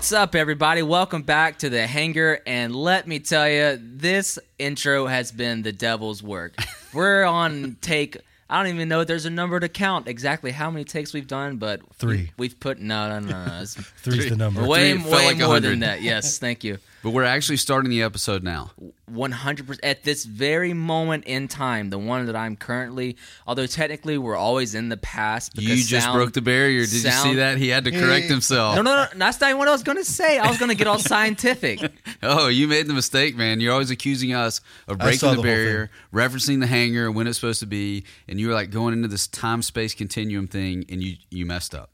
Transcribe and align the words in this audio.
what's 0.00 0.12
up, 0.12 0.34
everybody? 0.34 0.82
Welcome 0.82 1.20
back 1.20 1.58
to 1.58 1.68
the 1.68 1.86
Hangar. 1.86 2.40
And 2.46 2.74
let 2.74 3.06
me 3.06 3.18
tell 3.18 3.46
you, 3.46 3.78
this 3.78 4.38
intro 4.58 5.04
has 5.04 5.30
been 5.30 5.60
the 5.60 5.72
devil's 5.72 6.22
work. 6.22 6.54
We're 6.94 7.24
on 7.24 7.76
take. 7.82 8.16
I 8.48 8.62
don't 8.62 8.74
even 8.74 8.88
know 8.88 9.00
if 9.00 9.08
there's 9.08 9.26
a 9.26 9.30
number 9.30 9.60
to 9.60 9.68
count 9.68 10.08
exactly 10.08 10.52
how 10.52 10.70
many 10.70 10.84
takes 10.84 11.12
we've 11.12 11.26
done, 11.26 11.58
but 11.58 11.82
Three. 11.96 12.30
We've 12.38 12.58
put 12.58 12.78
no, 12.80 13.10
no, 13.10 13.18
no, 13.18 13.44
no. 13.44 13.60
It's 13.60 13.74
Three's 13.98 14.30
the 14.30 14.36
number. 14.36 14.64
way, 14.64 14.92
Three, 14.94 15.02
it 15.02 15.12
way 15.12 15.26
like 15.26 15.36
more 15.36 15.48
100. 15.48 15.68
than 15.68 15.80
that. 15.80 16.00
Yes, 16.00 16.38
thank 16.38 16.64
you. 16.64 16.78
But 17.02 17.10
we're 17.10 17.24
actually 17.24 17.56
starting 17.56 17.90
the 17.90 18.02
episode 18.02 18.42
now. 18.42 18.72
100% 19.10 19.78
at 19.82 20.04
this 20.04 20.24
very 20.24 20.72
moment 20.74 21.24
in 21.24 21.48
time 21.48 21.90
the 21.90 21.98
one 21.98 22.26
that 22.26 22.36
i'm 22.36 22.54
currently 22.54 23.16
although 23.44 23.66
technically 23.66 24.16
we're 24.16 24.36
always 24.36 24.76
in 24.76 24.88
the 24.88 24.96
past 24.96 25.60
You 25.60 25.74
just 25.82 26.04
sound- 26.06 26.16
broke 26.16 26.32
the 26.32 26.40
barrier. 26.42 26.82
Did 26.82 26.92
you 26.92 27.10
see 27.10 27.34
that? 27.34 27.58
He 27.58 27.68
had 27.68 27.84
to 27.86 27.90
correct 27.90 28.26
himself. 28.26 28.76
no, 28.76 28.82
no, 28.82 28.94
no, 28.94 29.06
that's 29.16 29.40
not 29.40 29.48
even 29.48 29.58
what 29.58 29.66
I 29.66 29.72
was 29.72 29.82
going 29.82 29.98
to 29.98 30.04
say. 30.04 30.38
I 30.38 30.48
was 30.48 30.58
going 30.58 30.68
to 30.68 30.76
get 30.76 30.86
all 30.86 30.98
scientific. 30.98 31.80
Oh, 32.22 32.48
you 32.48 32.68
made 32.68 32.86
the 32.86 32.92
mistake, 32.92 33.34
man. 33.34 33.60
You're 33.60 33.72
always 33.72 33.90
accusing 33.90 34.34
us 34.34 34.60
of 34.86 34.98
breaking 34.98 35.30
the, 35.30 35.36
the 35.36 35.42
barrier, 35.42 35.90
referencing 36.12 36.60
the 36.60 36.66
hangar 36.66 37.10
when 37.10 37.26
it's 37.26 37.38
supposed 37.38 37.60
to 37.60 37.66
be, 37.66 38.04
and 38.28 38.38
you 38.38 38.48
were 38.48 38.52
like 38.54 38.70
going 38.70 38.92
into 38.92 39.08
this 39.08 39.26
time 39.26 39.62
space 39.62 39.94
continuum 39.94 40.46
thing, 40.46 40.84
and 40.90 41.02
you 41.02 41.16
you 41.30 41.46
messed 41.46 41.74
up. 41.74 41.90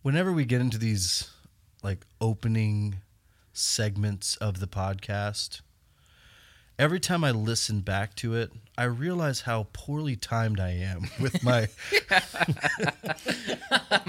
Whenever 0.00 0.32
we 0.32 0.46
get 0.46 0.62
into 0.62 0.78
these 0.78 1.28
like 1.82 2.06
opening 2.20 2.96
segments 3.54 4.36
of 4.36 4.60
the 4.60 4.66
podcast, 4.66 5.60
every 6.78 7.00
time 7.00 7.24
I 7.24 7.30
listen 7.30 7.80
back 7.80 8.14
to 8.16 8.34
it, 8.34 8.50
I 8.76 8.84
realize 8.84 9.42
how 9.42 9.68
poorly 9.72 10.16
timed 10.16 10.58
I 10.58 10.70
am 10.70 11.02
with 11.20 11.42
my 11.44 11.68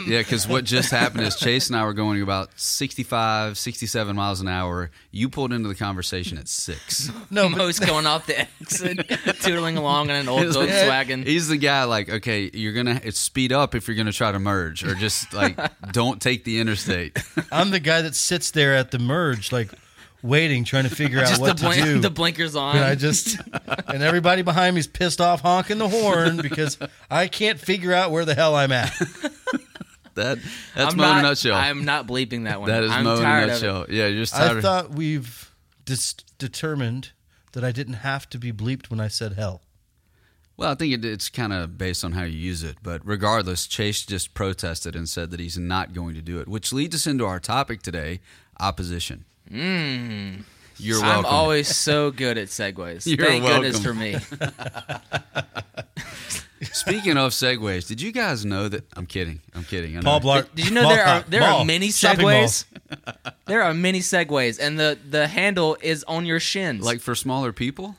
Yeah, 0.08 0.20
because 0.20 0.48
what 0.48 0.66
just 0.66 0.92
happened 0.92 1.22
is 1.22 1.36
Chase 1.36 1.68
and 1.68 1.76
I 1.78 1.84
were 1.86 1.94
going 1.94 2.22
about 2.22 2.50
65, 2.60 3.58
67 3.58 4.16
miles 4.16 4.42
an 4.42 4.48
hour. 4.48 4.92
You 5.12 5.30
pulled 5.30 5.54
into 5.54 5.70
the 5.70 5.76
conversation 5.76 6.38
at 6.38 6.48
six. 6.48 7.12
No, 7.30 7.48
but- 7.50 7.58
Mo's 7.58 7.80
going 7.80 8.06
off 8.06 8.26
the 8.26 8.40
exit, 8.42 8.98
tootling 9.44 9.78
along 9.78 10.10
in 10.10 10.16
an 10.16 10.28
old 10.28 10.44
Volkswagen. 10.46 11.26
He's 11.26 11.48
the 11.48 11.58
guy 11.58 11.84
like, 11.84 12.10
okay, 12.10 12.50
you're 12.54 12.74
gonna 12.74 13.12
speed 13.12 13.52
up 13.52 13.76
if 13.76 13.88
you're 13.88 13.98
gonna 13.98 14.12
try 14.12 14.32
to 14.32 14.40
merge, 14.40 14.84
or 14.84 14.96
just 14.96 15.34
like 15.34 15.58
don't 15.92 16.22
take 16.22 16.44
the 16.44 16.60
interstate. 16.60 17.18
I'm 17.52 17.72
the 17.72 17.80
guy 17.80 18.02
that 18.02 18.16
sits 18.16 18.52
there 18.52 18.74
at 18.76 18.92
the 18.92 19.00
merge 19.00 19.52
like 19.52 19.72
waiting 20.26 20.64
trying 20.64 20.84
to 20.84 20.90
figure 20.94 21.20
out 21.20 21.28
Just 21.28 21.42
the, 21.42 21.66
what 21.66 21.74
to 21.76 21.82
do. 21.82 22.00
the 22.00 22.10
blinkers 22.10 22.56
on. 22.56 22.76
and 22.76 22.86
I 22.86 22.96
just 22.96 23.38
and 23.88 24.04
everybody 24.04 24.42
behind 24.42 24.76
me's 24.76 24.88
pissed 24.88 25.22
off 25.22 25.42
honking 25.42 25.78
the 25.78 25.88
horn 25.88 26.38
because 26.38 26.78
I 27.10 27.28
can't 27.28 27.60
figure 27.60 27.94
out 27.94 28.12
where 28.12 28.26
the 28.26 28.36
hell 28.36 28.56
I'm 28.56 28.72
at. 28.72 28.94
That 30.16 30.38
that's 30.74 30.94
I'm 30.94 30.98
Mo 30.98 31.04
not, 31.04 31.20
in 31.20 31.26
a 31.26 31.28
nutshell. 31.28 31.56
I'm 31.58 31.84
not 31.84 32.08
bleeping 32.08 32.46
that 32.46 32.62
one. 32.62 32.70
that 32.70 32.84
is 32.84 32.92
I'm 32.92 33.04
Mo 33.04 33.16
in 33.16 33.20
a 33.20 33.22
tired 33.22 33.44
of 33.44 33.50
it. 33.50 33.52
nutshell. 33.52 33.86
Yeah, 33.90 34.08
you're 34.08 34.22
just 34.24 34.34
tired. 34.34 34.52
I 34.52 34.56
of- 34.56 34.62
thought 34.62 34.92
we've 34.92 35.52
dis- 35.84 36.14
determined 36.38 37.12
that 37.52 37.66
I 37.66 37.74
didn't 37.74 37.96
have 37.96 38.30
to 38.30 38.38
be 38.38 38.54
bleeped 38.54 38.90
when 38.90 39.02
I 39.02 39.10
said 39.10 39.34
hell. 39.34 39.62
Well, 40.56 40.72
I 40.72 40.76
think 40.76 40.94
it, 40.94 41.04
it's 41.04 41.28
kind 41.28 41.52
of 41.52 41.78
based 41.78 42.06
on 42.06 42.14
how 42.14 42.24
you 42.24 42.38
use 42.38 42.64
it. 42.64 42.78
But 42.82 43.02
regardless, 43.06 43.68
Chase 43.68 44.06
just 44.06 44.34
protested 44.34 44.96
and 44.96 45.10
said 45.10 45.32
that 45.32 45.42
he's 45.42 45.58
not 45.58 45.94
going 45.94 46.16
to 46.16 46.22
do 46.22 46.40
it, 46.40 46.48
which 46.48 46.72
leads 46.72 46.96
us 46.96 47.06
into 47.06 47.26
our 47.26 47.42
topic 47.42 47.82
today 47.82 48.22
opposition. 48.58 49.26
Mm. 49.52 50.44
You're 50.78 51.02
welcome. 51.02 51.26
I'm 51.26 51.32
always 51.32 51.68
so 51.74 52.12
good 52.12 52.38
at 52.38 52.48
segues. 52.50 53.06
You're 53.18 53.26
Thank 53.26 53.46
goodness 53.46 53.82
for 53.82 53.94
welcome. 53.94 54.00
me. 54.00 54.18
Speaking 56.72 57.18
of 57.18 57.32
segues, 57.32 57.88
did 57.88 58.02
you 58.02 58.12
guys 58.12 58.46
know 58.46 58.68
that? 58.68 58.86
I'm 58.98 59.06
kidding. 59.06 59.40
I'm 59.54 59.64
kidding. 59.64 59.98
I 59.98 60.02
know. 60.02 60.20
Paul 60.20 60.22
Blart. 60.22 60.54
Did 60.56 60.66
you 60.66 60.72
know 60.72 60.90
there 60.90 61.06
are 61.06 61.22
there 61.22 61.42
mall, 61.42 61.60
are 61.62 61.66
many 61.66 61.92
shopping 61.92 62.26
Segways? 62.26 62.66
there 63.46 63.62
are 63.62 63.74
many 63.74 64.00
Segways, 64.00 64.60
and 64.60 64.78
the 64.80 64.98
the 65.10 65.28
handle 65.28 65.78
is 65.82 66.04
on 66.06 66.26
your 66.26 66.40
shins. 66.40 66.84
Like 66.84 67.02
for 67.02 67.16
smaller 67.16 67.54
people? 67.54 67.96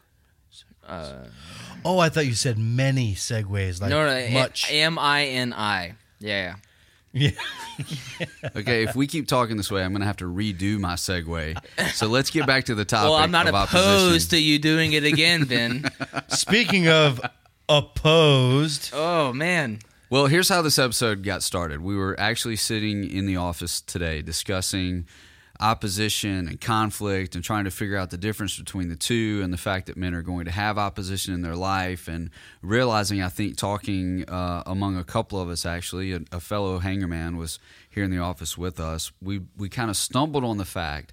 Oh, 0.88 1.98
I 1.98 2.08
thought 2.08 2.26
you 2.26 2.34
said 2.34 2.58
many 2.58 3.14
Segways. 3.14 3.80
Like 3.80 3.90
no, 3.90 4.06
no, 4.06 4.28
much. 4.30 4.66
M 4.70 4.98
I 4.98 5.26
N 5.26 5.52
I. 5.52 5.94
Yeah. 6.18 6.56
Yeah. 7.16 7.30
Okay, 8.56 8.84
if 8.84 8.96
we 8.96 9.06
keep 9.06 9.28
talking 9.28 9.58
this 9.58 9.70
way, 9.70 9.84
I'm 9.84 9.92
going 9.92 10.00
to 10.00 10.06
have 10.06 10.16
to 10.18 10.24
redo 10.24 10.78
my 10.78 10.94
segue. 10.94 11.58
So 11.92 12.06
let's 12.06 12.30
get 12.30 12.46
back 12.46 12.64
to 12.64 12.74
the 12.74 12.86
topic. 12.86 13.10
Well, 13.10 13.18
I'm 13.18 13.30
not 13.30 13.46
of 13.46 13.54
opposed 13.54 13.74
opposition. 13.74 14.30
to 14.30 14.38
you 14.38 14.58
doing 14.58 14.94
it 14.94 15.04
again, 15.04 15.44
Ben. 15.44 15.84
Speaking 16.28 16.88
of 16.88 17.20
opposed, 17.68 18.90
oh 18.94 19.34
man. 19.34 19.80
Well, 20.08 20.26
here's 20.26 20.48
how 20.48 20.62
this 20.62 20.78
episode 20.78 21.22
got 21.22 21.42
started. 21.42 21.82
We 21.82 21.96
were 21.96 22.18
actually 22.18 22.56
sitting 22.56 23.04
in 23.10 23.26
the 23.26 23.36
office 23.36 23.82
today 23.82 24.22
discussing 24.22 25.06
opposition 25.60 26.48
and 26.48 26.60
conflict 26.60 27.34
and 27.34 27.44
trying 27.44 27.64
to 27.64 27.70
figure 27.70 27.96
out 27.96 28.10
the 28.10 28.16
difference 28.16 28.58
between 28.58 28.88
the 28.88 28.96
two 28.96 29.40
and 29.42 29.52
the 29.52 29.58
fact 29.58 29.86
that 29.86 29.96
men 29.96 30.14
are 30.14 30.22
going 30.22 30.44
to 30.44 30.50
have 30.50 30.78
opposition 30.78 31.34
in 31.34 31.42
their 31.42 31.56
life 31.56 32.08
and 32.08 32.30
realizing, 32.62 33.22
I 33.22 33.28
think, 33.28 33.56
talking 33.56 34.28
uh, 34.28 34.62
among 34.66 34.96
a 34.96 35.04
couple 35.04 35.40
of 35.40 35.48
us 35.48 35.66
actually, 35.66 36.12
a, 36.12 36.20
a 36.32 36.40
fellow 36.40 36.80
hangarman 36.80 37.36
was 37.36 37.58
here 37.88 38.04
in 38.04 38.10
the 38.10 38.18
office 38.18 38.58
with 38.58 38.78
us. 38.80 39.12
We, 39.22 39.42
we 39.56 39.68
kind 39.68 39.90
of 39.90 39.96
stumbled 39.96 40.44
on 40.44 40.58
the 40.58 40.64
fact 40.64 41.12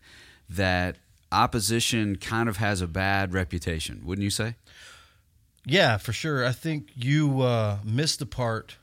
that 0.49 0.97
opposition 1.31 2.15
kind 2.17 2.47
of 2.47 2.57
has 2.57 2.81
a 2.81 2.87
bad 2.87 3.33
reputation, 3.33 4.01
wouldn't 4.05 4.23
you 4.23 4.29
say? 4.29 4.55
yeah, 5.65 5.97
for 5.97 6.13
sure. 6.13 6.45
I 6.45 6.51
think 6.51 6.89
you 6.95 7.41
uh, 7.41 7.79
missed 7.83 8.19
the 8.19 8.25
part, 8.25 8.77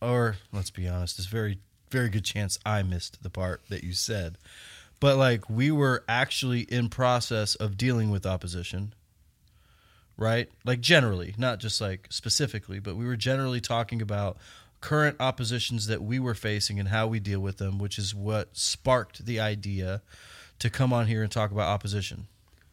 or 0.00 0.36
let's 0.52 0.70
be 0.70 0.88
honest, 0.88 1.16
there's 1.16 1.26
very, 1.26 1.58
very 1.90 2.08
good 2.08 2.24
chance 2.24 2.58
I 2.66 2.82
missed 2.82 3.22
the 3.22 3.30
part 3.30 3.62
that 3.68 3.84
you 3.84 3.92
said. 3.92 4.36
But 5.04 5.18
like 5.18 5.50
we 5.50 5.70
were 5.70 6.02
actually 6.08 6.60
in 6.60 6.88
process 6.88 7.56
of 7.56 7.76
dealing 7.76 8.08
with 8.08 8.24
opposition, 8.24 8.94
right? 10.16 10.48
Like 10.64 10.80
generally, 10.80 11.34
not 11.36 11.58
just 11.58 11.78
like 11.78 12.06
specifically, 12.08 12.78
but 12.78 12.96
we 12.96 13.04
were 13.04 13.14
generally 13.14 13.60
talking 13.60 14.00
about 14.00 14.38
current 14.80 15.18
oppositions 15.20 15.88
that 15.88 16.02
we 16.02 16.18
were 16.18 16.32
facing 16.32 16.80
and 16.80 16.88
how 16.88 17.06
we 17.06 17.20
deal 17.20 17.40
with 17.40 17.58
them, 17.58 17.78
which 17.78 17.98
is 17.98 18.14
what 18.14 18.56
sparked 18.56 19.26
the 19.26 19.38
idea 19.38 20.00
to 20.58 20.70
come 20.70 20.90
on 20.90 21.06
here 21.06 21.22
and 21.22 21.30
talk 21.30 21.50
about 21.50 21.68
opposition. 21.68 22.26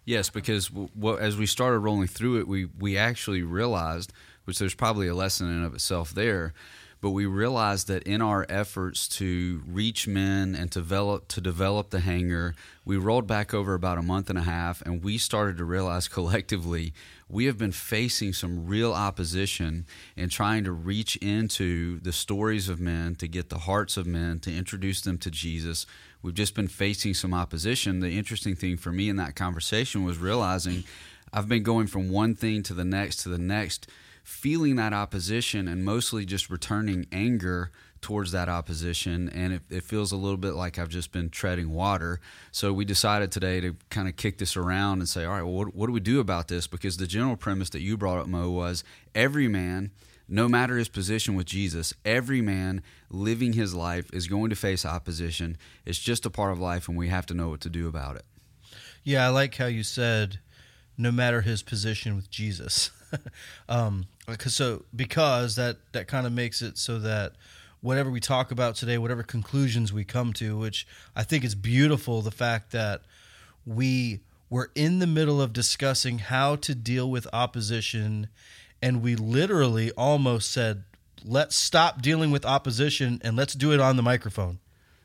Yes, 0.06 0.30
because 0.30 0.70
w- 0.70 0.88
w- 0.98 1.20
as 1.20 1.36
we 1.36 1.46
started 1.46 1.80
rolling 1.80 2.08
through 2.08 2.40
it, 2.40 2.48
we 2.48 2.64
we 2.80 2.98
actually 2.98 3.42
realized, 3.42 4.14
which 4.46 4.58
there's 4.58 4.74
probably 4.74 5.10
a 5.10 5.16
lesson 5.16 5.50
in 5.50 5.66
of 5.66 5.74
itself 5.74 6.12
there, 6.12 6.54
but 7.02 7.10
we 7.10 7.26
realized 7.26 7.88
that 7.88 8.04
in 8.04 8.22
our 8.22 8.46
efforts 8.48 9.08
to 9.08 9.64
reach 9.68 10.08
men 10.08 10.56
and 10.56 10.70
develop 10.70 11.28
to 11.30 11.42
develop 11.42 11.90
the 11.90 12.00
hangar, 12.00 12.56
we 12.86 12.96
rolled 12.96 13.28
back 13.28 13.54
over 13.54 13.74
about 13.74 13.98
a 13.98 14.04
month 14.04 14.30
and 14.30 14.38
a 14.38 14.44
half, 14.44 14.82
and 14.84 15.04
we 15.04 15.18
started 15.18 15.58
to 15.58 15.66
realize 15.66 16.08
collectively 16.08 16.94
we 17.32 17.46
have 17.46 17.58
been 17.58 17.72
facing 17.72 18.34
some 18.34 18.68
real 18.68 18.92
opposition 18.92 19.86
in 20.18 20.28
trying 20.28 20.66
to 20.66 20.72
reach 20.72 21.16
into 21.18 22.00
the 22.02 22.12
stories 22.12 22.68
of 22.68 22.80
men, 22.80 23.16
to 23.16 23.28
get 23.28 23.50
the 23.50 23.60
hearts 23.60 23.96
of 23.96 24.06
men, 24.06 24.40
to 24.42 24.54
introduce 24.54 25.00
them 25.00 25.18
to 25.18 25.32
Jesus. 25.32 25.86
We've 26.22 26.34
just 26.34 26.56
been 26.56 26.68
facing 26.68 27.14
some 27.14 27.34
opposition. 27.34 28.02
The 28.02 28.18
interesting 28.18 28.56
thing 28.56 28.76
for 28.76 28.92
me 28.92 29.08
in 29.08 29.16
that 29.16 29.36
conversation 29.36 30.04
was 30.04 30.18
realizing 30.18 30.84
I've 31.32 31.48
been 31.48 31.64
going 31.64 31.88
from 31.88 32.10
one 32.10 32.36
thing 32.36 32.64
to 32.64 32.74
the 32.74 32.84
next 32.84 33.24
to 33.24 33.30
the 33.30 33.38
next, 33.38 33.88
feeling 34.32 34.78
that 34.78 34.94
opposition 34.94 35.68
and 35.68 35.84
mostly 35.86 36.26
just 36.26 36.50
returning 36.50 37.06
anger 37.12 37.70
towards 38.02 38.32
that 38.32 38.50
opposition. 38.50 39.30
And 39.30 39.54
it, 39.54 39.62
it 39.70 39.84
feels 39.84 40.12
a 40.12 40.16
little 40.16 40.38
bit 40.38 40.54
like 40.54 40.80
I've 40.80 40.90
just 40.90 41.12
been 41.12 41.30
treading 41.30 41.72
water. 41.72 42.20
So 42.52 42.74
we 42.74 42.86
decided 42.86 43.32
today 43.32 43.62
to 43.62 43.76
kind 43.90 44.08
of 44.08 44.16
kick 44.16 44.40
this 44.40 44.58
around 44.58 45.00
and 45.00 45.08
say, 45.08 45.26
all 45.26 45.34
right, 45.34 45.44
well, 45.44 45.54
what, 45.54 45.76
what 45.76 45.88
do 45.88 45.94
we 45.94 46.00
do 46.00 46.20
about 46.20 46.48
this? 46.48 46.66
Because 46.66 46.98
the 46.98 47.06
general 47.06 47.36
premise 47.36 47.70
that 47.72 47.82
you 47.82 47.98
brought 47.98 48.18
up, 48.18 48.28
Mo, 48.28 48.50
was 48.50 48.84
every 49.14 49.48
man 49.48 49.92
no 50.28 50.48
matter 50.48 50.78
his 50.78 50.88
position 50.88 51.36
with 51.36 51.46
Jesus, 51.46 51.94
every 52.06 52.42
man 52.42 52.82
living 53.10 53.52
his 53.52 53.76
life 53.76 54.10
is 54.14 54.28
going 54.28 54.50
to 54.50 54.56
face 54.56 54.86
opposition. 54.86 55.58
It's 55.86 56.00
just 56.00 56.26
a 56.26 56.30
part 56.30 56.54
of 56.54 56.60
life, 56.60 56.88
and 56.88 56.98
we 56.98 57.10
have 57.10 57.26
to 57.26 57.34
know 57.34 57.50
what 57.50 57.60
to 57.62 57.70
do 57.70 57.90
about 57.90 58.16
it. 58.16 58.24
Yeah, 59.04 59.26
I 59.26 59.30
like 59.30 59.56
how 59.56 59.66
you 59.66 59.84
said, 59.84 60.40
no 60.98 61.12
matter 61.12 61.42
his 61.42 61.64
position 61.64 62.16
with 62.16 62.30
Jesus, 62.30 62.92
um, 63.70 64.06
so 64.48 64.86
because 64.96 65.56
that 65.56 65.78
that 65.92 66.08
kind 66.08 66.26
of 66.26 66.34
makes 66.34 66.62
it 66.62 66.78
so 66.78 67.00
that 67.00 67.34
whatever 67.82 68.10
we 68.10 68.20
talk 68.20 68.52
about 68.52 68.76
today, 68.76 68.98
whatever 68.98 69.24
conclusions 69.24 69.92
we 69.92 70.04
come 70.04 70.34
to, 70.34 70.58
which 70.58 70.88
I 71.16 71.24
think 71.24 71.44
is 71.44 71.56
beautiful, 71.56 72.22
the 72.22 72.32
fact 72.32 72.72
that 72.72 73.02
we 73.66 74.22
were 74.50 74.72
in 74.76 75.00
the 75.00 75.08
middle 75.08 75.42
of 75.42 75.54
discussing 75.54 76.20
how 76.20 76.56
to 76.58 76.76
deal 76.76 77.10
with 77.10 77.28
opposition, 77.34 78.28
and 78.82 79.02
we 79.02 79.16
literally 79.16 79.92
almost 79.92 80.52
said, 80.52 80.84
"Let's 81.24 81.56
stop 81.56 82.02
dealing 82.02 82.32
with 82.32 82.46
opposition 82.46 83.20
and 83.24 83.36
let's 83.36 83.54
do 83.54 83.72
it 83.74 83.80
on 83.80 83.96
the 83.96 84.04
microphone." 84.04 84.60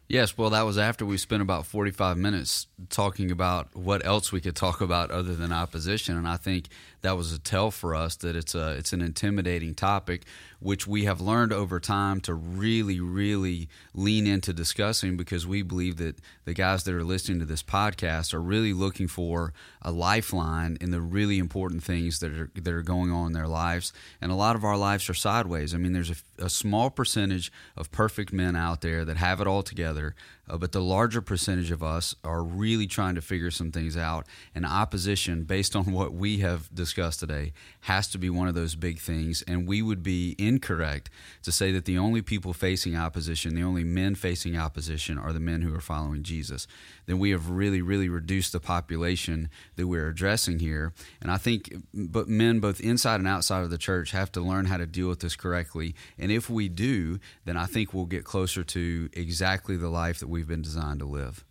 Yes, 0.08 0.38
well, 0.38 0.50
that 0.50 0.62
was 0.62 0.78
after 0.78 1.04
we 1.04 1.18
spent 1.18 1.42
about 1.42 1.66
45 1.66 2.16
minutes 2.16 2.68
talking 2.90 3.32
about 3.32 3.74
what 3.74 4.06
else 4.06 4.30
we 4.30 4.40
could 4.40 4.54
talk 4.54 4.80
about 4.80 5.10
other 5.10 5.34
than 5.34 5.52
opposition, 5.52 6.16
and 6.16 6.28
I 6.28 6.36
think 6.36 6.68
that 7.00 7.16
was 7.16 7.32
a 7.32 7.40
tell 7.40 7.72
for 7.72 7.94
us 7.94 8.14
that 8.16 8.36
it's 8.36 8.54
a 8.54 8.70
it's 8.72 8.92
an 8.92 9.00
intimidating 9.00 9.74
topic, 9.74 10.22
which 10.60 10.86
we 10.86 11.04
have 11.04 11.20
learned 11.20 11.52
over 11.52 11.80
time 11.80 12.20
to 12.20 12.34
really, 12.34 13.00
really 13.00 13.68
lean 13.94 14.26
into 14.26 14.52
discussing 14.52 15.16
because 15.16 15.46
we 15.46 15.62
believe 15.62 15.96
that 15.96 16.16
the 16.44 16.54
guys 16.54 16.84
that 16.84 16.94
are 16.94 17.04
listening 17.04 17.40
to 17.40 17.44
this 17.44 17.62
podcast 17.62 18.32
are 18.32 18.40
really 18.40 18.72
looking 18.72 19.08
for 19.08 19.52
a 19.82 19.90
lifeline 19.90 20.78
in 20.80 20.90
the 20.90 21.00
really 21.00 21.38
important 21.38 21.82
things 21.82 22.20
that 22.20 22.30
are 22.30 22.50
that 22.54 22.72
are 22.72 22.82
going 22.82 23.10
on 23.10 23.28
in 23.28 23.32
their 23.32 23.48
lives, 23.48 23.92
and 24.20 24.30
a 24.30 24.36
lot 24.36 24.54
of 24.54 24.62
our 24.62 24.76
lives 24.76 25.10
are 25.10 25.14
sideways. 25.14 25.74
I 25.74 25.78
mean, 25.78 25.92
there's 25.92 26.10
a, 26.10 26.44
a 26.44 26.50
small 26.50 26.90
percentage 26.90 27.50
of 27.76 27.90
perfect 27.90 28.32
men 28.32 28.54
out 28.54 28.82
there 28.82 29.04
that 29.04 29.16
have 29.16 29.40
it 29.40 29.48
all 29.48 29.64
together 29.64 29.95
together. 29.96 30.14
Uh, 30.48 30.56
but 30.56 30.72
the 30.72 30.80
larger 30.80 31.20
percentage 31.20 31.70
of 31.70 31.82
us 31.82 32.14
are 32.22 32.42
really 32.42 32.86
trying 32.86 33.14
to 33.14 33.20
figure 33.20 33.50
some 33.50 33.72
things 33.72 33.96
out. 33.96 34.26
And 34.54 34.64
opposition, 34.64 35.44
based 35.44 35.74
on 35.74 35.92
what 35.92 36.12
we 36.12 36.38
have 36.38 36.72
discussed 36.74 37.20
today, 37.20 37.52
has 37.82 38.08
to 38.08 38.18
be 38.18 38.30
one 38.30 38.48
of 38.48 38.54
those 38.54 38.74
big 38.74 38.98
things. 38.98 39.42
And 39.42 39.66
we 39.66 39.82
would 39.82 40.02
be 40.02 40.34
incorrect 40.38 41.10
to 41.42 41.52
say 41.52 41.72
that 41.72 41.84
the 41.84 41.98
only 41.98 42.22
people 42.22 42.52
facing 42.52 42.96
opposition, 42.96 43.54
the 43.54 43.62
only 43.62 43.84
men 43.84 44.14
facing 44.14 44.56
opposition, 44.56 45.18
are 45.18 45.32
the 45.32 45.40
men 45.40 45.62
who 45.62 45.74
are 45.74 45.80
following 45.80 46.22
Jesus. 46.22 46.66
Then 47.06 47.18
we 47.18 47.30
have 47.30 47.50
really, 47.50 47.82
really 47.82 48.08
reduced 48.08 48.52
the 48.52 48.60
population 48.60 49.48
that 49.76 49.86
we're 49.86 50.08
addressing 50.08 50.58
here. 50.58 50.92
And 51.20 51.30
I 51.30 51.36
think 51.36 51.74
but 51.94 52.28
men, 52.28 52.60
both 52.60 52.80
inside 52.80 53.20
and 53.20 53.28
outside 53.28 53.62
of 53.62 53.70
the 53.70 53.78
church, 53.78 54.10
have 54.12 54.30
to 54.32 54.40
learn 54.40 54.66
how 54.66 54.76
to 54.76 54.86
deal 54.86 55.08
with 55.08 55.20
this 55.20 55.36
correctly. 55.36 55.94
And 56.18 56.30
if 56.30 56.48
we 56.50 56.68
do, 56.68 57.18
then 57.44 57.56
I 57.56 57.66
think 57.66 57.92
we'll 57.92 58.06
get 58.06 58.24
closer 58.24 58.62
to 58.64 59.08
exactly 59.12 59.76
the 59.76 59.88
life 59.88 60.20
that 60.20 60.28
we've 60.36 60.46
been 60.46 60.60
designed 60.62 61.00
to 61.00 61.06
live. 61.06 61.44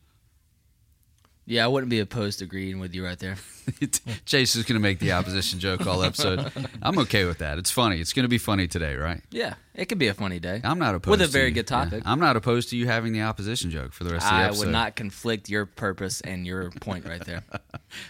Yeah, 1.47 1.65
I 1.65 1.67
wouldn't 1.67 1.91
be 1.91 1.99
opposed 1.99 2.39
to 2.39 2.45
agreeing 2.45 2.79
with 2.79 2.95
you 2.95 3.05
right 3.05 3.19
there. 3.19 3.35
Chase 4.25 4.55
is 4.55 4.63
going 4.63 4.79
to 4.79 4.81
make 4.81 4.97
the 4.97 5.11
opposition 5.11 5.59
joke 5.59 5.85
all 5.85 6.01
episode. 6.01 6.51
I'm 6.81 6.97
okay 6.99 7.25
with 7.25 7.37
that. 7.37 7.59
It's 7.59 7.69
funny. 7.69 7.99
It's 7.99 8.13
going 8.13 8.23
to 8.23 8.29
be 8.29 8.39
funny 8.39 8.67
today, 8.67 8.95
right? 8.95 9.21
Yeah, 9.29 9.53
it 9.75 9.85
could 9.85 9.99
be 9.99 10.07
a 10.07 10.15
funny 10.15 10.39
day. 10.39 10.61
I'm 10.63 10.79
not 10.79 10.95
opposed 10.95 11.19
with 11.19 11.21
a 11.21 11.31
very 11.31 11.51
good 11.51 11.67
topic. 11.67 12.01
Yeah. 12.03 12.11
I'm 12.11 12.19
not 12.19 12.35
opposed 12.35 12.69
to 12.71 12.77
you 12.77 12.87
having 12.87 13.13
the 13.13 13.21
opposition 13.21 13.69
joke 13.69 13.93
for 13.93 14.05
the 14.05 14.13
rest 14.13 14.25
of 14.25 14.31
the 14.31 14.35
I 14.35 14.45
episode. 14.45 14.65
would 14.65 14.71
not 14.71 14.95
conflict 14.95 15.47
your 15.47 15.67
purpose 15.67 16.19
and 16.21 16.47
your 16.47 16.71
point 16.71 17.05
right 17.05 17.23
there. 17.23 17.43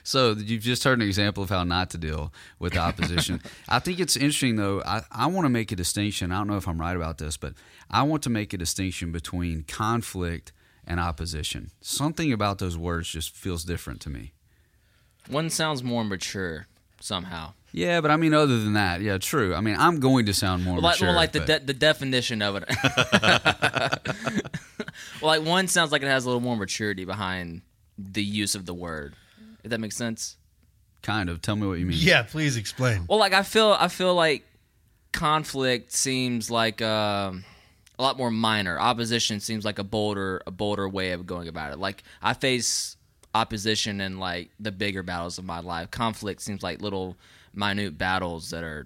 So 0.03 0.31
you've 0.31 0.63
just 0.63 0.83
heard 0.83 0.97
an 0.99 1.05
example 1.05 1.43
of 1.43 1.49
how 1.49 1.63
not 1.63 1.91
to 1.91 1.99
deal 1.99 2.33
with 2.57 2.75
opposition. 2.75 3.39
I 3.69 3.77
think 3.77 3.99
it's 3.99 4.15
interesting 4.15 4.55
though. 4.55 4.81
I, 4.83 5.03
I 5.11 5.27
want 5.27 5.45
to 5.45 5.49
make 5.49 5.71
a 5.71 5.75
distinction. 5.75 6.31
I 6.31 6.37
don't 6.39 6.47
know 6.47 6.57
if 6.57 6.67
I'm 6.67 6.81
right 6.81 6.95
about 6.95 7.19
this, 7.19 7.37
but 7.37 7.53
I 7.91 8.01
want 8.01 8.23
to 8.23 8.31
make 8.31 8.51
a 8.53 8.57
distinction 8.57 9.11
between 9.11 9.63
conflict 9.67 10.53
and 10.87 10.99
opposition. 10.99 11.71
Something 11.81 12.31
about 12.33 12.59
those 12.59 12.77
words 12.77 13.09
just 13.09 13.35
feels 13.35 13.63
different 13.63 14.01
to 14.01 14.09
me. 14.09 14.33
One 15.29 15.49
sounds 15.49 15.83
more 15.83 16.03
mature 16.03 16.67
somehow. 16.99 17.53
Yeah, 17.71 17.99
but 17.99 18.09
I 18.11 18.15
mean, 18.15 18.33
other 18.33 18.59
than 18.59 18.73
that, 18.73 19.01
yeah, 19.01 19.17
true. 19.17 19.53
I 19.53 19.59
mean, 19.61 19.75
I'm 19.77 19.99
going 19.99 20.27
to 20.27 20.33
sound 20.33 20.63
more 20.63 20.75
Well, 20.75 20.83
like, 20.83 20.93
mature. 20.95 21.07
well, 21.09 21.15
like 21.15 21.31
the 21.33 21.41
de- 21.41 21.59
the 21.59 21.73
definition 21.73 22.41
of 22.41 22.55
it. 22.57 22.63
well, 25.21 25.37
like 25.39 25.43
one 25.45 25.67
sounds 25.67 25.91
like 25.91 26.01
it 26.01 26.07
has 26.07 26.23
a 26.25 26.27
little 26.27 26.41
more 26.41 26.55
maturity 26.55 27.05
behind 27.05 27.61
the 27.97 28.23
use 28.23 28.55
of 28.55 28.65
the 28.65 28.73
word. 28.73 29.13
If 29.63 29.71
that 29.71 29.79
makes 29.79 29.97
sense. 29.97 30.37
kind 31.01 31.29
of. 31.29 31.41
Tell 31.41 31.55
me 31.55 31.67
what 31.67 31.79
you 31.79 31.85
mean. 31.85 31.97
Yeah, 31.99 32.23
please 32.23 32.55
explain. 32.55 33.05
Well, 33.09 33.19
like 33.19 33.33
I 33.33 33.43
feel, 33.43 33.75
I 33.77 33.87
feel 33.87 34.13
like 34.15 34.45
conflict 35.11 35.91
seems 35.91 36.51
like 36.51 36.81
um, 36.81 37.43
a 37.97 38.03
lot 38.03 38.17
more 38.17 38.31
minor. 38.31 38.79
Opposition 38.79 39.39
seems 39.39 39.65
like 39.65 39.79
a 39.79 39.83
bolder, 39.83 40.41
a 40.47 40.51
bolder 40.51 40.87
way 40.89 41.11
of 41.11 41.25
going 41.25 41.47
about 41.47 41.71
it. 41.73 41.79
Like 41.79 42.03
I 42.21 42.33
face 42.33 42.97
opposition 43.33 44.01
in 44.01 44.19
like 44.19 44.49
the 44.59 44.71
bigger 44.71 45.03
battles 45.03 45.37
of 45.37 45.45
my 45.45 45.59
life. 45.59 45.91
Conflict 45.91 46.41
seems 46.41 46.63
like 46.63 46.81
little 46.81 47.17
minute 47.53 47.97
battles 47.97 48.49
that 48.51 48.63
are 48.63 48.85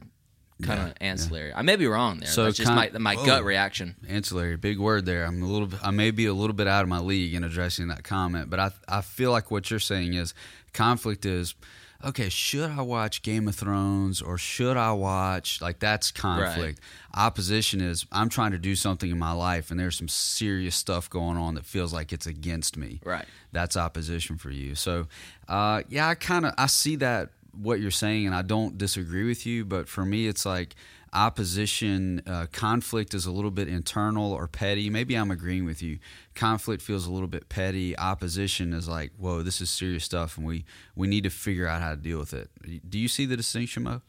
kind 0.61 0.81
of 0.89 0.93
ancillary. 0.99 1.53
I 1.53 1.61
may 1.61 1.75
be 1.77 1.87
wrong 1.87 2.19
there. 2.19 2.27
So 2.27 2.43
That's 2.45 2.57
just 2.57 2.71
my 2.71 2.89
my 2.99 3.15
Whoa. 3.15 3.25
gut 3.25 3.43
reaction. 3.45 3.95
ancillary 4.09 4.57
big 4.57 4.77
word 4.77 5.05
there 5.05 5.23
i'm 5.23 5.41
a 5.41 5.45
little 5.45 5.69
i 5.81 5.89
may 5.91 6.11
be 6.11 6.25
a 6.25 6.33
little 6.33 6.53
bit 6.53 6.67
out 6.67 6.83
of 6.83 6.89
my 6.89 6.99
league 6.99 7.33
in 7.33 7.45
addressing 7.45 7.87
that 7.87 8.03
comment 8.03 8.49
but 8.49 8.59
i 8.59 8.71
i 8.89 8.99
feel 8.99 9.31
like 9.31 9.51
what 9.51 9.71
you're 9.71 9.79
saying 9.79 10.15
is 10.15 10.33
conflict 10.73 11.25
is 11.25 11.55
okay 12.03 12.29
should 12.29 12.69
i 12.71 12.81
watch 12.81 13.21
game 13.21 13.47
of 13.47 13.55
thrones 13.55 14.21
or 14.21 14.37
should 14.37 14.77
i 14.77 14.91
watch 14.91 15.61
like 15.61 15.79
that's 15.79 16.11
conflict. 16.11 16.79
Opposition 17.13 17.81
is 17.81 18.05
i'm 18.11 18.29
trying 18.29 18.51
to 18.51 18.57
do 18.57 18.75
something 18.75 19.09
in 19.09 19.19
my 19.19 19.31
life 19.33 19.71
and 19.71 19.79
there's 19.79 19.97
some 19.97 20.07
serious 20.07 20.75
stuff 20.75 21.09
going 21.09 21.37
on 21.37 21.55
that 21.55 21.65
feels 21.65 21.91
like 21.91 22.13
it's 22.13 22.27
against 22.27 22.77
me. 22.77 23.01
Right. 23.03 23.25
that's 23.51 23.75
opposition 23.75 24.37
for 24.37 24.49
you. 24.51 24.75
So 24.75 25.07
uh, 25.47 25.83
yeah 25.89 26.07
i 26.07 26.15
kind 26.15 26.45
of 26.45 26.53
i 26.57 26.67
see 26.67 26.95
that 26.97 27.29
what 27.59 27.79
you're 27.81 27.91
saying 27.91 28.25
and 28.27 28.35
i 28.35 28.41
don't 28.43 28.77
disagree 28.77 29.25
with 29.25 29.45
you 29.45 29.65
but 29.65 29.89
for 29.89 30.05
me 30.05 30.27
it's 30.27 30.45
like 30.45 30.75
opposition 31.13 32.21
uh, 32.27 32.47
conflict 32.51 33.13
is 33.13 33.25
a 33.25 33.31
little 33.31 33.51
bit 33.51 33.67
internal 33.67 34.31
or 34.31 34.47
petty. 34.47 34.89
Maybe 34.89 35.15
i'm 35.15 35.31
agreeing 35.31 35.65
with 35.65 35.81
you. 35.81 35.99
Conflict 36.35 36.81
feels 36.81 37.05
a 37.05 37.11
little 37.11 37.27
bit 37.27 37.49
petty. 37.49 37.97
Opposition 37.97 38.73
is 38.73 38.87
like 38.87 39.11
whoa 39.17 39.41
this 39.41 39.61
is 39.61 39.69
serious 39.69 40.03
stuff 40.03 40.37
and 40.37 40.45
we 40.45 40.65
we 40.95 41.07
need 41.07 41.23
to 41.23 41.29
figure 41.29 41.67
out 41.67 41.81
how 41.81 41.91
to 41.91 41.97
deal 41.97 42.19
with 42.19 42.33
it. 42.33 42.49
Do 42.89 42.97
you 42.99 43.07
see 43.07 43.25
the 43.25 43.37
distinction 43.37 43.83
mo? 43.83 44.01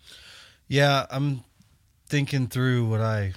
Yeah, 0.68 1.06
I'm 1.10 1.42
thinking 2.06 2.46
through 2.46 2.84
what 2.86 3.00
I, 3.00 3.32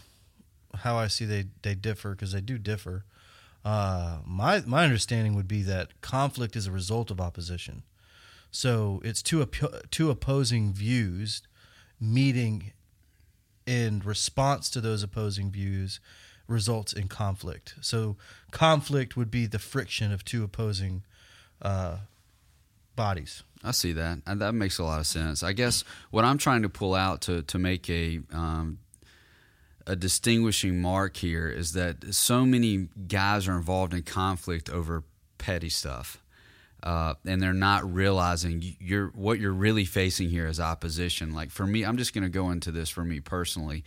how 0.76 0.98
I 0.98 1.08
see 1.08 1.26
they 1.26 1.46
they 1.62 1.76
differ 1.76 2.12
because 2.12 2.32
they 2.32 2.42
do 2.42 2.58
differ. 2.58 3.06
Uh, 3.66 4.20
my 4.26 4.62
my 4.66 4.84
understanding 4.84 5.36
would 5.36 5.48
be 5.48 5.62
that 5.64 6.02
conflict 6.02 6.56
is 6.56 6.68
a 6.68 6.72
result 6.72 7.10
of 7.10 7.22
opposition. 7.22 7.84
So 8.52 9.02
it's 9.04 9.24
two 9.24 9.44
oppo- 9.44 9.90
two 9.90 10.12
opposing 10.12 10.74
views 10.74 11.42
meeting 12.00 12.74
in 13.66 14.02
response 14.04 14.70
to 14.72 14.82
those 14.82 15.04
opposing 15.04 15.52
views 15.52 16.00
results 16.48 16.94
in 16.94 17.08
conflict. 17.08 17.76
So 17.82 18.18
conflict 18.52 19.16
would 19.16 19.32
be 19.32 19.46
the 19.46 19.60
friction 19.60 20.12
of 20.12 20.26
two 20.26 20.44
opposing 20.44 21.04
uh, 21.62 21.98
bodies. 22.96 23.44
I 23.64 23.72
see 23.72 23.94
that. 23.94 24.20
That 24.26 24.54
makes 24.54 24.78
a 24.78 24.84
lot 24.84 25.00
of 25.00 25.08
sense. 25.08 25.42
I 25.42 25.54
guess 25.54 25.84
what 26.12 26.26
I'm 26.26 26.38
trying 26.38 26.64
to 26.64 26.70
pull 26.70 26.94
out 26.94 27.22
to 27.22 27.44
to 27.44 27.58
make 27.58 27.90
a 27.90 28.20
um, 28.32 28.80
a 29.88 29.96
distinguishing 29.96 30.82
mark 30.82 31.18
here 31.18 31.50
is 31.50 31.74
that 31.74 32.14
so 32.14 32.46
many 32.46 32.90
guys 33.08 33.48
are 33.48 33.58
involved 33.58 33.94
in 33.94 34.04
conflict 34.04 34.70
over 34.70 35.04
petty 35.38 35.70
stuff. 35.70 36.23
Uh, 36.84 37.14
and 37.26 37.42
they're 37.42 37.54
not 37.54 37.92
realizing 37.92 38.76
you're 38.80 39.08
what 39.16 39.40
you're 39.40 39.54
really 39.54 39.86
facing 39.86 40.30
here 40.30 40.48
is 40.48 40.60
opposition. 40.60 41.34
Like 41.34 41.50
for 41.50 41.66
me, 41.66 41.84
I'm 41.84 41.98
just 41.98 42.14
going 42.14 42.26
to 42.26 42.30
go 42.30 42.52
into 42.52 42.72
this 42.72 42.90
for 42.90 43.06
me 43.06 43.22
personally. 43.22 43.86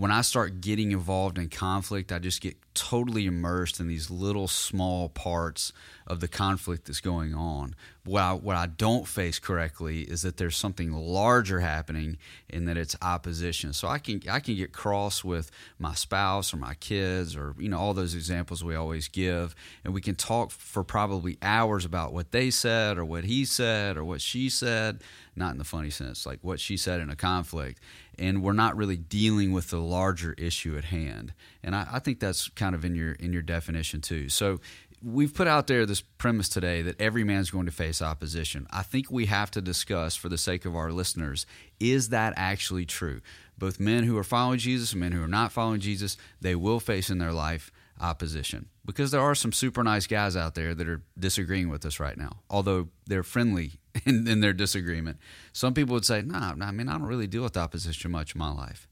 When 0.00 0.10
I 0.10 0.22
start 0.22 0.62
getting 0.62 0.92
involved 0.92 1.36
in 1.36 1.50
conflict, 1.50 2.10
I 2.10 2.18
just 2.20 2.40
get 2.40 2.56
totally 2.72 3.26
immersed 3.26 3.80
in 3.80 3.86
these 3.86 4.10
little 4.10 4.48
small 4.48 5.10
parts 5.10 5.74
of 6.06 6.20
the 6.20 6.26
conflict 6.26 6.86
that's 6.86 7.02
going 7.02 7.34
on. 7.34 7.74
What 8.06 8.22
I, 8.22 8.32
what 8.32 8.56
I 8.56 8.64
don't 8.64 9.06
face 9.06 9.38
correctly 9.38 10.00
is 10.00 10.22
that 10.22 10.38
there's 10.38 10.56
something 10.56 10.90
larger 10.90 11.60
happening 11.60 12.16
and 12.48 12.66
that 12.66 12.78
it's 12.78 12.96
opposition. 13.02 13.74
So 13.74 13.88
I 13.88 13.98
can 13.98 14.22
I 14.30 14.40
can 14.40 14.56
get 14.56 14.72
cross 14.72 15.22
with 15.22 15.50
my 15.78 15.92
spouse 15.92 16.54
or 16.54 16.56
my 16.56 16.72
kids 16.74 17.36
or 17.36 17.54
you 17.58 17.68
know 17.68 17.78
all 17.78 17.92
those 17.92 18.14
examples 18.14 18.64
we 18.64 18.74
always 18.74 19.06
give, 19.06 19.54
and 19.84 19.92
we 19.92 20.00
can 20.00 20.14
talk 20.14 20.50
for 20.50 20.82
probably 20.82 21.36
hours 21.42 21.84
about 21.84 22.14
what 22.14 22.32
they 22.32 22.50
said 22.50 22.96
or 22.96 23.04
what 23.04 23.24
he 23.24 23.44
said 23.44 23.98
or 23.98 24.04
what 24.04 24.22
she 24.22 24.48
said, 24.48 25.02
not 25.40 25.50
in 25.52 25.58
the 25.58 25.64
funny 25.64 25.90
sense, 25.90 26.24
like 26.24 26.38
what 26.42 26.60
she 26.60 26.76
said 26.76 27.00
in 27.00 27.10
a 27.10 27.16
conflict, 27.16 27.80
and 28.18 28.42
we're 28.42 28.52
not 28.52 28.76
really 28.76 28.96
dealing 28.96 29.52
with 29.52 29.70
the 29.70 29.80
larger 29.80 30.34
issue 30.34 30.76
at 30.76 30.84
hand. 30.84 31.34
And 31.64 31.74
I, 31.74 31.88
I 31.94 31.98
think 31.98 32.20
that's 32.20 32.48
kind 32.50 32.74
of 32.74 32.84
in 32.84 32.94
your 32.94 33.12
in 33.12 33.32
your 33.32 33.42
definition 33.42 34.00
too. 34.00 34.28
So 34.28 34.60
we've 35.02 35.34
put 35.34 35.48
out 35.48 35.66
there 35.66 35.86
this 35.86 36.02
premise 36.02 36.48
today 36.48 36.82
that 36.82 37.00
every 37.00 37.24
man's 37.24 37.50
going 37.50 37.66
to 37.66 37.72
face 37.72 38.02
opposition. 38.02 38.66
I 38.70 38.82
think 38.82 39.10
we 39.10 39.26
have 39.26 39.50
to 39.52 39.60
discuss, 39.60 40.14
for 40.14 40.28
the 40.28 40.38
sake 40.38 40.64
of 40.64 40.76
our 40.76 40.92
listeners, 40.92 41.46
is 41.78 42.10
that 42.10 42.34
actually 42.36 42.86
true? 42.86 43.20
Both 43.58 43.80
men 43.80 44.04
who 44.04 44.16
are 44.18 44.24
following 44.24 44.58
Jesus 44.58 44.92
and 44.92 45.00
men 45.00 45.12
who 45.12 45.22
are 45.22 45.28
not 45.28 45.52
following 45.52 45.80
Jesus, 45.80 46.16
they 46.40 46.54
will 46.54 46.80
face 46.80 47.10
in 47.10 47.18
their 47.18 47.32
life 47.32 47.72
opposition 48.00 48.68
because 48.86 49.10
there 49.10 49.20
are 49.20 49.34
some 49.34 49.52
super 49.52 49.84
nice 49.84 50.06
guys 50.06 50.34
out 50.36 50.54
there 50.54 50.74
that 50.74 50.88
are 50.88 51.02
disagreeing 51.18 51.68
with 51.68 51.84
us 51.84 52.00
right 52.00 52.16
now, 52.16 52.40
although 52.48 52.88
they're 53.06 53.22
friendly 53.22 53.79
in, 54.04 54.26
in 54.26 54.40
their 54.40 54.52
disagreement. 54.52 55.18
Some 55.52 55.74
people 55.74 55.94
would 55.94 56.04
say, 56.04 56.22
"Nah, 56.22 56.54
I 56.60 56.70
mean, 56.70 56.88
I 56.88 56.92
don't 56.92 57.06
really 57.06 57.26
deal 57.26 57.42
with 57.42 57.56
opposition 57.56 58.10
much 58.10 58.34
in 58.34 58.38
my 58.38 58.50
life." 58.50 58.88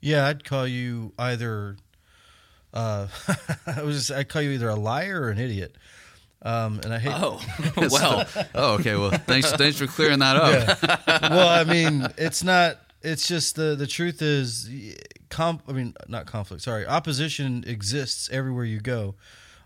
Yeah, 0.00 0.26
I'd 0.26 0.44
call 0.44 0.66
you 0.66 1.12
either. 1.18 1.76
Uh, 2.72 3.08
I 3.66 3.82
was. 3.82 4.10
I'd 4.10 4.28
call 4.28 4.42
you 4.42 4.50
either 4.50 4.68
a 4.68 4.74
liar 4.74 5.22
or 5.22 5.30
an 5.30 5.38
idiot. 5.38 5.76
Um, 6.42 6.80
and 6.84 6.92
I 6.92 6.98
hate. 6.98 7.12
Oh, 7.14 7.40
well, 7.90 8.26
oh, 8.54 8.74
okay. 8.74 8.96
Well, 8.96 9.10
thanks, 9.10 9.50
thanks 9.52 9.78
for 9.78 9.86
clearing 9.86 10.18
that 10.18 10.36
up. 10.36 11.00
well, 11.30 11.48
I 11.48 11.64
mean, 11.64 12.06
it's 12.18 12.44
not. 12.44 12.78
It's 13.02 13.26
just 13.26 13.56
the 13.56 13.74
the 13.74 13.86
truth 13.86 14.20
is, 14.20 14.70
comp. 15.30 15.62
I 15.68 15.72
mean, 15.72 15.94
not 16.08 16.26
conflict. 16.26 16.62
Sorry, 16.62 16.86
opposition 16.86 17.64
exists 17.66 18.28
everywhere 18.30 18.64
you 18.64 18.80
go. 18.80 19.14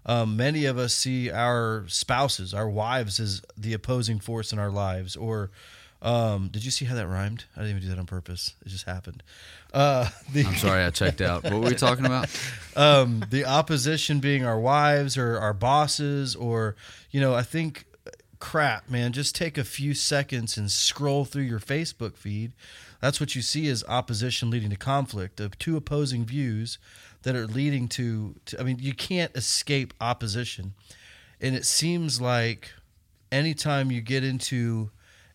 Um, 0.08 0.38
many 0.38 0.64
of 0.64 0.78
us 0.78 0.94
see 0.94 1.30
our 1.30 1.84
spouses, 1.86 2.54
our 2.54 2.68
wives, 2.68 3.20
as 3.20 3.42
the 3.58 3.74
opposing 3.74 4.18
force 4.18 4.54
in 4.54 4.58
our 4.58 4.70
lives. 4.70 5.16
Or 5.16 5.50
um, 6.00 6.48
did 6.48 6.64
you 6.64 6.70
see 6.70 6.86
how 6.86 6.94
that 6.94 7.06
rhymed? 7.06 7.44
I 7.54 7.60
didn't 7.60 7.76
even 7.76 7.82
do 7.82 7.88
that 7.90 7.98
on 7.98 8.06
purpose. 8.06 8.54
It 8.64 8.70
just 8.70 8.86
happened. 8.86 9.22
Uh, 9.72 10.08
the, 10.32 10.46
I'm 10.46 10.56
sorry, 10.56 10.82
I 10.82 10.90
checked 10.90 11.20
out. 11.20 11.44
What 11.44 11.52
were 11.52 11.60
we 11.60 11.74
talking 11.74 12.06
about? 12.06 12.28
um, 12.76 13.22
the 13.28 13.44
opposition 13.44 14.18
being 14.18 14.46
our 14.46 14.58
wives 14.58 15.18
or 15.18 15.38
our 15.38 15.52
bosses, 15.52 16.34
or 16.34 16.74
you 17.10 17.20
know, 17.20 17.34
I 17.34 17.42
think 17.42 17.84
crap, 18.38 18.88
man. 18.88 19.12
Just 19.12 19.36
take 19.36 19.58
a 19.58 19.64
few 19.64 19.92
seconds 19.92 20.56
and 20.56 20.70
scroll 20.70 21.26
through 21.26 21.42
your 21.42 21.60
Facebook 21.60 22.16
feed. 22.16 22.52
That's 23.00 23.20
what 23.20 23.36
you 23.36 23.42
see 23.42 23.66
is 23.66 23.84
opposition 23.86 24.50
leading 24.50 24.70
to 24.70 24.76
conflict 24.76 25.38
of 25.38 25.58
two 25.58 25.76
opposing 25.76 26.24
views 26.24 26.78
that 27.22 27.34
are 27.34 27.46
leading 27.46 27.88
to, 27.88 28.36
to 28.46 28.60
I 28.60 28.62
mean, 28.62 28.78
you 28.80 28.94
can't 28.94 29.34
escape 29.36 29.94
opposition. 30.00 30.74
And 31.40 31.54
it 31.54 31.64
seems 31.64 32.20
like 32.20 32.72
anytime 33.30 33.90
you 33.90 34.00
get 34.00 34.24
into 34.24 34.90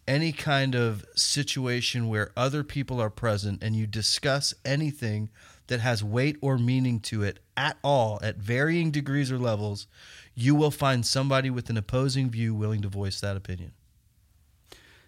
any 0.07 0.31
kind 0.31 0.75
of 0.75 1.05
situation 1.15 2.09
where 2.09 2.31
other 2.35 2.63
people 2.63 2.99
are 2.99 3.09
present 3.09 3.63
and 3.63 3.75
you 3.75 3.87
discuss 3.87 4.53
anything 4.65 5.29
that 5.67 5.79
has 5.79 6.03
weight 6.03 6.37
or 6.41 6.57
meaning 6.57 6.99
to 6.99 7.23
it 7.23 7.39
at 7.55 7.77
all 7.83 8.19
at 8.21 8.35
varying 8.37 8.91
degrees 8.91 9.31
or 9.31 9.39
levels, 9.39 9.87
you 10.35 10.55
will 10.55 10.71
find 10.71 11.05
somebody 11.05 11.49
with 11.49 11.69
an 11.69 11.77
opposing 11.77 12.29
view 12.29 12.53
willing 12.53 12.81
to 12.81 12.89
voice 12.89 13.21
that 13.21 13.37
opinion. 13.37 13.71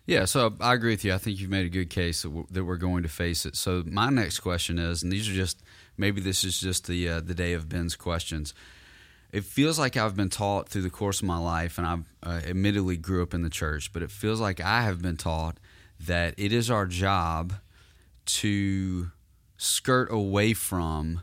Yeah, 0.05 0.25
so 0.25 0.55
I 0.62 0.75
agree 0.75 0.91
with 0.91 1.03
you. 1.03 1.13
I 1.13 1.17
think 1.17 1.39
you've 1.39 1.50
made 1.50 1.65
a 1.65 1.70
good 1.70 1.89
case 1.89 2.22
that 2.51 2.63
we're 2.63 2.77
going 2.77 3.03
to 3.03 3.10
face 3.10 3.46
it. 3.46 3.55
So 3.55 3.84
my 3.88 4.10
next 4.10 4.39
question 4.39 4.77
is, 4.77 5.01
and 5.01 5.12
these 5.12 5.27
are 5.27 5.34
just 5.34 5.63
maybe 5.97 6.21
this 6.21 6.43
is 6.43 6.59
just 6.59 6.87
the 6.87 7.09
uh, 7.09 7.21
the 7.21 7.33
day 7.33 7.53
of 7.53 7.69
Ben's 7.69 7.95
questions. 7.95 8.53
It 9.31 9.43
feels 9.43 9.77
like 9.77 9.97
I've 9.97 10.15
been 10.15 10.29
taught 10.29 10.69
through 10.69 10.83
the 10.83 10.89
course 10.89 11.19
of 11.19 11.27
my 11.27 11.37
life, 11.37 11.77
and 11.77 11.85
I 11.85 11.97
uh, 12.23 12.41
admittedly 12.47 12.95
grew 12.95 13.21
up 13.21 13.33
in 13.33 13.41
the 13.41 13.49
church, 13.49 13.91
but 13.91 14.01
it 14.01 14.11
feels 14.11 14.39
like 14.39 14.61
I 14.61 14.83
have 14.83 15.01
been 15.01 15.17
taught 15.17 15.57
that 15.99 16.35
it 16.37 16.53
is 16.53 16.71
our 16.71 16.85
job 16.85 17.53
to 18.25 19.11
skirt 19.57 20.11
away 20.11 20.53
from 20.53 21.21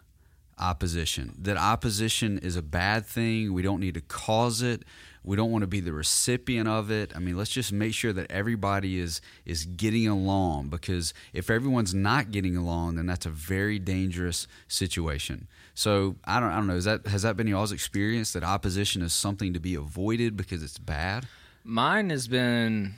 opposition. 0.63 1.35
That 1.39 1.57
opposition 1.57 2.39
is 2.39 2.57
a 2.57 2.63
bad 2.63 3.05
thing. 3.05 3.53
We 3.53 3.63
don't 3.63 3.81
need 3.81 3.95
to 3.95 4.01
cause 4.01 4.63
it. 4.63 4.85
We 5.25 5.37
don't 5.37 5.51
want 5.51 5.63
to 5.63 5.69
be 5.69 5.81
the 5.81 5.93
recipient 5.93 6.69
of 6.69 6.91
it. 6.91 7.13
I 7.15 7.19
mean, 7.19 7.37
let's 7.37 7.51
just 7.51 7.73
make 7.73 7.95
sure 7.95 8.13
that 8.13 8.31
everybody 8.31 8.99
is 8.99 9.21
is 9.45 9.65
getting 9.65 10.09
along 10.09 10.69
because 10.69 11.15
if 11.33 11.51
everyone's 11.51 11.95
not 11.95 12.31
getting 12.31 12.57
along, 12.57 12.97
then 12.97 13.07
that's 13.07 13.27
a 13.27 13.31
very 13.31 13.79
dangerous 13.79 14.47
situation. 14.69 15.49
So 15.75 16.17
I 16.25 16.41
don't 16.41 16.51
I 16.51 16.57
don't 16.57 16.67
know. 16.67 16.77
Is 16.77 16.85
that 16.85 17.07
has 17.07 17.23
that 17.23 17.37
been 17.37 17.47
y'all's 17.47 17.73
experience 17.73 18.33
that 18.33 18.45
opposition 18.45 19.03
is 19.03 19.13
something 19.13 19.53
to 19.53 19.61
be 19.61 19.75
avoided 19.75 20.37
because 20.37 20.63
it's 20.63 20.79
bad? 20.79 21.27
Mine 21.65 22.11
has 22.11 22.27
been 22.27 22.95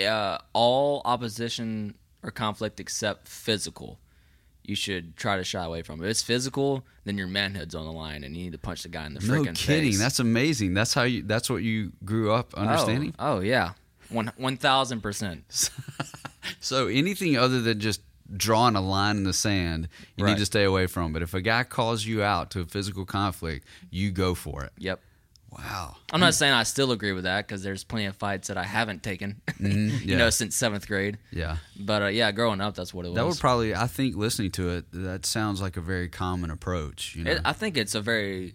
uh, 0.00 0.38
all 0.54 1.02
opposition 1.04 1.94
or 2.22 2.30
conflict 2.30 2.80
except 2.80 3.28
physical 3.28 3.98
you 4.64 4.74
should 4.74 5.16
try 5.16 5.36
to 5.36 5.44
shy 5.44 5.64
away 5.64 5.82
from 5.82 6.00
it. 6.00 6.04
If 6.04 6.10
it's 6.10 6.22
physical, 6.22 6.84
then 7.04 7.18
your 7.18 7.26
manhood's 7.26 7.74
on 7.74 7.84
the 7.84 7.92
line, 7.92 8.24
and 8.24 8.36
you 8.36 8.44
need 8.44 8.52
to 8.52 8.58
punch 8.58 8.82
the 8.82 8.88
guy 8.88 9.06
in 9.06 9.14
the 9.14 9.20
freaking. 9.20 9.44
No 9.44 9.52
kidding. 9.52 9.92
Face. 9.92 9.98
That's 9.98 10.18
amazing. 10.18 10.74
That's 10.74 10.94
how 10.94 11.02
you. 11.02 11.22
That's 11.22 11.48
what 11.48 11.62
you 11.62 11.92
grew 12.04 12.32
up 12.32 12.54
oh, 12.56 12.62
understanding. 12.62 13.14
Oh, 13.18 13.36
oh 13.36 13.40
yeah, 13.40 13.72
one 14.08 14.32
one 14.36 14.56
thousand 14.56 15.00
percent. 15.00 15.70
So 16.60 16.86
anything 16.88 17.36
other 17.36 17.60
than 17.60 17.80
just 17.80 18.00
drawing 18.34 18.76
a 18.76 18.80
line 18.80 19.18
in 19.18 19.24
the 19.24 19.32
sand, 19.32 19.88
you 20.16 20.24
right. 20.24 20.32
need 20.32 20.38
to 20.38 20.46
stay 20.46 20.64
away 20.64 20.86
from. 20.86 21.12
But 21.12 21.22
if 21.22 21.34
a 21.34 21.40
guy 21.40 21.64
calls 21.64 22.04
you 22.04 22.22
out 22.22 22.50
to 22.52 22.60
a 22.60 22.64
physical 22.64 23.04
conflict, 23.04 23.66
you 23.90 24.10
go 24.10 24.34
for 24.34 24.64
it. 24.64 24.72
Yep. 24.78 25.00
Wow. 25.56 25.96
I'm 26.12 26.20
not 26.20 26.34
saying 26.34 26.52
I 26.52 26.64
still 26.64 26.92
agree 26.92 27.12
with 27.12 27.24
that 27.24 27.46
because 27.46 27.62
there's 27.62 27.84
plenty 27.84 28.06
of 28.06 28.16
fights 28.16 28.48
that 28.48 28.56
I 28.56 28.64
haven't 28.64 29.02
taken, 29.02 29.40
mm, 29.50 29.90
yeah. 29.90 29.98
you 29.98 30.16
know, 30.16 30.30
since 30.30 30.56
seventh 30.56 30.86
grade. 30.86 31.18
Yeah. 31.30 31.58
But 31.78 32.02
uh, 32.02 32.06
yeah, 32.06 32.32
growing 32.32 32.60
up, 32.60 32.74
that's 32.74 32.92
what 32.92 33.06
it 33.06 33.10
was. 33.10 33.16
That 33.16 33.26
would 33.26 33.38
probably, 33.38 33.74
I 33.74 33.86
think, 33.86 34.16
listening 34.16 34.50
to 34.52 34.70
it, 34.70 34.86
that 34.92 35.26
sounds 35.26 35.60
like 35.60 35.76
a 35.76 35.80
very 35.80 36.08
common 36.08 36.50
approach. 36.50 37.14
You 37.14 37.24
know? 37.24 37.30
It, 37.32 37.40
I 37.44 37.52
think 37.52 37.76
it's 37.76 37.94
a 37.94 38.00
very, 38.00 38.54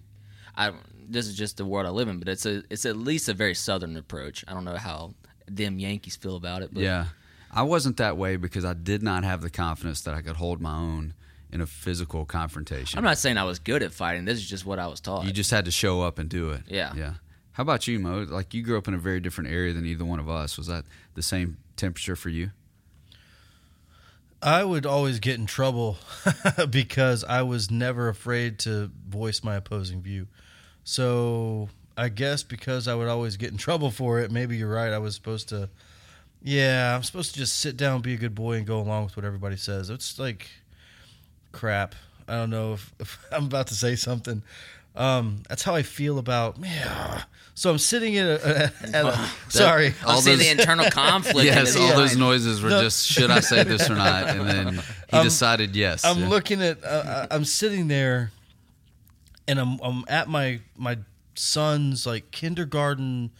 I 0.55 0.73
this 1.07 1.27
is 1.27 1.35
just 1.35 1.57
the 1.57 1.65
world 1.65 1.87
I 1.87 1.89
live 1.89 2.07
in, 2.07 2.19
but 2.19 2.27
it's 2.27 2.45
a 2.45 2.63
it's 2.69 2.85
at 2.85 2.95
least 2.95 3.29
a 3.29 3.33
very 3.33 3.55
southern 3.55 3.97
approach. 3.97 4.45
I 4.47 4.53
don't 4.53 4.65
know 4.65 4.77
how 4.77 5.13
them 5.47 5.79
Yankees 5.79 6.15
feel 6.15 6.35
about 6.35 6.61
it. 6.61 6.73
But. 6.73 6.83
Yeah. 6.83 7.05
I 7.51 7.63
wasn't 7.63 7.97
that 7.97 8.15
way 8.15 8.35
because 8.35 8.63
I 8.63 8.73
did 8.73 9.01
not 9.01 9.23
have 9.23 9.41
the 9.41 9.49
confidence 9.49 10.01
that 10.01 10.13
I 10.13 10.21
could 10.21 10.35
hold 10.35 10.61
my 10.61 10.75
own 10.75 11.15
in 11.51 11.61
a 11.61 11.65
physical 11.65 12.25
confrontation. 12.25 12.97
I'm 12.97 13.03
not 13.03 13.17
saying 13.17 13.37
I 13.37 13.43
was 13.43 13.59
good 13.59 13.83
at 13.83 13.91
fighting. 13.91 14.25
This 14.25 14.37
is 14.37 14.47
just 14.47 14.65
what 14.65 14.79
I 14.79 14.87
was 14.87 14.99
taught. 14.99 15.25
You 15.25 15.31
just 15.31 15.51
had 15.51 15.65
to 15.65 15.71
show 15.71 16.01
up 16.01 16.19
and 16.19 16.29
do 16.29 16.51
it. 16.51 16.61
Yeah. 16.67 16.93
Yeah. 16.95 17.13
How 17.53 17.63
about 17.63 17.87
you, 17.87 17.99
Mo? 17.99 18.25
Like 18.29 18.53
you 18.53 18.61
grew 18.61 18.77
up 18.77 18.87
in 18.87 18.93
a 18.93 18.99
very 18.99 19.19
different 19.19 19.49
area 19.49 19.73
than 19.73 19.85
either 19.85 20.05
one 20.05 20.19
of 20.19 20.29
us. 20.29 20.57
Was 20.57 20.67
that 20.67 20.85
the 21.15 21.21
same 21.21 21.57
temperature 21.75 22.15
for 22.15 22.29
you? 22.29 22.51
I 24.41 24.63
would 24.63 24.85
always 24.85 25.19
get 25.19 25.37
in 25.37 25.45
trouble 25.45 25.97
because 26.69 27.25
I 27.25 27.41
was 27.41 27.69
never 27.69 28.07
afraid 28.07 28.59
to 28.59 28.89
voice 29.07 29.43
my 29.43 29.55
opposing 29.55 30.01
view. 30.01 30.27
So 30.85 31.69
I 31.97 32.07
guess 32.07 32.43
because 32.43 32.87
I 32.87 32.95
would 32.95 33.09
always 33.09 33.35
get 33.35 33.51
in 33.51 33.57
trouble 33.57 33.91
for 33.91 34.19
it, 34.21 34.31
maybe 34.31 34.55
you're 34.55 34.71
right. 34.71 34.93
I 34.93 34.99
was 34.99 35.15
supposed 35.15 35.49
to, 35.49 35.69
yeah, 36.41 36.95
I'm 36.95 37.03
supposed 37.03 37.33
to 37.33 37.39
just 37.39 37.57
sit 37.59 37.75
down, 37.75 37.99
be 37.99 38.13
a 38.13 38.17
good 38.17 38.35
boy, 38.35 38.53
and 38.53 38.65
go 38.65 38.79
along 38.79 39.03
with 39.03 39.17
what 39.17 39.25
everybody 39.25 39.57
says. 39.57 39.89
It's 39.89 40.17
like 40.17 40.49
crap. 41.51 41.95
I 42.27 42.33
don't 42.33 42.49
know 42.49 42.73
if, 42.73 42.93
if 42.99 43.25
I'm 43.31 43.45
about 43.45 43.67
to 43.67 43.75
say 43.75 43.95
something. 43.95 44.43
Um, 44.95 45.43
that's 45.47 45.63
how 45.63 45.75
I 45.75 45.83
feel 45.83 46.19
about. 46.19 46.57
Yeah. 46.59 47.23
So 47.53 47.69
I'm 47.69 47.77
sitting 47.77 48.15
in 48.15 48.25
a. 48.25 48.71
a, 48.93 49.05
a 49.05 49.29
sorry, 49.49 49.93
I'll 50.05 50.21
see 50.21 50.35
the 50.35 50.49
internal 50.49 50.89
conflict. 50.89 51.45
yes, 51.45 51.75
all 51.75 51.95
those 51.95 52.15
noises 52.15 52.61
were 52.61 52.69
no. 52.69 52.81
just 52.81 53.07
should 53.07 53.29
I 53.31 53.41
say 53.41 53.63
this 53.63 53.89
or 53.89 53.95
not, 53.95 54.29
and 54.29 54.49
then 54.49 54.83
he 55.09 55.17
um, 55.17 55.23
decided 55.23 55.75
yes. 55.75 56.05
I'm 56.05 56.21
yeah. 56.21 56.29
looking 56.29 56.61
at. 56.61 56.83
Uh, 56.83 56.87
uh, 56.87 57.27
I'm 57.31 57.45
sitting 57.45 57.87
there, 57.87 58.31
and 59.47 59.59
I'm 59.59 59.79
I'm 59.81 60.05
at 60.07 60.29
my 60.29 60.61
my 60.77 60.99
son's 61.35 62.05
like 62.05 62.31
kindergarten 62.31 63.31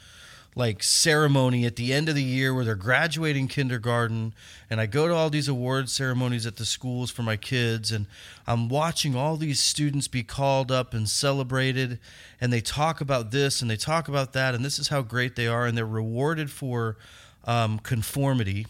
like 0.60 0.84
ceremony 0.84 1.66
at 1.66 1.78
the 1.78 1.94
end 1.94 2.10
of 2.10 2.16
the 2.16 2.22
year 2.22 2.54
where 2.54 2.66
they're 2.66 2.76
graduating 2.76 3.48
kindergarten 3.48 4.34
and 4.70 4.82
I 4.82 4.88
go 4.88 5.08
to 5.08 5.16
all 5.16 5.30
these 5.30 5.48
award 5.48 5.90
ceremonies 5.90 6.46
at 6.46 6.58
the 6.58 6.66
schools 6.66 7.10
for 7.10 7.24
my 7.24 7.38
kids 7.38 7.94
and 7.94 8.08
I'm 8.46 8.68
watching 8.68 9.16
all 9.16 9.38
these 9.38 9.62
students 9.62 10.10
be 10.10 10.22
called 10.22 10.70
up 10.70 10.94
and 10.94 11.08
celebrated 11.08 11.98
and 12.42 12.52
they 12.52 12.60
talk 12.60 13.00
about 13.00 13.32
this 13.32 13.62
and 13.62 13.72
they 13.72 13.78
talk 13.78 14.10
about 14.10 14.34
that 14.34 14.54
and 14.54 14.66
this 14.66 14.78
is 14.80 14.90
how 14.90 15.02
great 15.02 15.38
they 15.38 15.48
are 15.48 15.66
and 15.66 15.78
they're 15.78 15.86
rewarded 15.86 16.52
for 16.52 16.98
um, 17.46 17.80
conformity 17.80 18.68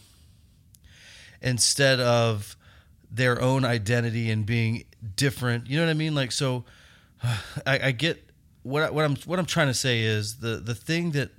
instead 1.42 2.00
of 2.00 2.56
their 3.10 3.42
own 3.42 3.66
identity 3.66 4.30
and 4.30 4.46
being 4.46 4.84
different. 5.16 5.66
You 5.66 5.80
know 5.80 5.86
what 5.86 5.92
I 5.92 5.96
mean? 5.96 6.14
Like 6.14 6.34
so 6.34 6.66
I, 7.66 7.80
I 7.86 7.92
get 7.94 8.24
what, 8.62 8.94
what 8.94 9.06
I'm 9.06 9.16
what 9.26 9.40
I'm 9.40 9.48
trying 9.48 9.70
to 9.70 9.74
say 9.74 10.02
is 10.02 10.36
the 10.36 10.58
the 10.58 10.76
thing 10.76 11.12
that 11.12 11.32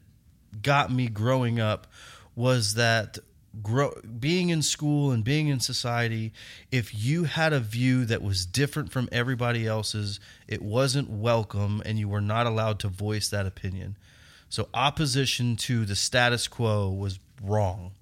got 0.62 0.92
me 0.92 1.08
growing 1.08 1.60
up 1.60 1.86
was 2.34 2.74
that 2.74 3.18
grow, 3.62 3.92
being 4.18 4.50
in 4.50 4.62
school 4.62 5.10
and 5.10 5.24
being 5.24 5.48
in 5.48 5.60
society, 5.60 6.32
if 6.70 6.94
you 6.94 7.24
had 7.24 7.52
a 7.52 7.60
view 7.60 8.04
that 8.06 8.22
was 8.22 8.46
different 8.46 8.92
from 8.92 9.08
everybody 9.10 9.66
else's, 9.66 10.20
it 10.46 10.62
wasn't 10.62 11.10
welcome 11.10 11.82
and 11.84 11.98
you 11.98 12.08
were 12.08 12.20
not 12.20 12.46
allowed 12.46 12.78
to 12.80 12.88
voice 12.88 13.28
that 13.28 13.46
opinion. 13.46 13.96
So 14.48 14.68
opposition 14.74 15.56
to 15.56 15.84
the 15.84 15.96
status 15.96 16.48
quo 16.48 16.90
was 16.90 17.18
wrong. 17.42 17.92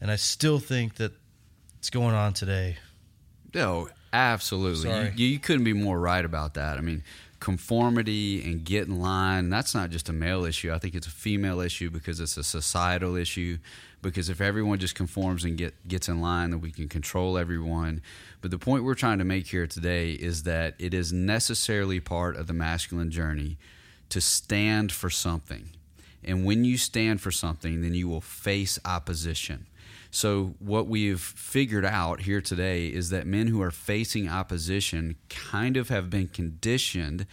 And 0.00 0.10
I 0.10 0.16
still 0.16 0.58
think 0.58 0.96
that 0.96 1.12
it's 1.78 1.90
going 1.90 2.14
on 2.14 2.32
today. 2.32 2.78
No, 3.54 3.88
absolutely. 4.12 5.12
You, 5.16 5.26
you 5.26 5.38
couldn't 5.38 5.64
be 5.64 5.72
more 5.72 5.98
right 5.98 6.24
about 6.24 6.54
that. 6.54 6.78
I 6.78 6.80
mean, 6.80 7.02
conformity 7.40 8.44
and 8.44 8.64
get 8.64 8.86
in 8.86 9.00
line 9.00 9.48
that's 9.48 9.74
not 9.74 9.90
just 9.90 10.10
a 10.10 10.12
male 10.12 10.44
issue. 10.44 10.72
I 10.72 10.78
think 10.78 10.94
it's 10.94 11.06
a 11.06 11.10
female 11.10 11.60
issue 11.60 11.90
because 11.90 12.20
it's 12.20 12.36
a 12.36 12.44
societal 12.44 13.16
issue. 13.16 13.58
Because 14.02 14.28
if 14.28 14.40
everyone 14.40 14.78
just 14.78 14.94
conforms 14.94 15.44
and 15.44 15.56
get 15.56 15.74
gets 15.88 16.08
in 16.08 16.20
line 16.20 16.50
then 16.50 16.60
we 16.60 16.70
can 16.70 16.88
control 16.88 17.38
everyone. 17.38 18.02
But 18.42 18.50
the 18.50 18.58
point 18.58 18.84
we're 18.84 18.94
trying 18.94 19.18
to 19.18 19.24
make 19.24 19.46
here 19.46 19.66
today 19.66 20.12
is 20.12 20.42
that 20.44 20.74
it 20.78 20.92
is 20.92 21.12
necessarily 21.12 21.98
part 21.98 22.36
of 22.36 22.46
the 22.46 22.52
masculine 22.52 23.10
journey 23.10 23.56
to 24.10 24.20
stand 24.20 24.92
for 24.92 25.08
something. 25.08 25.70
And 26.22 26.44
when 26.44 26.64
you 26.64 26.76
stand 26.76 27.22
for 27.22 27.30
something 27.30 27.80
then 27.80 27.94
you 27.94 28.06
will 28.06 28.20
face 28.20 28.78
opposition 28.84 29.66
so, 30.10 30.54
what 30.58 30.88
we've 30.88 31.20
figured 31.20 31.84
out 31.84 32.22
here 32.22 32.40
today 32.40 32.86
is 32.86 33.10
that 33.10 33.26
men 33.26 33.46
who 33.46 33.62
are 33.62 33.70
facing 33.70 34.28
opposition 34.28 35.16
kind 35.28 35.76
of 35.76 35.88
have 35.88 36.10
been 36.10 36.26
conditioned 36.28 37.26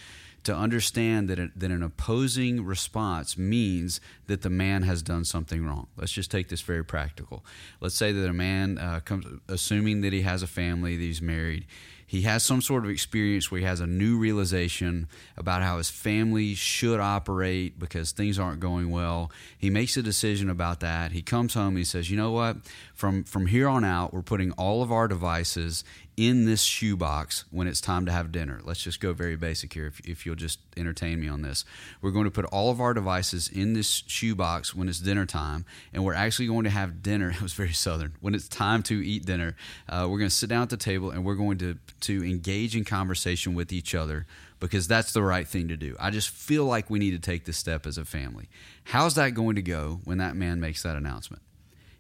to 0.44 0.56
understand 0.56 1.28
that, 1.28 1.60
that 1.60 1.72
an 1.72 1.84
opposing 1.84 2.64
response 2.64 3.38
means 3.38 4.00
that 4.28 4.44
the 4.44 4.50
man 4.50 4.84
has 4.84 5.02
done 5.02 5.26
something 5.26 5.66
wrong. 5.66 5.88
Let's 5.98 6.12
just 6.12 6.32
take 6.32 6.50
this 6.50 6.62
very 6.62 6.86
practical. 6.86 7.44
Let's 7.82 7.96
say 7.96 8.12
that 8.12 8.30
a 8.30 8.34
man 8.34 8.78
uh, 8.78 9.02
comes, 9.02 9.26
assuming 9.50 10.02
that 10.02 10.14
he 10.14 10.22
has 10.22 10.44
a 10.44 10.48
family, 10.48 10.96
that 10.96 11.04
he's 11.04 11.22
married, 11.22 11.66
he 12.10 12.22
has 12.22 12.42
some 12.42 12.62
sort 12.62 12.86
of 12.86 12.90
experience 12.90 13.52
where 13.52 13.60
he 13.60 13.66
has 13.66 13.82
a 13.82 13.86
new 13.86 14.18
realization 14.18 15.10
about 15.36 15.62
how 15.62 15.78
his 15.78 15.90
family 15.90 16.56
should 16.56 17.02
operate 17.02 17.78
because 17.78 18.14
things 18.14 18.40
aren't 18.40 18.62
going 18.62 18.90
well. 18.90 19.30
He 19.58 19.70
makes 19.70 19.98
a 19.98 20.02
decision 20.02 20.50
about 20.50 20.80
that. 20.80 21.12
He 21.12 21.22
comes 21.22 21.54
home 21.54 21.76
he 21.76 21.84
says, 21.84 22.10
"You 22.10 22.16
know 22.16 22.32
what? 22.32 22.58
From 22.96 23.26
from 23.26 23.48
here 23.48 23.68
on 23.68 23.84
out, 23.84 24.14
we're 24.14 24.22
putting 24.22 24.54
all 24.54 24.82
of 24.82 24.92
our 24.92 25.10
devices 25.10 25.84
in 26.18 26.46
this 26.46 26.64
shoebox 26.64 27.46
when 27.52 27.68
it's 27.68 27.80
time 27.80 28.08
to 28.08 28.12
have 28.12 28.32
dinner. 28.32 28.60
Let's 28.64 28.82
just 28.82 29.00
go 29.00 29.14
very 29.14 29.36
basic 29.36 29.72
here, 29.72 29.86
if, 29.86 30.00
if 30.00 30.26
you'll 30.26 30.36
just 30.36 30.60
entertain 30.76 31.22
me 31.22 31.28
on 31.28 31.44
this. 31.44 31.64
We're 32.02 32.12
going 32.12 32.26
to 32.26 32.32
put 32.32 32.46
all 32.46 32.72
of 32.72 32.82
our 32.82 32.96
devices 32.96 33.48
in 33.48 33.74
this 33.74 34.04
shoebox 34.08 34.74
when 34.74 34.90
it's 34.90 35.00
dinner 35.00 35.28
time, 35.28 35.64
and 35.94 36.04
we're 36.04 36.16
actually 36.16 36.48
going 36.48 36.64
to 36.64 36.72
have 36.72 37.04
dinner. 37.04 37.36
It 37.38 37.44
was 37.44 37.54
very 37.54 37.74
southern. 37.74 38.16
When 38.20 38.34
it's 38.34 38.48
time 38.48 38.82
to 38.84 39.06
eat 39.06 39.26
dinner, 39.26 39.56
uh, 39.88 40.08
we're 40.10 40.18
going 40.18 40.30
to 40.30 40.36
sit 40.36 40.50
down 40.50 40.64
at 40.64 40.70
the 40.70 40.78
table 40.78 41.12
and 41.12 41.24
we're 41.24 41.36
going 41.36 41.60
to, 41.60 41.78
to 42.02 42.24
engage 42.24 42.76
in 42.76 42.86
conversation 42.86 43.56
with 43.56 43.72
each 43.72 43.96
other 43.96 44.26
because 44.60 44.88
that's 44.88 45.14
the 45.14 45.22
right 45.22 45.48
thing 45.48 45.68
to 45.68 45.78
do. 45.78 45.96
I 46.00 46.10
just 46.10 46.30
feel 46.30 46.66
like 46.66 46.90
we 46.90 47.00
need 47.00 47.12
to 47.12 47.20
take 47.20 47.46
this 47.46 47.58
step 47.58 47.86
as 47.86 47.98
a 47.98 48.06
family. 48.06 48.50
How's 48.86 49.16
that 49.16 49.34
going 49.34 49.56
to 49.56 49.62
go 49.62 50.00
when 50.04 50.18
that 50.18 50.36
man 50.36 50.60
makes 50.60 50.84
that 50.84 50.96
announcement? 50.96 51.44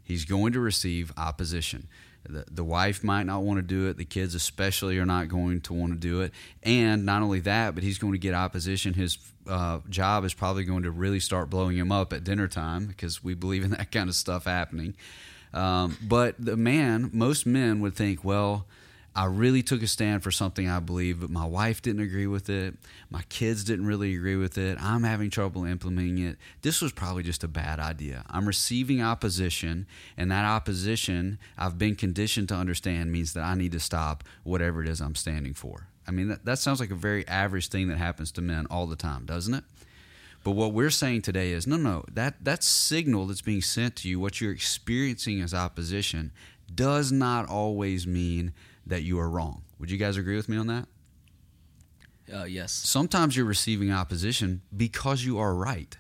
He's 0.03 0.25
going 0.25 0.53
to 0.53 0.59
receive 0.59 1.11
opposition. 1.17 1.87
The, 2.29 2.45
the 2.49 2.63
wife 2.63 3.03
might 3.03 3.23
not 3.23 3.43
want 3.43 3.57
to 3.57 3.61
do 3.61 3.87
it. 3.87 3.97
The 3.97 4.05
kids, 4.05 4.35
especially, 4.35 4.97
are 4.97 5.05
not 5.05 5.27
going 5.27 5.61
to 5.61 5.73
want 5.73 5.93
to 5.93 5.99
do 5.99 6.21
it. 6.21 6.33
And 6.63 7.05
not 7.05 7.21
only 7.21 7.39
that, 7.41 7.75
but 7.75 7.83
he's 7.83 7.97
going 7.97 8.13
to 8.13 8.19
get 8.19 8.33
opposition. 8.33 8.93
His 8.93 9.17
uh, 9.47 9.79
job 9.89 10.25
is 10.25 10.33
probably 10.33 10.63
going 10.63 10.83
to 10.83 10.91
really 10.91 11.19
start 11.19 11.49
blowing 11.49 11.77
him 11.77 11.91
up 11.91 12.11
at 12.11 12.23
dinner 12.23 12.47
time 12.47 12.85
because 12.85 13.23
we 13.23 13.33
believe 13.33 13.63
in 13.63 13.71
that 13.71 13.91
kind 13.91 14.09
of 14.09 14.15
stuff 14.15 14.45
happening. 14.45 14.95
Um, 15.53 15.97
but 16.01 16.35
the 16.37 16.57
man, 16.57 17.09
most 17.13 17.45
men 17.45 17.79
would 17.81 17.95
think, 17.95 18.23
well, 18.23 18.65
I 19.17 19.25
really 19.25 19.63
took 19.63 19.81
a 19.81 19.87
stand 19.87 20.21
for 20.21 20.29
something 20.29 20.69
I 20.69 20.79
believe, 20.79 21.21
but 21.21 21.31
my 21.31 21.43
wife 21.43 21.81
didn't 21.81 22.03
agree 22.03 22.27
with 22.27 22.51
it. 22.51 22.75
My 23.09 23.23
kids 23.29 23.63
didn't 23.63 23.87
really 23.87 24.13
agree 24.13 24.35
with 24.35 24.59
it. 24.59 24.77
I'm 24.79 25.01
having 25.01 25.31
trouble 25.31 25.65
implementing 25.65 26.19
it. 26.19 26.37
This 26.61 26.83
was 26.83 26.91
probably 26.91 27.23
just 27.23 27.43
a 27.43 27.47
bad 27.47 27.79
idea. 27.79 28.23
I'm 28.29 28.47
receiving 28.47 29.01
opposition, 29.01 29.87
and 30.17 30.29
that 30.29 30.45
opposition 30.45 31.39
I've 31.57 31.79
been 31.79 31.95
conditioned 31.95 32.49
to 32.49 32.55
understand 32.55 33.11
means 33.11 33.33
that 33.33 33.41
I 33.41 33.55
need 33.55 33.71
to 33.71 33.79
stop 33.79 34.23
whatever 34.43 34.83
it 34.83 34.87
is 34.87 35.01
I'm 35.01 35.15
standing 35.15 35.55
for. 35.55 35.87
I 36.07 36.11
mean, 36.11 36.27
that, 36.27 36.45
that 36.45 36.59
sounds 36.59 36.79
like 36.79 36.91
a 36.91 36.95
very 36.95 37.27
average 37.27 37.69
thing 37.69 37.87
that 37.87 37.97
happens 37.97 38.31
to 38.33 38.41
men 38.43 38.67
all 38.69 38.85
the 38.85 38.95
time, 38.95 39.25
doesn't 39.25 39.53
it? 39.55 39.63
But 40.43 40.51
what 40.51 40.73
we're 40.73 40.91
saying 40.91 41.23
today 41.23 41.53
is 41.53 41.65
no, 41.65 41.75
no, 41.75 42.05
that, 42.13 42.45
that 42.45 42.63
signal 42.63 43.25
that's 43.25 43.41
being 43.41 43.63
sent 43.63 43.95
to 43.95 44.09
you, 44.09 44.19
what 44.19 44.39
you're 44.39 44.51
experiencing 44.51 45.41
as 45.41 45.55
opposition, 45.55 46.31
does 46.73 47.11
not 47.11 47.49
always 47.49 48.05
mean 48.05 48.53
that 48.87 49.03
you 49.03 49.19
are 49.19 49.29
wrong. 49.29 49.63
Would 49.79 49.91
you 49.91 49.97
guys 49.97 50.17
agree 50.17 50.35
with 50.35 50.49
me 50.49 50.57
on 50.57 50.67
that? 50.67 50.87
Uh, 52.33 52.43
yes. 52.43 52.71
Sometimes 52.71 53.37
you're 53.37 53.45
receiving 53.45 53.91
opposition 53.91 54.61
because 54.75 55.23
you 55.23 55.37
are 55.39 55.55
right. 55.55 55.97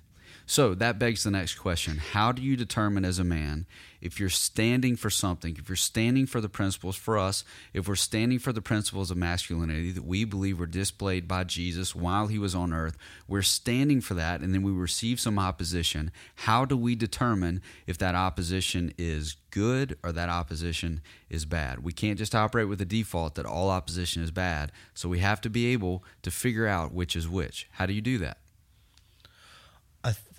So 0.49 0.73
that 0.75 0.97
begs 0.97 1.23
the 1.23 1.31
next 1.31 1.55
question 1.55 1.97
How 1.97 2.31
do 2.31 2.41
you 2.41 2.55
determine 2.55 3.03
as 3.03 3.19
a 3.19 3.25
man 3.25 3.67
if 3.99 4.17
you're 4.17 4.29
standing 4.29 4.95
for 4.95 5.09
something, 5.09 5.57
if 5.59 5.67
you're 5.67 5.75
standing 5.75 6.25
for 6.25 6.39
the 6.39 6.47
principles 6.47 6.95
for 6.95 7.17
us, 7.17 7.43
if 7.73 7.85
we're 7.85 7.95
standing 7.95 8.39
for 8.39 8.53
the 8.53 8.61
principles 8.61 9.11
of 9.11 9.17
masculinity 9.17 9.91
that 9.91 10.05
we 10.05 10.23
believe 10.23 10.57
were 10.57 10.65
displayed 10.65 11.27
by 11.27 11.43
Jesus 11.43 11.93
while 11.93 12.27
he 12.27 12.39
was 12.39 12.55
on 12.55 12.71
earth, 12.71 12.97
we're 13.27 13.41
standing 13.41 13.99
for 13.99 14.13
that, 14.13 14.39
and 14.39 14.53
then 14.53 14.63
we 14.63 14.71
receive 14.71 15.19
some 15.19 15.37
opposition? 15.37 16.11
How 16.35 16.63
do 16.63 16.77
we 16.77 16.95
determine 16.95 17.61
if 17.85 17.97
that 17.97 18.15
opposition 18.15 18.93
is 18.97 19.35
good 19.51 19.97
or 20.01 20.13
that 20.13 20.29
opposition 20.29 21.01
is 21.29 21.43
bad? 21.43 21.83
We 21.83 21.91
can't 21.91 22.19
just 22.19 22.33
operate 22.33 22.69
with 22.69 22.79
the 22.79 22.85
default 22.85 23.35
that 23.35 23.45
all 23.45 23.69
opposition 23.69 24.23
is 24.23 24.31
bad, 24.31 24.71
so 24.93 25.09
we 25.09 25.19
have 25.19 25.41
to 25.41 25.49
be 25.49 25.73
able 25.73 26.05
to 26.21 26.31
figure 26.31 26.67
out 26.67 26.93
which 26.93 27.17
is 27.17 27.27
which. 27.27 27.67
How 27.73 27.85
do 27.85 27.91
you 27.91 28.01
do 28.01 28.17
that? 28.19 28.37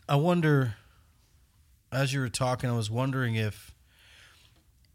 I 0.09 0.17
wonder. 0.17 0.77
As 1.91 2.13
you 2.13 2.21
were 2.21 2.29
talking, 2.29 2.69
I 2.69 2.77
was 2.77 2.91
wondering 2.91 3.35
if 3.35 3.75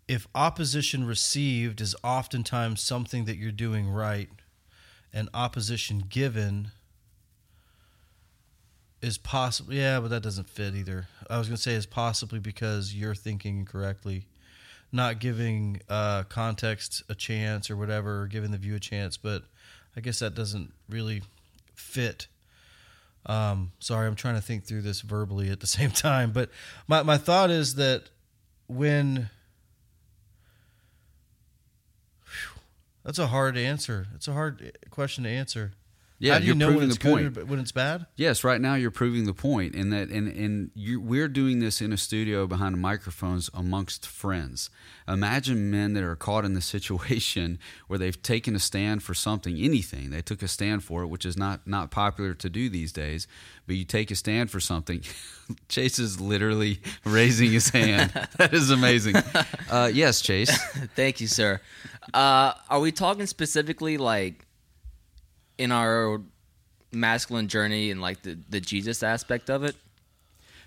if 0.07 0.27
opposition 0.35 1.05
received 1.05 1.81
is 1.81 1.95
oftentimes 2.03 2.81
something 2.81 3.25
that 3.25 3.37
you're 3.37 3.51
doing 3.51 3.89
right, 3.89 4.29
and 5.11 5.29
opposition 5.33 6.03
given 6.07 6.71
is 9.01 9.17
possibly 9.17 9.77
yeah, 9.77 9.99
but 9.99 10.09
that 10.09 10.23
doesn't 10.23 10.49
fit 10.49 10.75
either. 10.75 11.07
I 11.29 11.37
was 11.37 11.47
going 11.47 11.57
to 11.57 11.61
say 11.61 11.73
is 11.73 11.85
possibly 11.85 12.39
because 12.39 12.95
you're 12.95 13.15
thinking 13.15 13.59
incorrectly, 13.59 14.27
not 14.91 15.19
giving 15.19 15.81
uh, 15.89 16.23
context 16.23 17.03
a 17.09 17.15
chance 17.15 17.69
or 17.69 17.77
whatever, 17.77 18.21
or 18.21 18.27
giving 18.27 18.51
the 18.51 18.57
view 18.57 18.75
a 18.75 18.79
chance. 18.79 19.17
But 19.17 19.43
I 19.95 20.01
guess 20.01 20.19
that 20.19 20.33
doesn't 20.33 20.73
really 20.89 21.21
fit 21.75 22.27
um, 23.25 23.71
sorry, 23.79 24.07
I'm 24.07 24.15
trying 24.15 24.35
to 24.35 24.41
think 24.41 24.65
through 24.65 24.81
this 24.81 25.01
verbally 25.01 25.49
at 25.49 25.59
the 25.59 25.67
same 25.77 25.91
time. 25.91 26.31
But 26.31 26.49
my, 26.87 27.03
my 27.03 27.17
thought 27.17 27.49
is 27.49 27.75
that 27.75 28.09
when. 28.67 29.29
Whew, 32.25 32.61
that's 33.03 33.19
a 33.19 33.27
hard 33.27 33.57
answer. 33.57 34.07
It's 34.15 34.27
a 34.27 34.33
hard 34.33 34.77
question 34.89 35.23
to 35.23 35.29
answer. 35.29 35.73
Yeah, 36.19 36.33
How 36.33 36.39
do 36.39 36.45
you 36.45 36.47
you're 36.49 36.55
know 36.55 36.65
proving 36.67 36.79
when 36.81 36.89
it's 36.89 36.97
the 36.99 37.09
point. 37.09 37.33
good 37.33 37.43
or 37.43 37.45
when 37.45 37.59
it's 37.59 37.71
bad? 37.73 38.05
Yes, 38.15 38.43
right 38.45 38.61
now 38.61 38.75
you're 38.75 38.91
proving 38.91 39.25
the 39.25 39.33
point. 39.33 39.73
point, 39.73 39.75
and 39.75 39.91
that 39.91 40.09
and 40.09 40.27
and 40.29 40.71
you, 40.73 41.01
we're 41.01 41.27
doing 41.27 41.59
this 41.59 41.81
in 41.81 41.91
a 41.91 41.97
studio 41.97 42.47
behind 42.47 42.79
microphones 42.79 43.49
amongst 43.53 44.05
friends. 44.05 44.69
Imagine 45.05 45.69
men 45.69 45.93
that 45.93 46.03
are 46.03 46.15
caught 46.15 46.45
in 46.45 46.53
the 46.53 46.61
situation 46.75 47.59
where 47.87 47.99
they've 47.99 48.21
taken 48.21 48.55
a 48.55 48.59
stand 48.59 49.03
for 49.03 49.13
something, 49.13 49.57
anything. 49.57 50.11
They 50.11 50.21
took 50.21 50.41
a 50.41 50.47
stand 50.47 50.83
for 50.85 51.03
it, 51.03 51.07
which 51.07 51.25
is 51.25 51.35
not 51.37 51.67
not 51.67 51.91
popular 51.91 52.33
to 52.35 52.49
do 52.49 52.69
these 52.69 52.93
days. 52.93 53.27
But 53.67 53.75
you 53.75 53.83
take 53.85 54.09
a 54.11 54.15
stand 54.15 54.49
for 54.49 54.59
something. 54.61 55.01
Chase 55.67 55.99
is 55.99 56.21
literally 56.21 56.79
raising 57.05 57.51
his 57.51 57.69
hand. 57.69 58.11
that 58.37 58.53
is 58.53 58.69
amazing. 58.71 59.15
Uh, 59.69 59.89
yes, 59.93 60.21
Chase. 60.21 60.55
Thank 60.95 61.19
you, 61.21 61.27
sir. 61.27 61.59
Uh, 62.13 62.53
are 62.69 62.79
we 62.79 62.91
talking 62.91 63.25
specifically 63.25 63.97
like 63.97 64.45
in 65.63 65.71
our 65.71 66.21
masculine 66.91 67.47
journey 67.47 67.89
and 67.89 68.01
like 68.01 68.21
the, 68.21 68.37
the 68.49 68.59
Jesus 68.59 69.01
aspect 69.01 69.49
of 69.49 69.63
it? 69.63 69.75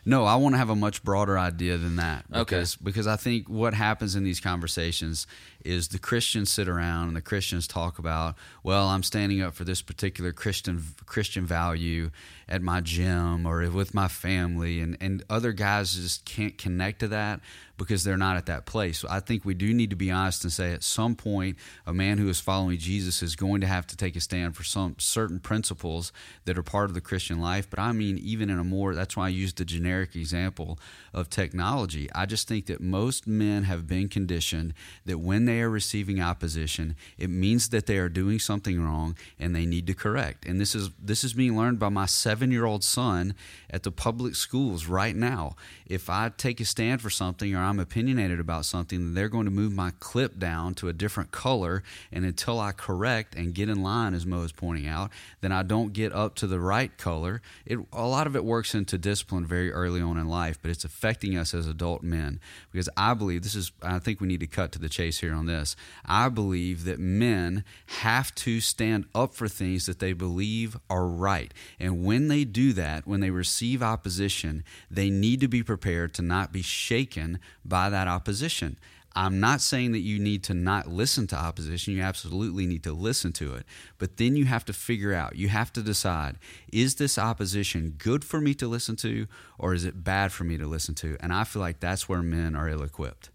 No, 0.07 0.25
I 0.25 0.37
want 0.37 0.55
to 0.55 0.59
have 0.59 0.71
a 0.71 0.77
much 0.77 1.03
broader 1.03 1.39
idea 1.39 1.77
than 1.77 1.97
that. 1.97 2.25
Okay. 2.33 2.41
Because, 2.41 2.77
because 2.77 3.07
I 3.07 3.17
think 3.17 3.49
what 3.49 3.75
happens 3.75 4.15
in 4.15 4.25
these 4.25 4.41
conversations 4.41 5.27
is 5.67 5.89
the 5.89 5.99
Christians 5.99 6.51
sit 6.51 6.69
around 6.69 7.09
and 7.09 7.17
the 7.17 7.21
Christians 7.21 7.67
talk 7.67 7.99
about, 7.99 8.37
well, 8.63 8.89
I'm 8.89 9.03
standing 9.03 9.43
up 9.43 9.55
for 9.55 9.65
this 9.65 9.83
particular 9.83 10.33
Christian 10.33 10.83
Christian 11.05 11.45
value 11.45 12.11
at 12.49 12.63
my 12.63 12.81
gym 12.81 13.47
or 13.47 13.69
with 13.71 13.93
my 13.93 14.09
family, 14.09 14.81
and, 14.81 14.97
and 15.01 15.25
other 15.29 15.53
guys 15.53 15.97
just 15.97 16.25
can't 16.25 16.57
connect 16.57 17.01
to 17.01 17.09
that 17.09 17.41
because 17.77 18.05
they're 18.05 18.17
not 18.17 18.37
at 18.37 18.47
that 18.47 18.65
place. 18.65 18.99
So 18.99 19.09
I 19.11 19.21
think 19.21 19.45
we 19.45 19.53
do 19.53 19.75
need 19.75 19.91
to 19.91 19.97
be 19.97 20.11
honest 20.11 20.45
and 20.45 20.53
say 20.53 20.73
at 20.73 20.83
some 20.83 21.15
point, 21.15 21.59
a 21.87 21.93
man 21.93 22.19
who 22.19 22.29
is 22.29 22.41
following 22.41 22.79
Jesus 22.79 23.23
is 23.23 23.37
going 23.37 23.61
to 23.61 23.67
have 23.67 23.87
to 23.89 23.97
take 23.97 24.17
a 24.17 24.21
stand 24.21 24.57
for 24.57 24.65
some 24.65 24.95
certain 24.99 25.41
principles 25.41 26.13
that 26.45 26.57
are 26.57 26.63
part 26.63 26.87
of 26.87 26.95
the 26.95 27.01
Christian 27.01 27.41
life. 27.41 27.69
But 27.69 27.79
I 27.79 27.93
mean, 27.93 28.19
even 28.19 28.49
in 28.49 28.59
a 28.59 28.65
more, 28.65 28.95
that's 28.95 29.17
why 29.17 29.27
I 29.27 29.31
used 29.31 29.59
the 29.59 29.65
generic 29.65 30.17
example 30.17 30.79
of 31.13 31.29
technology. 31.29 32.09
I 32.15 32.27
just 32.27 32.49
think 32.49 32.67
that 32.67 32.81
most 32.81 33.27
men 33.27 33.65
have 33.65 33.87
been 33.87 34.09
conditioned 34.09 34.73
that 35.05 35.19
when 35.19 35.45
they 35.45 35.56
are 35.61 35.71
receiving 35.71 36.21
opposition, 36.21 36.97
it 37.19 37.31
means 37.31 37.69
that 37.71 37.87
they 37.87 37.99
are 37.99 38.09
doing 38.09 38.39
something 38.39 38.83
wrong 38.83 39.17
and 39.39 39.55
they 39.55 39.67
need 39.67 39.87
to 39.87 39.95
correct. 39.95 40.45
And 40.47 40.61
this 40.61 40.75
is 40.75 40.91
this 41.03 41.25
is 41.25 41.33
being 41.33 41.57
learned 41.57 41.79
by 41.79 41.89
my 41.89 42.07
seven 42.07 42.51
year 42.51 42.65
old 42.65 42.85
son 42.85 43.35
at 43.71 43.83
the 43.83 43.91
public 43.91 44.35
schools 44.35 44.87
right 44.87 45.15
now. 45.15 45.57
If 45.87 46.11
I 46.11 46.31
take 46.37 46.61
a 46.61 46.65
stand 46.65 47.01
for 47.01 47.11
something 47.11 47.55
or 47.55 47.61
I'm 47.61 47.79
opinionated 47.79 48.41
about 48.41 48.65
something, 48.65 49.15
they're 49.15 49.29
going 49.29 49.45
to 49.45 49.51
move 49.51 49.73
my 49.73 49.93
clip 50.01 50.39
down 50.39 50.75
to 50.75 50.89
a 50.89 50.93
different 50.93 51.31
color. 51.31 51.83
And 52.11 52.25
until 52.25 52.59
I 52.59 52.73
correct 52.73 53.35
and 53.35 53.55
get 53.55 53.69
in 53.69 53.83
line, 53.83 54.15
as 54.15 54.27
Mo 54.27 54.43
is 54.43 54.53
pointing 54.53 54.87
out, 54.87 55.11
then 55.41 55.53
I 55.53 55.63
don't 55.63 55.93
get 55.93 56.13
up 56.13 56.35
to 56.37 56.47
the 56.47 56.61
right 56.61 56.97
color. 56.99 57.41
It, 57.65 57.79
a 57.93 58.07
lot 58.07 58.27
of 58.27 58.35
it 58.35 58.45
works 58.45 58.75
into 58.75 58.99
discipline 58.99 59.47
very 59.47 59.71
early 59.73 60.01
on 60.01 60.19
in 60.19 60.29
life, 60.29 60.59
but 60.61 60.71
it's 60.71 60.85
affecting 60.85 61.37
us 61.37 61.55
as 61.55 61.67
adult 61.69 62.03
men 62.03 62.41
because 62.73 62.89
I 62.97 63.15
believe 63.15 63.43
this 63.43 63.55
is, 63.55 63.73
I 63.83 63.99
think 63.99 64.21
we 64.21 64.29
need 64.29 64.41
to 64.41 64.47
cut 64.47 64.73
to 64.73 64.79
the 64.79 64.89
chase 64.89 65.21
here 65.21 65.35
this. 65.47 65.77
I 66.05 66.29
believe 66.29 66.85
that 66.85 66.99
men 66.99 67.65
have 68.01 68.35
to 68.37 68.61
stand 68.61 69.07
up 69.15 69.35
for 69.35 69.49
things 69.49 69.87
that 69.87 69.99
they 69.99 70.13
believe 70.13 70.77
are 70.91 71.07
right. 71.07 71.53
And 71.81 72.05
when 72.05 72.29
they 72.29 72.45
do 72.45 72.73
that, 72.75 73.07
when 73.07 73.21
they 73.21 73.31
receive 73.31 73.83
opposition, 73.83 74.65
they 74.91 75.11
need 75.11 75.41
to 75.41 75.49
be 75.49 75.63
prepared 75.63 76.15
to 76.15 76.23
not 76.23 76.53
be 76.53 76.63
shaken 76.63 77.39
by 77.65 77.91
that 77.91 78.09
opposition. 78.09 78.79
I'm 79.17 79.41
not 79.41 79.63
saying 79.63 79.93
that 79.93 80.01
you 80.01 80.19
need 80.19 80.45
to 80.45 80.55
not 80.55 80.89
listen 80.89 81.27
to 81.29 81.37
opposition. 81.37 81.95
You 81.95 82.03
absolutely 82.03 82.67
need 82.67 82.83
to 82.83 82.93
listen 82.93 83.33
to 83.35 83.55
it. 83.55 83.65
But 83.97 84.19
then 84.19 84.37
you 84.37 84.45
have 84.45 84.67
to 84.67 84.75
figure 84.75 85.15
out, 85.15 85.37
you 85.37 85.49
have 85.49 85.73
to 85.73 85.83
decide 85.83 86.37
is 86.71 86.97
this 86.97 87.17
opposition 87.17 87.95
good 87.97 88.25
for 88.25 88.43
me 88.43 88.53
to 88.55 88.69
listen 88.69 88.95
to 88.97 89.27
or 89.59 89.73
is 89.73 89.87
it 89.87 90.05
bad 90.05 90.33
for 90.33 90.45
me 90.45 90.59
to 90.59 90.67
listen 90.67 90.95
to? 90.97 91.17
And 91.21 91.33
I 91.33 91.45
feel 91.45 91.63
like 91.63 91.81
that's 91.81 92.11
where 92.11 92.21
men 92.23 92.55
are 92.55 92.69
ill 92.69 92.83
equipped. 92.83 93.31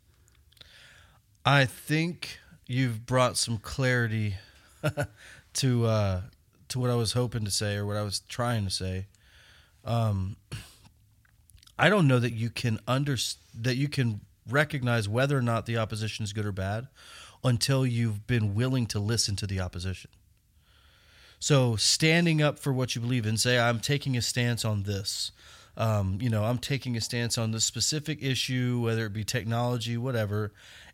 I 1.46 1.66
think 1.66 2.40
you've 2.68 3.06
brought 3.06 3.38
some 3.38 3.58
clarity 3.58 4.36
to 5.54 5.86
uh, 5.86 6.22
to 6.70 6.80
what 6.80 6.90
I 6.90 6.96
was 6.96 7.14
hoping 7.14 7.46
to 7.46 7.52
say 7.52 7.76
or 7.76 7.86
what 7.86 7.98
I 7.98 8.04
was 8.04 8.20
trying 8.20 8.64
to 8.66 8.72
say. 8.72 9.08
Um, 9.84 10.38
I 11.80 11.90
don't 11.90 12.08
know 12.08 12.20
that 12.20 12.34
you 12.34 12.50
can 12.50 12.80
under 12.88 13.18
that 13.60 13.76
you 13.76 13.90
can 13.90 14.22
recognize 14.48 15.10
whether 15.10 15.38
or 15.38 15.42
not 15.42 15.66
the 15.66 15.78
opposition 15.78 16.24
is 16.24 16.34
good 16.34 16.46
or 16.46 16.52
bad 16.52 16.88
until 17.44 17.86
you've 17.86 18.28
been 18.28 18.54
willing 18.54 18.86
to 18.86 19.00
listen 19.00 19.36
to 19.38 19.48
the 19.48 19.60
opposition. 19.60 20.12
So 21.40 21.76
standing 21.76 22.40
up 22.40 22.60
for 22.60 22.72
what 22.72 22.96
you 22.96 23.02
believe 23.02 23.26
in, 23.26 23.36
say 23.38 23.58
I'm 23.60 23.80
taking 23.80 24.16
a 24.16 24.22
stance 24.22 24.64
on 24.64 24.84
this. 24.84 25.32
Um, 25.76 26.20
you 26.22 26.30
know, 26.30 26.44
I'm 26.44 26.60
taking 26.60 26.96
a 26.98 27.02
stance 27.02 27.38
on 27.38 27.52
this 27.52 27.66
specific 27.66 28.22
issue, 28.22 28.80
whether 28.84 29.08
it 29.08 29.14
be 29.14 29.24
technology, 29.24 29.98
whatever, 29.98 30.52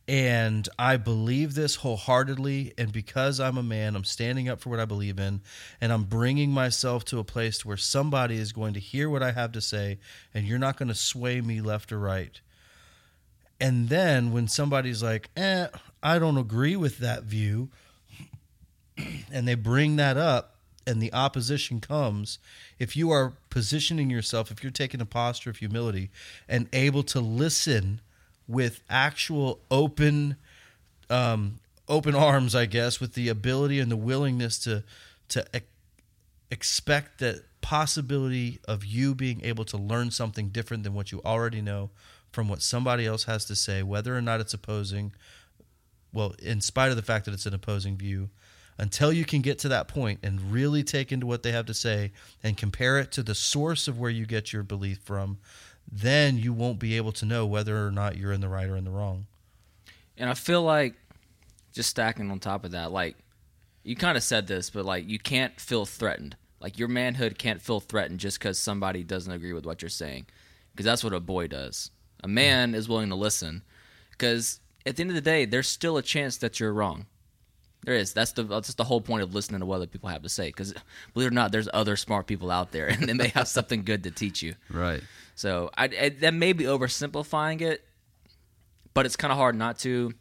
and 0.08 0.70
I 0.80 0.96
believe 0.96 1.54
this 1.54 1.76
wholeheartedly. 1.76 2.74
And 2.78 2.92
because 2.92 3.40
I'm 3.40 3.58
a 3.58 3.64
man, 3.64 3.96
I'm 3.96 4.06
standing 4.06 4.48
up 4.48 4.62
for 4.62 4.70
what 4.70 4.80
I 4.80 4.86
believe 4.86 5.20
in, 5.20 5.42
and 5.82 5.92
I'm 5.92 6.04
bringing 6.04 6.52
myself 6.52 7.04
to 7.06 7.20
a 7.20 7.24
place 7.24 7.66
where 7.66 7.78
somebody 7.78 8.38
is 8.38 8.54
going 8.54 8.74
to 8.76 8.80
hear 8.80 9.10
what 9.10 9.22
I 9.22 9.34
have 9.34 9.52
to 9.54 9.62
say, 9.62 10.00
and 10.34 10.46
you're 10.46 10.60
not 10.60 10.78
going 10.78 10.88
to 10.88 10.96
sway 10.96 11.42
me 11.42 11.60
left 11.62 11.92
or 11.92 12.00
right. 12.00 12.40
And 13.60 13.90
then 13.90 14.32
when 14.32 14.48
somebody's 14.48 15.04
like, 15.04 15.30
eh, 15.36 15.68
I 16.02 16.20
don't 16.20 16.38
agree 16.38 16.76
with 16.76 17.00
that 17.00 17.24
view, 17.24 17.70
and 19.32 19.48
they 19.48 19.56
bring 19.56 19.98
that 19.98 20.16
up, 20.16 20.56
and 20.86 21.02
the 21.02 21.12
opposition 21.12 21.82
comes, 21.82 22.40
if 22.80 22.96
you 22.96 23.12
are 23.12 23.34
positioning 23.50 24.10
yourself, 24.10 24.52
if 24.52 24.64
you're 24.64 24.72
taking 24.72 25.02
a 25.02 25.06
posture 25.06 25.50
of 25.50 25.58
humility 25.58 26.12
and 26.48 26.70
able 26.72 27.04
to 27.04 27.20
listen 27.20 28.00
with 28.48 28.82
actual 28.90 29.60
open, 29.70 30.38
um, 31.10 31.60
open 31.88 32.16
arms, 32.16 32.56
I 32.56 32.66
guess, 32.66 33.00
with 33.00 33.14
the 33.14 33.30
ability 33.30 33.80
and 33.80 33.92
the 33.92 33.98
willingness 33.98 34.60
to 34.60 34.84
to 35.30 35.46
e- 35.54 35.60
expect 36.50 37.20
that 37.20 37.44
possibility 37.60 38.60
of 38.66 38.86
you 38.86 39.14
being 39.14 39.44
able 39.44 39.66
to 39.66 39.78
learn 39.78 40.10
something 40.10 40.48
different 40.48 40.84
than 40.84 40.94
what 40.94 41.12
you 41.12 41.22
already 41.26 41.62
know 41.62 41.90
from 42.32 42.48
what 42.48 42.62
somebody 42.62 43.06
else 43.06 43.26
has 43.26 43.46
to 43.46 43.56
say, 43.56 43.84
whether 43.84 44.16
or 44.16 44.22
not 44.22 44.40
it's 44.40 44.54
opposing. 44.54 45.12
Well, 46.14 46.36
in 46.42 46.62
spite 46.62 46.92
of 46.92 46.96
the 46.96 47.02
fact 47.02 47.26
that 47.26 47.34
it's 47.34 47.46
an 47.46 47.54
opposing 47.54 47.98
view, 47.98 48.30
until 48.78 49.12
you 49.12 49.26
can 49.26 49.42
get 49.42 49.60
to 49.60 49.70
that 49.70 49.88
point 49.88 50.20
and 50.24 50.52
really 50.52 50.84
take 50.84 51.12
into 51.12 51.26
what 51.26 51.44
they 51.44 51.52
have 51.52 51.66
to 51.66 51.74
say 51.74 52.12
and 52.44 52.56
compare 52.56 53.00
it 53.00 53.12
to 53.14 53.24
the 53.24 53.36
source 53.36 53.88
of 53.88 54.00
where 54.00 54.12
you 54.12 54.26
get 54.26 54.54
your 54.54 54.64
belief 54.64 55.00
from, 55.04 55.40
then 55.92 56.38
you 56.38 56.54
won't 56.54 56.80
be 56.80 56.98
able 56.98 57.12
to 57.14 57.26
know 57.26 57.46
whether 57.46 57.86
or 57.86 57.92
not 57.92 58.18
you're 58.18 58.34
in 58.34 58.42
the 58.42 58.50
right 58.50 58.68
or 58.68 58.76
in 58.76 58.84
the 58.84 58.92
wrong. 58.92 59.28
And 60.18 60.30
I 60.30 60.34
feel 60.34 60.62
like 60.62 60.96
just 61.74 61.90
stacking 61.90 62.30
on 62.32 62.40
top 62.40 62.66
of 62.66 62.72
that, 62.72 62.92
like 62.92 63.16
you 63.84 63.96
kind 63.96 64.18
of 64.18 64.24
said 64.24 64.48
this, 64.48 64.70
but 64.70 64.86
like 64.86 65.08
you 65.08 65.20
can't 65.20 65.60
feel 65.60 65.86
threatened. 65.86 66.36
Like 66.60 66.80
your 66.80 66.88
manhood 66.88 67.38
can't 67.38 67.62
feel 67.62 67.80
threatened 67.80 68.20
just 68.20 68.40
because 68.40 68.58
somebody 68.60 69.04
doesn't 69.04 69.32
agree 69.32 69.54
with 69.54 69.66
what 69.66 69.82
you're 69.82 69.90
saying, 69.90 70.26
because 70.74 70.86
that's 70.86 71.04
what 71.04 71.14
a 71.14 71.20
boy 71.20 71.48
does. 71.48 71.92
A 72.24 72.28
man 72.28 72.74
is 72.74 72.90
willing 72.90 73.10
to 73.10 73.16
listen, 73.16 73.62
because 74.10 74.60
at 74.86 74.96
the 74.96 75.02
end 75.02 75.12
of 75.12 75.16
the 75.16 75.22
day, 75.22 75.46
there's 75.46 75.68
still 75.68 75.98
a 75.98 76.02
chance 76.02 76.36
that 76.38 76.60
you're 76.60 76.74
wrong. 76.74 77.06
There 77.88 77.96
is. 77.96 78.12
That's 78.12 78.34
the 78.34 78.44
that's 78.44 78.68
just 78.68 78.78
the 78.78 78.84
whole 78.84 79.00
point 79.00 79.24
of 79.24 79.34
listening 79.34 79.62
to 79.62 79.66
what 79.66 79.78
other 79.78 79.88
people 79.88 80.10
have 80.10 80.24
to 80.24 80.30
say. 80.30 80.48
Because 80.48 80.74
believe 81.14 81.28
it 81.28 81.32
or 81.32 81.34
not, 81.34 81.54
there's 81.54 81.70
other 81.74 81.96
smart 81.96 82.28
people 82.28 82.52
out 82.52 82.74
there, 82.74 82.88
and 82.90 83.08
they 83.08 83.14
may 83.14 83.30
have 83.30 83.48
something 83.48 83.86
good 83.86 84.04
to 84.04 84.12
teach 84.12 84.44
you. 84.44 84.56
Right. 84.70 85.02
So 85.36 85.72
I, 85.78 85.86
I 85.86 86.10
that 86.20 86.34
may 86.34 86.52
be 86.52 86.66
oversimplifying 86.66 87.62
it, 87.62 87.86
but 88.94 89.06
it's 89.06 89.16
kind 89.16 89.32
of 89.32 89.38
hard 89.38 89.56
not 89.56 89.80
to, 89.80 90.14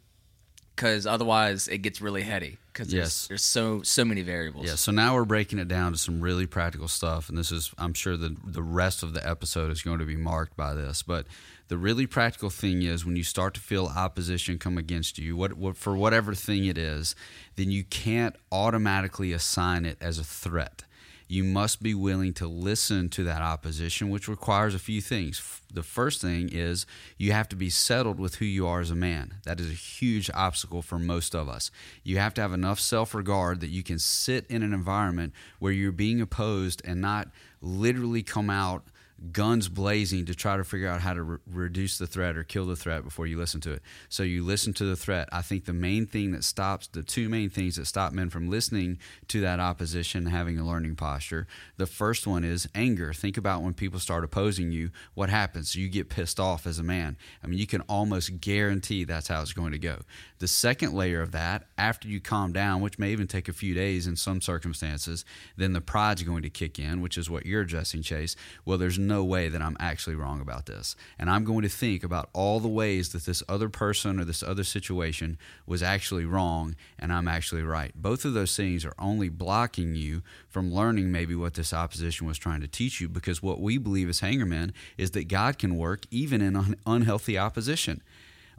because 0.77 1.05
otherwise 1.05 1.67
it 1.67 1.79
gets 1.79 1.99
really 2.01 2.21
heady. 2.21 2.57
Because 2.71 2.87
there's, 2.89 3.03
Yes. 3.03 3.27
there's 3.27 3.43
so 3.43 3.81
so 3.81 4.05
many 4.05 4.21
variables. 4.21 4.65
Yeah, 4.67 4.75
so 4.75 4.93
now 4.93 5.15
we're 5.15 5.25
breaking 5.25 5.59
it 5.59 5.67
down 5.67 5.91
to 5.91 5.97
some 5.97 6.21
really 6.21 6.45
practical 6.45 6.87
stuff, 6.87 7.27
and 7.27 7.37
this 7.37 7.51
is, 7.51 7.73
I'm 7.77 7.93
sure, 7.93 8.15
the 8.15 8.33
the 8.45 8.63
rest 8.63 9.03
of 9.03 9.13
the 9.13 9.27
episode 9.27 9.71
is 9.71 9.81
going 9.81 9.99
to 9.99 10.05
be 10.05 10.15
marked 10.15 10.55
by 10.55 10.73
this. 10.73 11.01
But 11.01 11.25
the 11.67 11.77
really 11.77 12.07
practical 12.07 12.49
thing 12.49 12.81
is 12.81 13.05
when 13.05 13.15
you 13.15 13.23
start 13.23 13.53
to 13.55 13.59
feel 13.59 13.87
opposition 13.87 14.57
come 14.57 14.77
against 14.77 15.17
you, 15.17 15.35
what, 15.35 15.53
what 15.53 15.75
for 15.75 15.97
whatever 15.97 16.33
thing 16.33 16.65
it 16.65 16.77
is, 16.77 17.15
then 17.55 17.71
you 17.71 17.83
can't 17.83 18.35
automatically 18.51 19.33
assign 19.33 19.85
it 19.85 19.97
as 19.99 20.17
a 20.17 20.23
threat. 20.23 20.83
You 21.29 21.43
must 21.43 21.83
be 21.83 21.93
willing 21.93 22.33
to 22.35 22.47
listen 22.47 23.09
to 23.09 23.23
that 23.25 23.41
opposition, 23.41 24.09
which 24.09 24.29
requires 24.29 24.73
a 24.73 24.79
few 24.79 25.01
things. 25.01 25.61
The 25.73 25.83
first 25.83 26.21
thing 26.21 26.49
is 26.53 26.85
you 27.17 27.33
have 27.33 27.49
to 27.49 27.57
be 27.57 27.69
settled 27.69 28.17
with 28.17 28.35
who 28.35 28.45
you 28.45 28.65
are 28.65 28.79
as 28.79 28.91
a 28.91 28.95
man. 28.95 29.33
That 29.43 29.59
is 29.59 29.69
a 29.69 29.73
huge 29.73 30.31
obstacle 30.33 30.81
for 30.81 30.97
most 30.97 31.35
of 31.35 31.49
us. 31.49 31.69
You 32.01 32.17
have 32.17 32.33
to 32.35 32.41
have 32.41 32.53
enough 32.53 32.79
self 32.79 33.13
regard 33.13 33.59
that 33.59 33.69
you 33.69 33.83
can 33.83 33.99
sit 33.99 34.45
in 34.47 34.63
an 34.63 34.73
environment 34.73 35.33
where 35.59 35.73
you're 35.73 35.91
being 35.91 36.21
opposed 36.21 36.81
and 36.85 37.01
not 37.01 37.27
literally 37.61 38.23
come 38.23 38.49
out 38.49 38.85
guns 39.31 39.67
blazing 39.67 40.25
to 40.25 40.35
try 40.35 40.57
to 40.57 40.63
figure 40.63 40.87
out 40.87 41.01
how 41.01 41.13
to 41.13 41.23
re- 41.23 41.37
reduce 41.51 41.97
the 41.97 42.07
threat 42.07 42.37
or 42.37 42.43
kill 42.43 42.65
the 42.65 42.75
threat 42.75 43.03
before 43.03 43.25
you 43.25 43.37
listen 43.37 43.59
to 43.61 43.71
it. 43.71 43.81
So 44.09 44.23
you 44.23 44.43
listen 44.43 44.73
to 44.73 44.85
the 44.85 44.95
threat. 44.95 45.27
I 45.31 45.41
think 45.41 45.65
the 45.65 45.73
main 45.73 46.05
thing 46.05 46.31
that 46.31 46.43
stops 46.43 46.87
the 46.87 47.03
two 47.03 47.27
main 47.27 47.49
things 47.49 47.77
that 47.77 47.85
stop 47.85 48.13
men 48.13 48.29
from 48.29 48.49
listening 48.49 48.99
to 49.29 49.41
that 49.41 49.59
opposition, 49.59 50.27
having 50.27 50.59
a 50.59 50.67
learning 50.67 50.95
posture. 50.95 51.47
The 51.77 51.87
first 51.87 52.27
one 52.27 52.43
is 52.43 52.67
anger. 52.75 53.11
Think 53.13 53.37
about 53.37 53.63
when 53.63 53.73
people 53.73 53.99
start 53.99 54.23
opposing 54.23 54.71
you, 54.71 54.91
what 55.15 55.29
happens? 55.29 55.75
You 55.75 55.89
get 55.89 56.09
pissed 56.09 56.39
off 56.39 56.67
as 56.67 56.77
a 56.77 56.83
man. 56.83 57.17
I 57.43 57.47
mean, 57.47 57.59
you 57.59 57.67
can 57.67 57.81
almost 57.81 58.39
guarantee 58.39 59.03
that's 59.03 59.27
how 59.27 59.41
it's 59.41 59.53
going 59.53 59.71
to 59.71 59.79
go. 59.79 60.01
The 60.39 60.47
second 60.47 60.93
layer 60.93 61.21
of 61.21 61.31
that, 61.31 61.63
after 61.77 62.07
you 62.07 62.21
calm 62.21 62.53
down, 62.53 62.81
which 62.81 62.99
may 62.99 63.11
even 63.11 63.27
take 63.27 63.49
a 63.49 63.53
few 63.53 63.73
days 63.73 64.05
in 64.05 64.15
some 64.15 64.41
circumstances, 64.41 65.25
then 65.55 65.73
the 65.73 65.81
pride's 65.81 66.23
going 66.23 66.43
to 66.43 66.49
kick 66.49 66.77
in, 66.77 67.01
which 67.01 67.17
is 67.17 67.29
what 67.29 67.45
you're 67.45 67.61
addressing, 67.61 68.03
Chase. 68.03 68.35
Well, 68.63 68.77
there's 68.77 68.99
no 69.07 69.23
way 69.23 69.49
that 69.49 69.61
I'm 69.61 69.77
actually 69.79 70.15
wrong 70.15 70.41
about 70.41 70.65
this. 70.65 70.95
And 71.17 71.29
I'm 71.29 71.43
going 71.43 71.63
to 71.63 71.69
think 71.69 72.03
about 72.03 72.29
all 72.33 72.59
the 72.59 72.67
ways 72.67 73.09
that 73.09 73.25
this 73.25 73.41
other 73.47 73.69
person 73.69 74.19
or 74.19 74.25
this 74.25 74.43
other 74.43 74.63
situation 74.63 75.37
was 75.65 75.81
actually 75.81 76.25
wrong 76.25 76.75
and 76.99 77.11
I'm 77.11 77.27
actually 77.27 77.63
right. 77.63 77.91
Both 77.95 78.25
of 78.25 78.33
those 78.33 78.55
things 78.55 78.85
are 78.85 78.93
only 78.99 79.29
blocking 79.29 79.95
you 79.95 80.21
from 80.49 80.73
learning 80.73 81.11
maybe 81.11 81.35
what 81.35 81.55
this 81.55 81.73
opposition 81.73 82.27
was 82.27 82.37
trying 82.37 82.61
to 82.61 82.67
teach 82.67 83.01
you 83.01 83.09
because 83.09 83.41
what 83.41 83.61
we 83.61 83.77
believe 83.77 84.09
as 84.09 84.21
hangarmen 84.21 84.71
is 84.97 85.11
that 85.11 85.27
God 85.27 85.57
can 85.57 85.77
work 85.77 86.05
even 86.11 86.41
in 86.41 86.55
un- 86.55 86.75
unhealthy 86.85 87.37
opposition 87.37 88.01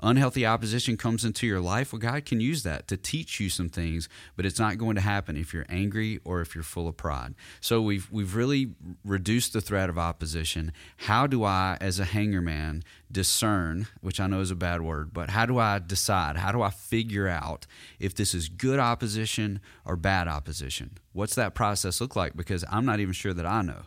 unhealthy 0.03 0.47
opposition 0.47 0.97
comes 0.97 1.25
into 1.25 1.47
your 1.47 1.61
life, 1.61 1.93
well, 1.93 2.01
God 2.01 2.25
can 2.25 2.41
use 2.41 2.63
that 2.63 2.89
to 2.89 2.97
teach 2.97 3.41
you 3.41 3.49
some 3.49 3.69
things, 3.69 4.09
but 4.37 4.47
it's 4.47 4.59
not 4.59 4.79
going 4.79 4.95
to 4.95 5.01
happen 5.01 5.37
if 5.37 5.53
you're 5.53 5.67
angry 5.69 6.21
or 6.25 6.41
if 6.41 6.55
you're 6.55 6.65
full 6.65 6.89
of 6.89 6.97
pride. 6.97 7.35
So 7.61 7.81
we've 7.81 8.11
we've 8.11 8.35
really 8.35 8.71
reduced 9.05 9.53
the 9.53 9.61
threat 9.61 9.89
of 9.89 9.99
opposition. 9.99 10.73
How 10.99 11.27
do 11.27 11.45
I, 11.45 11.77
as 11.81 11.99
a 11.99 12.05
hangar 12.05 12.43
man, 12.43 12.83
discern, 13.11 13.89
which 14.01 14.21
I 14.21 14.27
know 14.27 14.41
is 14.41 14.51
a 14.51 14.57
bad 14.57 14.83
word, 14.83 15.13
but 15.13 15.31
how 15.31 15.47
do 15.47 15.59
I 15.59 15.79
decide? 15.79 16.37
How 16.37 16.53
do 16.53 16.63
I 16.63 16.71
figure 16.71 17.29
out 17.29 17.67
if 17.99 18.15
this 18.15 18.35
is 18.35 18.49
good 18.49 18.79
opposition 18.79 19.61
or 19.85 19.97
bad 19.97 20.29
opposition? 20.29 20.99
What's 21.13 21.35
that 21.35 21.55
process 21.55 22.01
look 22.01 22.17
like? 22.17 22.37
Because 22.37 22.65
I'm 22.71 22.85
not 22.85 23.01
even 23.01 23.13
sure 23.13 23.35
that 23.35 23.47
I 23.47 23.63
know. 23.63 23.83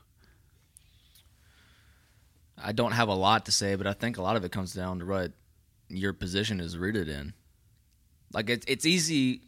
I 2.64 2.72
don't 2.74 2.92
have 2.92 3.08
a 3.08 3.14
lot 3.14 3.46
to 3.46 3.52
say, 3.52 3.76
but 3.76 3.88
I 3.88 3.94
think 3.94 4.18
a 4.18 4.22
lot 4.22 4.36
of 4.36 4.46
it 4.46 4.52
comes 4.52 4.74
down 4.74 5.00
to 5.00 5.06
what 5.06 5.32
your 5.92 6.14
position 6.14 6.60
is 6.60 6.78
rooted 6.78 7.08
in. 7.08 7.34
Like 8.34 8.50
it's 8.50 8.66
it's 8.68 8.86
easy. 8.86 9.42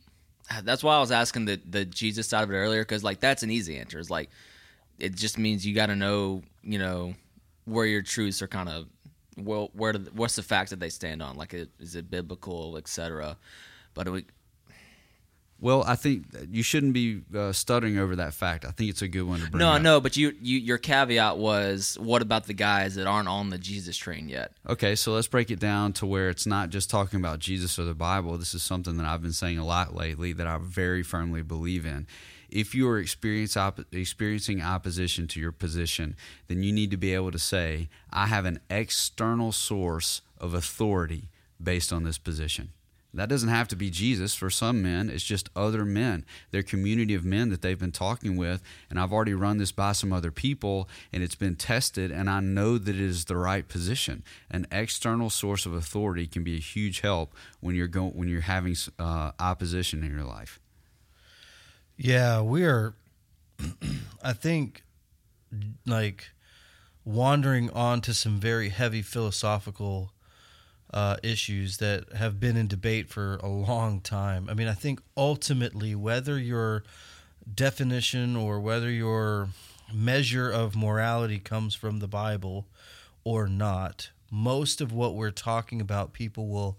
That's 0.63 0.83
why 0.83 0.95
I 0.95 0.99
was 0.99 1.11
asking 1.11 1.45
the 1.45 1.59
the 1.65 1.85
Jesus 1.85 2.27
side 2.27 2.43
of 2.43 2.51
it 2.51 2.55
earlier, 2.55 2.81
because 2.81 3.03
like 3.03 3.19
that's 3.19 3.43
an 3.43 3.51
easy 3.51 3.77
answer. 3.77 3.99
It's 3.99 4.09
like 4.09 4.29
it 4.99 5.15
just 5.15 5.37
means 5.37 5.65
you 5.65 5.73
got 5.73 5.87
to 5.87 5.95
know, 5.95 6.43
you 6.61 6.77
know, 6.77 7.13
where 7.65 7.85
your 7.85 8.01
truths 8.01 8.41
are 8.41 8.47
kind 8.47 8.69
of 8.69 8.87
well, 9.37 9.69
where 9.73 9.93
do, 9.93 9.99
what's 10.13 10.35
the 10.35 10.43
facts 10.43 10.69
that 10.69 10.79
they 10.79 10.89
stand 10.89 11.21
on? 11.21 11.35
Like, 11.35 11.55
is 11.79 11.95
it 11.95 12.09
biblical, 12.09 12.77
etc. 12.77 13.37
But 13.93 14.09
we, 14.09 14.25
Well, 15.63 15.85
I 15.87 15.95
think 15.95 16.25
you 16.51 16.61
shouldn't 16.61 16.91
be 16.91 17.21
uh, 17.33 17.53
stuttering 17.53 17.97
over 17.97 18.17
that 18.17 18.33
fact. 18.33 18.65
I 18.65 18.71
think 18.71 18.89
it's 18.89 19.01
a 19.01 19.07
good 19.07 19.23
one 19.23 19.39
to 19.39 19.49
bring 19.49 19.59
no, 19.59 19.69
up. 19.69 19.81
no. 19.81 20.01
But 20.01 20.17
you, 20.17 20.35
you, 20.41 20.57
your 20.57 20.77
caveat 20.77 21.37
was, 21.37 21.97
what 22.01 22.21
about 22.21 22.47
the 22.47 22.53
guys 22.53 22.95
that 22.95 23.07
aren't 23.07 23.29
on 23.29 23.49
the 23.49 23.57
Jesus 23.57 23.95
train 23.95 24.27
yet? 24.27 24.51
Okay, 24.67 24.93
so 24.95 25.13
let's 25.13 25.27
break 25.27 25.49
it 25.51 25.61
down 25.61 25.93
to 25.93 26.05
where 26.05 26.27
it's 26.27 26.45
not 26.45 26.69
just 26.69 26.89
talking 26.89 27.17
about 27.17 27.39
Jesus 27.39 27.79
or 27.79 27.85
the 27.85 27.93
Bible. 27.93 28.37
This 28.37 28.53
is 28.53 28.61
something 28.61 28.97
that 28.97 29.05
I've 29.05 29.21
been 29.21 29.31
saying 29.31 29.57
a 29.57 29.65
lot 29.65 29.95
lately 29.95 30.33
that 30.33 30.45
I 30.45 30.57
very 30.61 31.01
firmly 31.01 31.43
believe 31.43 31.85
in. 31.85 32.07
If 32.49 32.75
you 32.75 32.89
are 32.89 32.99
experience 32.99 33.55
op- 33.55 33.87
experiencing 33.93 34.61
opposition 34.61 35.29
to 35.29 35.39
your 35.39 35.53
position, 35.53 36.17
then 36.49 36.61
you 36.61 36.73
need 36.73 36.91
to 36.91 36.97
be 36.97 37.13
able 37.13 37.31
to 37.31 37.39
say, 37.39 37.87
I 38.11 38.27
have 38.27 38.43
an 38.43 38.59
external 38.69 39.53
source 39.53 40.23
of 40.37 40.53
authority 40.53 41.29
based 41.57 41.93
on 41.93 42.03
this 42.03 42.17
position. 42.17 42.73
That 43.15 43.29
doesn't 43.29 43.49
have 43.49 43.67
to 43.67 43.75
be 43.75 43.91
Jesus. 43.91 44.33
For 44.33 44.49
some 44.49 44.81
men, 44.81 45.09
it's 45.09 45.23
just 45.23 45.49
other 45.55 45.85
men, 45.85 46.25
their 46.49 46.63
community 46.63 47.13
of 47.13 47.23
men 47.23 47.49
that 47.49 47.61
they've 47.61 47.77
been 47.77 47.91
talking 47.91 48.35
with. 48.35 48.63
And 48.89 48.99
I've 48.99 49.13
already 49.13 49.35
run 49.35 49.59
this 49.59 49.71
by 49.71 49.91
some 49.91 50.11
other 50.11 50.31
people, 50.31 50.89
and 51.11 51.21
it's 51.21 51.35
been 51.35 51.55
tested, 51.55 52.11
and 52.11 52.27
I 52.27 52.39
know 52.39 52.79
that 52.79 52.95
it 52.95 53.01
is 53.01 53.25
the 53.25 53.37
right 53.37 53.67
position. 53.67 54.23
An 54.49 54.65
external 54.71 55.29
source 55.29 55.67
of 55.67 55.73
authority 55.73 56.25
can 56.25 56.43
be 56.43 56.55
a 56.55 56.59
huge 56.59 57.01
help 57.01 57.35
when 57.59 57.75
you're 57.75 57.87
going 57.87 58.13
when 58.13 58.27
you're 58.27 58.41
having 58.41 58.75
uh, 58.97 59.31
opposition 59.39 60.03
in 60.03 60.11
your 60.11 60.25
life. 60.25 60.59
Yeah, 61.95 62.41
we 62.41 62.65
are. 62.65 62.95
I 64.23 64.33
think, 64.33 64.83
like, 65.85 66.31
wandering 67.05 67.69
on 67.69 68.01
to 68.01 68.13
some 68.13 68.39
very 68.39 68.69
heavy 68.69 69.01
philosophical 69.01 70.11
uh, 70.93 71.17
issues 71.23 71.77
that 71.77 72.13
have 72.13 72.39
been 72.39 72.55
in 72.55 72.67
debate 72.67 73.09
for 73.09 73.37
a 73.37 73.47
long 73.47 73.99
time. 73.99 74.47
I 74.49 74.53
mean, 74.53 74.67
I 74.67 74.73
think 74.73 75.01
ultimately, 75.17 75.95
whether 75.95 76.37
your 76.37 76.83
definition 77.53 78.35
or 78.35 78.59
whether 78.59 78.91
your 78.91 79.49
measure 79.91 80.51
of 80.51 80.75
morality 80.75 81.39
comes 81.39 81.73
from 81.73 81.99
the 81.99 82.07
Bible 82.07 82.67
or 83.23 83.47
not, 83.47 84.11
most 84.29 84.81
of 84.81 84.93
what 84.93 85.15
we're 85.15 85.31
talking 85.31 85.81
about, 85.81 86.13
people 86.13 86.47
will 86.47 86.77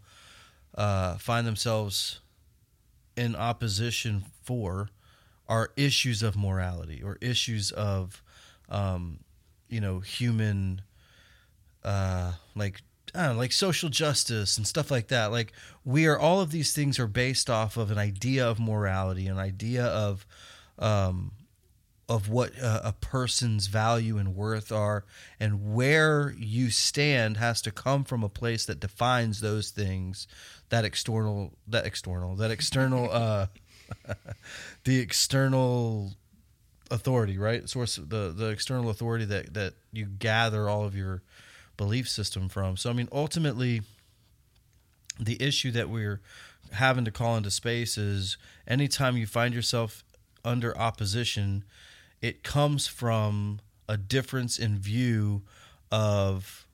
uh, 0.77 1.17
find 1.17 1.47
themselves 1.47 2.21
in 3.17 3.35
opposition 3.35 4.25
for 4.43 4.91
are 5.49 5.71
issues 5.77 6.23
of 6.23 6.37
morality 6.37 7.03
or 7.03 7.19
issues 7.21 7.71
of, 7.73 8.23
um, 8.69 9.21
you 9.69 9.81
know, 9.81 10.01
human, 10.01 10.81
uh, 11.85 12.33
like 12.55 12.81
I 13.15 13.27
don't 13.27 13.35
know, 13.35 13.39
like 13.41 13.53
social 13.53 13.89
justice 13.89 14.57
and 14.57 14.67
stuff 14.67 14.91
like 14.91 15.09
that. 15.09 15.31
Like 15.31 15.53
we 15.85 16.07
are 16.07 16.19
all 16.19 16.41
of 16.41 16.51
these 16.51 16.73
things 16.73 16.99
are 16.99 17.07
based 17.07 17.49
off 17.49 17.77
of 17.77 17.91
an 17.91 17.99
idea 17.99 18.49
of 18.49 18.59
morality, 18.59 19.27
an 19.27 19.39
idea 19.39 19.85
of 19.85 20.27
um, 20.79 21.33
of 22.09 22.29
what 22.29 22.57
a, 22.59 22.89
a 22.89 22.93
person's 22.93 23.69
value 23.69 24.19
and 24.19 24.35
worth 24.35 24.73
are, 24.73 25.05
and 25.39 25.75
where 25.75 26.35
you 26.37 26.71
stand 26.71 27.37
has 27.37 27.63
to 27.63 27.71
come 27.71 28.05
from 28.05 28.23
a 28.23 28.29
place 28.29 28.67
that 28.67 28.81
defines 28.81 29.41
those 29.41 29.71
things. 29.71 30.27
That 30.71 30.85
external, 30.85 31.53
that 31.69 31.87
external, 31.87 32.35
that 32.37 32.51
external, 32.51 33.11
uh, 33.13 33.47
the 34.85 34.99
external 34.99 36.15
authority, 36.91 37.39
right? 37.39 37.69
Source 37.69 37.97
the 37.97 38.33
the 38.37 38.49
external 38.49 38.91
authority 38.91 39.25
that 39.27 39.55
that 39.55 39.75
you 39.93 40.07
gather 40.07 40.69
all 40.69 40.85
of 40.85 40.97
your 40.97 41.23
belief 41.77 42.09
system 42.09 42.49
from. 42.49 42.77
So 42.77 42.91
I 42.91 42.93
mean, 42.93 43.09
ultimately, 43.13 43.83
the 45.19 45.41
issue 45.41 45.71
that 45.73 45.89
we're 45.89 46.21
having 46.73 47.05
to 47.05 47.11
call 47.11 47.37
into 47.37 47.51
space 47.51 47.97
is 47.99 48.37
anytime 48.67 49.17
you 49.17 49.27
find 49.27 49.55
yourself 49.55 50.05
under 50.45 50.77
opposition, 50.77 51.65
it 52.21 52.43
comes 52.43 52.87
from 52.87 53.61
a 53.89 53.97
difference 53.97 54.59
in 54.59 54.79
view 54.79 55.43
of 55.91 56.67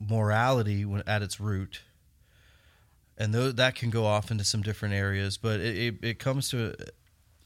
morality 0.00 0.84
when, 0.84 1.02
at 1.06 1.22
its 1.22 1.40
root. 1.40 1.82
And 3.18 3.32
th- 3.32 3.56
that 3.56 3.74
can 3.74 3.90
go 3.90 4.04
off 4.04 4.30
into 4.30 4.44
some 4.44 4.62
different 4.62 4.94
areas, 4.94 5.36
but 5.36 5.60
it, 5.60 5.76
it, 5.76 5.94
it 6.02 6.18
comes 6.18 6.50
to 6.50 6.74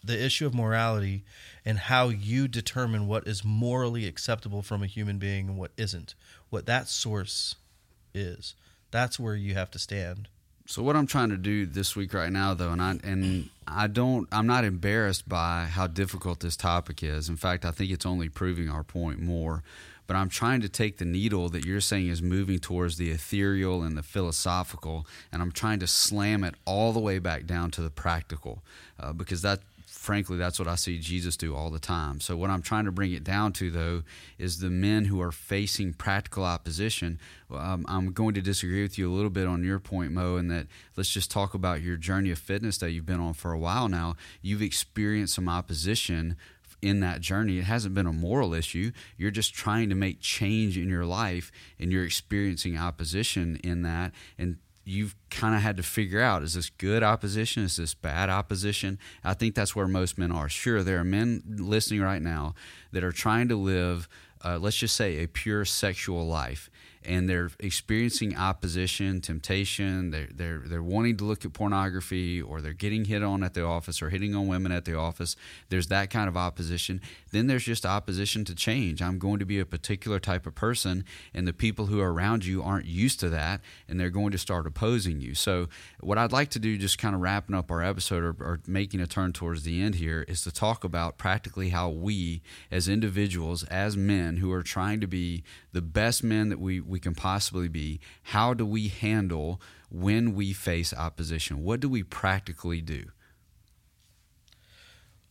the 0.02 0.24
issue 0.24 0.46
of 0.46 0.54
morality 0.54 1.24
and 1.64 1.78
how 1.78 2.08
you 2.08 2.48
determine 2.48 3.06
what 3.06 3.26
is 3.26 3.44
morally 3.44 4.06
acceptable 4.06 4.62
from 4.62 4.82
a 4.82 4.86
human 4.86 5.18
being 5.18 5.48
and 5.48 5.58
what 5.58 5.72
isn't, 5.76 6.14
what 6.50 6.66
that 6.66 6.88
source 6.88 7.56
is. 8.12 8.54
That's 8.90 9.18
where 9.18 9.34
you 9.34 9.54
have 9.54 9.70
to 9.70 9.78
stand. 9.78 10.28
So 10.66 10.82
what 10.82 10.94
I'm 10.94 11.06
trying 11.06 11.30
to 11.30 11.36
do 11.36 11.66
this 11.66 11.96
week 11.96 12.14
right 12.14 12.30
now 12.30 12.54
though 12.54 12.70
and 12.70 12.80
I 12.80 12.90
and 13.02 13.50
I 13.66 13.88
don't 13.88 14.28
I'm 14.30 14.46
not 14.46 14.64
embarrassed 14.64 15.28
by 15.28 15.64
how 15.64 15.86
difficult 15.88 16.40
this 16.40 16.56
topic 16.56 17.02
is. 17.02 17.28
In 17.28 17.36
fact, 17.36 17.64
I 17.64 17.72
think 17.72 17.90
it's 17.90 18.06
only 18.06 18.28
proving 18.28 18.68
our 18.68 18.84
point 18.84 19.20
more. 19.20 19.64
But 20.06 20.16
I'm 20.16 20.28
trying 20.28 20.60
to 20.62 20.68
take 20.68 20.98
the 20.98 21.04
needle 21.04 21.48
that 21.50 21.64
you're 21.64 21.80
saying 21.80 22.08
is 22.08 22.20
moving 22.20 22.58
towards 22.58 22.96
the 22.96 23.10
ethereal 23.10 23.84
and 23.84 23.96
the 23.96 24.02
philosophical, 24.02 25.06
and 25.30 25.40
I'm 25.40 25.52
trying 25.52 25.78
to 25.78 25.86
slam 25.86 26.42
it 26.42 26.56
all 26.64 26.92
the 26.92 26.98
way 26.98 27.20
back 27.20 27.46
down 27.46 27.70
to 27.70 27.80
the 27.80 27.90
practical, 27.90 28.64
uh, 28.98 29.12
because 29.12 29.42
that 29.42 29.60
frankly, 30.00 30.38
that's 30.38 30.58
what 30.58 30.66
I 30.66 30.76
see 30.76 30.98
Jesus 30.98 31.36
do 31.36 31.54
all 31.54 31.68
the 31.68 31.78
time. 31.78 32.20
So, 32.20 32.34
what 32.34 32.48
I'm 32.48 32.62
trying 32.62 32.86
to 32.86 32.92
bring 32.92 33.12
it 33.12 33.22
down 33.22 33.52
to, 33.54 33.70
though, 33.70 34.02
is 34.38 34.58
the 34.58 34.70
men 34.70 35.04
who 35.04 35.20
are 35.20 35.30
facing 35.30 35.92
practical 35.92 36.42
opposition. 36.42 37.20
Um, 37.54 37.84
I'm 37.86 38.12
going 38.12 38.32
to 38.34 38.40
disagree 38.40 38.80
with 38.80 38.96
you 38.96 39.12
a 39.12 39.14
little 39.14 39.30
bit 39.30 39.46
on 39.46 39.62
your 39.62 39.78
point, 39.78 40.12
Mo, 40.12 40.36
and 40.36 40.50
that 40.50 40.68
let's 40.96 41.10
just 41.10 41.30
talk 41.30 41.52
about 41.52 41.82
your 41.82 41.98
journey 41.98 42.30
of 42.30 42.38
fitness 42.38 42.78
that 42.78 42.92
you've 42.92 43.04
been 43.04 43.20
on 43.20 43.34
for 43.34 43.52
a 43.52 43.58
while 43.58 43.88
now. 43.88 44.16
You've 44.40 44.62
experienced 44.62 45.34
some 45.34 45.50
opposition 45.50 46.36
in 46.80 47.00
that 47.00 47.20
journey. 47.20 47.58
It 47.58 47.64
hasn't 47.64 47.94
been 47.94 48.06
a 48.06 48.12
moral 48.12 48.54
issue. 48.54 48.92
You're 49.18 49.30
just 49.30 49.52
trying 49.52 49.90
to 49.90 49.94
make 49.94 50.20
change 50.20 50.78
in 50.78 50.88
your 50.88 51.04
life, 51.04 51.52
and 51.78 51.92
you're 51.92 52.06
experiencing 52.06 52.78
opposition 52.78 53.60
in 53.62 53.82
that. 53.82 54.12
And 54.38 54.56
you've 54.90 55.14
kind 55.30 55.54
of 55.54 55.62
had 55.62 55.76
to 55.76 55.82
figure 55.82 56.20
out 56.20 56.42
is 56.42 56.54
this 56.54 56.70
good 56.70 57.02
opposition? 57.02 57.62
Is 57.62 57.76
this 57.76 57.94
bad 57.94 58.28
opposition? 58.28 58.98
I 59.22 59.34
think 59.34 59.54
that's 59.54 59.74
where 59.76 59.86
most 59.86 60.18
men 60.18 60.32
are. 60.32 60.48
Sure 60.48 60.82
there 60.82 60.98
are 60.98 61.04
men 61.04 61.42
listening 61.46 62.00
right 62.00 62.22
now 62.22 62.54
that 62.92 63.04
are 63.04 63.12
trying 63.12 63.48
to 63.48 63.56
live 63.56 64.08
uh, 64.42 64.58
let's 64.58 64.76
just 64.76 64.96
say 64.96 65.22
a 65.22 65.28
pure 65.28 65.64
sexual 65.64 66.26
life 66.26 66.70
and 67.04 67.28
they're 67.28 67.50
experiencing 67.58 68.36
opposition, 68.36 69.20
temptation. 69.20 70.10
They're 70.10 70.28
they're 70.34 70.62
they're 70.66 70.82
wanting 70.82 71.16
to 71.18 71.24
look 71.24 71.44
at 71.44 71.52
pornography, 71.52 72.42
or 72.42 72.60
they're 72.60 72.72
getting 72.72 73.06
hit 73.06 73.22
on 73.22 73.42
at 73.42 73.54
the 73.54 73.64
office, 73.64 74.02
or 74.02 74.10
hitting 74.10 74.34
on 74.34 74.48
women 74.48 74.70
at 74.70 74.84
the 74.84 74.96
office. 74.96 75.34
There's 75.70 75.86
that 75.86 76.10
kind 76.10 76.28
of 76.28 76.36
opposition. 76.36 77.00
Then 77.30 77.46
there's 77.46 77.64
just 77.64 77.86
opposition 77.86 78.44
to 78.44 78.54
change. 78.54 79.00
I'm 79.00 79.18
going 79.18 79.38
to 79.38 79.46
be 79.46 79.58
a 79.58 79.64
particular 79.64 80.18
type 80.18 80.46
of 80.46 80.54
person, 80.54 81.04
and 81.32 81.48
the 81.48 81.52
people 81.52 81.86
who 81.86 82.00
are 82.00 82.12
around 82.12 82.44
you 82.44 82.62
aren't 82.62 82.86
used 82.86 83.18
to 83.20 83.30
that, 83.30 83.62
and 83.88 83.98
they're 83.98 84.10
going 84.10 84.32
to 84.32 84.38
start 84.38 84.66
opposing 84.66 85.20
you. 85.20 85.34
So, 85.34 85.68
what 86.00 86.18
I'd 86.18 86.32
like 86.32 86.50
to 86.50 86.58
do, 86.58 86.76
just 86.76 86.98
kind 86.98 87.14
of 87.14 87.22
wrapping 87.22 87.54
up 87.54 87.70
our 87.70 87.82
episode 87.82 88.22
or, 88.22 88.36
or 88.40 88.60
making 88.66 89.00
a 89.00 89.06
turn 89.06 89.32
towards 89.32 89.62
the 89.62 89.80
end 89.80 89.94
here, 89.94 90.24
is 90.28 90.42
to 90.42 90.52
talk 90.52 90.84
about 90.84 91.16
practically 91.16 91.70
how 91.70 91.88
we, 91.88 92.42
as 92.70 92.88
individuals, 92.88 93.64
as 93.64 93.96
men 93.96 94.36
who 94.36 94.52
are 94.52 94.62
trying 94.62 95.00
to 95.00 95.06
be 95.06 95.42
the 95.72 95.80
best 95.80 96.22
men 96.22 96.50
that 96.50 96.58
we 96.58 96.80
we 96.90 97.00
can 97.00 97.14
possibly 97.14 97.68
be, 97.68 98.00
how 98.24 98.54
do 98.54 98.66
we 98.66 98.88
handle 98.88 99.60
when 99.90 100.34
we 100.34 100.52
face 100.52 100.92
opposition? 100.92 101.64
What 101.64 101.80
do 101.80 101.88
we 101.88 102.02
practically 102.02 102.80
do? 102.80 103.06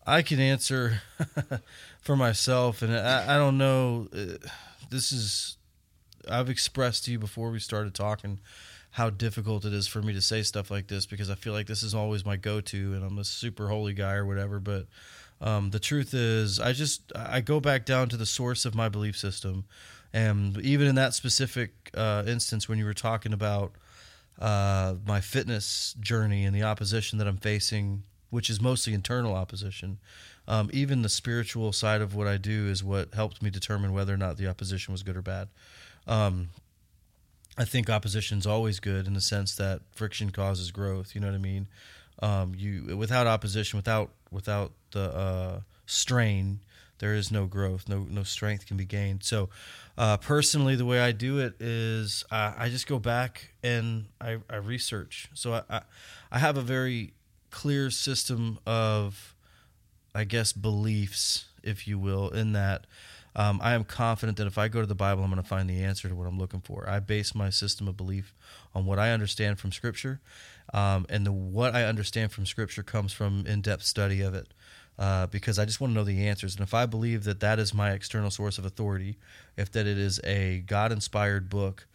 I 0.06 0.22
can 0.24 0.40
answer 0.40 1.04
for 2.02 2.16
myself, 2.16 2.82
and 2.82 2.96
I, 2.96 3.36
I 3.36 3.38
don't 3.38 3.58
know. 3.58 4.08
Uh, 4.12 4.38
this 4.90 5.12
is 5.12 5.58
I've 6.28 6.50
expressed 6.50 7.06
to 7.06 7.12
you 7.12 7.20
before 7.20 7.52
we 7.52 7.60
started 7.60 7.94
talking 7.94 8.40
how 8.92 9.10
difficult 9.10 9.66
it 9.66 9.74
is 9.74 9.88
for 9.88 10.02
me 10.02 10.14
to 10.14 10.22
say 10.22 10.42
stuff 10.42 10.72
like 10.72 10.88
this 10.88 11.06
because 11.06 11.30
I 11.30 11.36
feel 11.36 11.54
like 11.54 11.68
this 11.68 11.84
is 11.84 11.94
always 11.94 12.26
my 12.26 12.38
go-to, 12.38 12.94
and 12.94 13.04
I'm 13.04 13.20
a 13.20 13.24
super 13.24 13.68
holy 13.68 13.94
guy 13.94 14.14
or 14.14 14.26
whatever. 14.26 14.60
But 14.60 14.88
um, 15.42 15.70
the 15.70 15.80
truth 15.80 16.14
is, 16.14 16.60
I 16.60 16.74
just 16.74 17.12
I 17.16 17.42
go 17.42 17.60
back 17.60 17.86
down 17.86 18.10
to 18.10 18.18
the 18.18 18.26
source 18.26 18.66
of 18.66 18.76
my 18.76 18.90
belief 18.90 19.18
system, 19.18 19.66
and 20.14 20.58
even 20.60 20.88
in 20.88 20.96
that 20.96 21.14
specific 21.14 21.92
uh, 21.94 22.24
instance, 22.26 22.68
when 22.68 22.78
you 22.80 22.86
were 22.86 22.94
talking 22.94 23.34
about 23.34 23.74
uh, 24.40 24.96
my 25.06 25.22
fitness 25.22 25.96
journey 26.00 26.46
and 26.46 26.56
the 26.56 26.64
opposition 26.64 27.20
that 27.20 27.28
I'm 27.28 27.38
facing, 27.38 28.04
which 28.30 28.50
is 28.50 28.62
mostly 28.62 28.94
internal 28.94 29.36
opposition, 29.36 30.00
um, 30.48 30.70
even 30.74 31.04
the 31.04 31.10
spiritual 31.10 31.72
side 31.72 32.02
of 32.02 32.16
what 32.16 32.28
I 32.28 32.38
do 32.38 32.68
is 32.68 32.84
what 32.84 33.14
helped 33.14 33.42
me 33.42 33.50
determine 33.50 33.94
whether 33.94 34.14
or 34.14 34.18
not 34.18 34.38
the 34.38 34.48
opposition 34.48 34.92
was 34.92 35.04
good 35.04 35.16
or 35.16 35.22
bad. 35.22 35.48
Um, 36.08 36.50
I 37.58 37.66
think 37.66 37.90
opposition 37.90 38.40
is 38.40 38.48
always 38.48 38.80
good 38.80 39.06
in 39.06 39.14
the 39.14 39.22
sense 39.22 39.56
that 39.56 39.82
friction 39.92 40.32
causes 40.32 40.72
growth. 40.72 41.14
You 41.14 41.22
know 41.22 41.28
what 41.28 41.36
I 41.36 41.40
mean? 41.40 41.68
Um, 42.22 42.54
you 42.58 42.98
without 42.98 43.28
opposition, 43.28 43.78
without 43.78 44.12
without 44.32 44.72
the 44.92 45.16
uh, 45.16 45.60
strain, 45.86 46.62
there 47.00 47.14
is 47.14 47.32
no 47.32 47.46
growth. 47.46 47.88
No 47.88 48.08
no 48.10 48.24
strength 48.24 48.66
can 48.66 48.78
be 48.78 48.86
gained. 48.86 49.24
So, 49.24 49.50
uh, 50.00 50.16
personally, 50.16 50.78
the 50.78 50.86
way 50.86 51.02
I 51.02 51.12
do 51.12 51.40
it 51.40 51.56
is 51.60 52.24
uh, 52.32 52.54
I 52.58 52.70
just 52.70 52.88
go 52.88 53.00
back 53.00 53.54
and 53.62 54.06
I, 54.22 54.38
I 54.50 54.56
research. 54.56 55.28
So 55.34 55.54
I, 55.56 55.64
I, 55.70 55.82
I 56.32 56.40
have 56.40 56.56
a 56.56 56.62
very 56.62 57.12
clear 57.52 57.90
system 57.90 58.60
of, 58.66 59.36
I 60.16 60.24
guess, 60.24 60.54
beliefs, 60.54 61.50
if 61.64 61.86
you 61.86 62.00
will, 62.00 62.30
in 62.30 62.54
that. 62.54 62.88
Um, 63.36 63.60
I 63.62 63.74
am 63.74 63.84
confident 63.84 64.38
that 64.38 64.48
if 64.48 64.58
I 64.58 64.70
go 64.70 64.80
to 64.80 64.88
the 64.88 64.96
Bible, 64.96 65.22
I'm 65.22 65.30
going 65.32 65.42
to 65.42 65.48
find 65.48 65.70
the 65.70 65.84
answer 65.84 66.08
to 66.08 66.16
what 66.16 66.28
I'm 66.28 66.40
looking 66.40 66.62
for. 66.62 66.90
I 66.90 67.02
base 67.02 67.36
my 67.36 67.50
system 67.50 67.90
of 67.90 67.98
belief 67.98 68.34
on 68.74 68.86
what 68.86 69.00
I 69.00 69.12
understand 69.12 69.60
from 69.60 69.74
Scripture, 69.74 70.22
um, 70.74 71.08
and 71.10 71.26
the 71.26 71.34
what 71.34 71.76
I 71.76 71.84
understand 71.84 72.32
from 72.32 72.46
Scripture 72.46 72.84
comes 72.84 73.12
from 73.12 73.46
in-depth 73.46 73.84
study 73.84 74.22
of 74.22 74.34
it 74.34 74.48
uh, 75.00 75.28
because 75.28 75.58
I 75.58 75.64
just 75.64 75.80
want 75.80 75.92
to 75.92 75.96
know 75.96 76.04
the 76.04 76.28
answers. 76.28 76.56
And 76.56 76.62
if 76.62 76.74
I 76.74 76.86
believe 76.86 77.24
that 77.24 77.40
that 77.40 77.58
is 77.58 77.74
my 77.74 77.92
external 77.92 78.30
source 78.30 78.58
of 78.58 78.66
authority, 78.66 79.18
if 79.56 79.72
that 79.72 79.88
it 79.88 79.98
is 79.98 80.20
a 80.26 80.60
God 80.68 80.92
inspired 80.92 81.50
book 81.50 81.88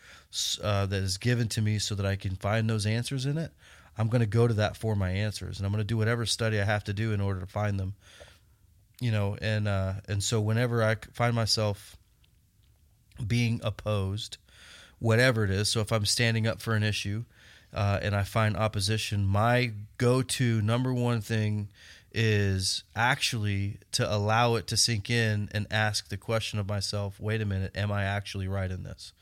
uh, 0.62 0.87
that 0.87 1.03
is 1.03 1.19
given 1.19 1.49
to 1.49 1.61
me 1.61 1.79
so 1.79 1.95
that 1.95 2.07
I 2.07 2.17
can 2.17 2.35
find 2.35 2.69
those 2.69 2.87
answers 2.87 3.27
in 3.27 3.37
it, 3.37 3.53
I'm 3.99 4.09
going 4.09 4.21
to 4.21 4.27
go 4.27 4.49
to 4.49 4.55
that 4.55 4.77
for 4.79 4.97
my 4.97 5.11
answers, 5.11 5.59
and 5.59 5.67
I'm 5.67 5.73
going 5.73 5.83
to 5.83 5.87
do 5.87 5.99
whatever 5.99 6.25
study 6.25 6.59
I 6.59 6.64
have 6.64 6.85
to 6.85 6.95
do 6.95 7.12
in 7.12 7.21
order 7.21 7.40
to 7.40 7.47
find 7.47 7.79
them. 7.79 7.95
You 9.01 9.12
know, 9.12 9.37
and 9.40 9.69
uh, 9.69 9.95
and 10.09 10.23
so 10.23 10.40
whenever 10.40 10.83
I 10.83 10.97
find 11.12 11.35
myself 11.35 11.97
being 13.25 13.61
opposed, 13.62 14.38
whatever 14.99 15.45
it 15.45 15.51
is, 15.51 15.69
so 15.69 15.81
if 15.81 15.93
I'm 15.93 16.07
standing 16.07 16.47
up 16.47 16.62
for 16.62 16.75
an 16.75 16.83
issue 16.83 17.25
uh, 17.73 17.99
and 18.01 18.17
I 18.17 18.23
find 18.23 18.57
opposition, 18.57 19.27
my 19.27 19.73
go-to 19.99 20.62
number 20.62 20.93
one 20.93 21.21
thing 21.21 21.69
is 22.14 22.85
actually 22.94 23.79
to 23.92 24.14
allow 24.14 24.55
it 24.55 24.66
to 24.68 24.77
sink 24.77 25.11
in 25.11 25.48
and 25.53 25.66
ask 25.70 26.09
the 26.09 26.16
question 26.16 26.59
of 26.59 26.68
myself, 26.68 27.18
wait 27.18 27.40
a 27.40 27.44
minute, 27.44 27.77
am 27.77 27.90
I 27.90 28.05
actually 28.05 28.46
right 28.46 28.70
in 28.70 28.85
this? 28.85 29.12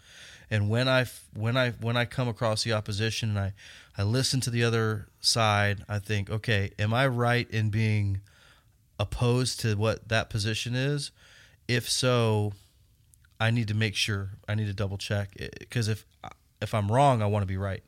And 0.50 0.68
when 0.68 0.86
I 0.86 1.06
when 1.34 1.56
I 1.56 1.70
when 1.70 1.96
I 1.96 2.04
come 2.04 2.28
across 2.28 2.62
the 2.62 2.74
opposition 2.74 3.30
and 3.30 3.38
I 3.38 3.52
I 3.96 4.02
listen 4.02 4.40
to 4.40 4.50
the 4.50 4.62
other 4.64 5.08
side, 5.20 5.82
I 5.88 5.98
think, 5.98 6.28
okay, 6.28 6.72
am 6.78 6.92
I 6.92 7.06
right 7.06 7.50
in 7.50 7.70
being 7.70 8.20
opposed 8.98 9.60
to 9.60 9.74
what 9.76 10.08
that 10.08 10.28
position 10.28 10.74
is? 10.74 11.10
If 11.68 11.88
so, 11.88 12.52
I 13.40 13.50
need 13.50 13.68
to 13.68 13.74
make 13.74 13.94
sure 13.94 14.32
I 14.46 14.54
need 14.54 14.66
to 14.66 14.74
double 14.74 14.98
check 14.98 15.30
eh, 15.40 15.48
because 15.58 15.88
if 15.88 16.04
if 16.60 16.74
I'm 16.74 16.92
wrong, 16.92 17.22
I 17.22 17.26
want 17.26 17.42
to 17.42 17.46
be 17.46 17.56
right. 17.56 17.82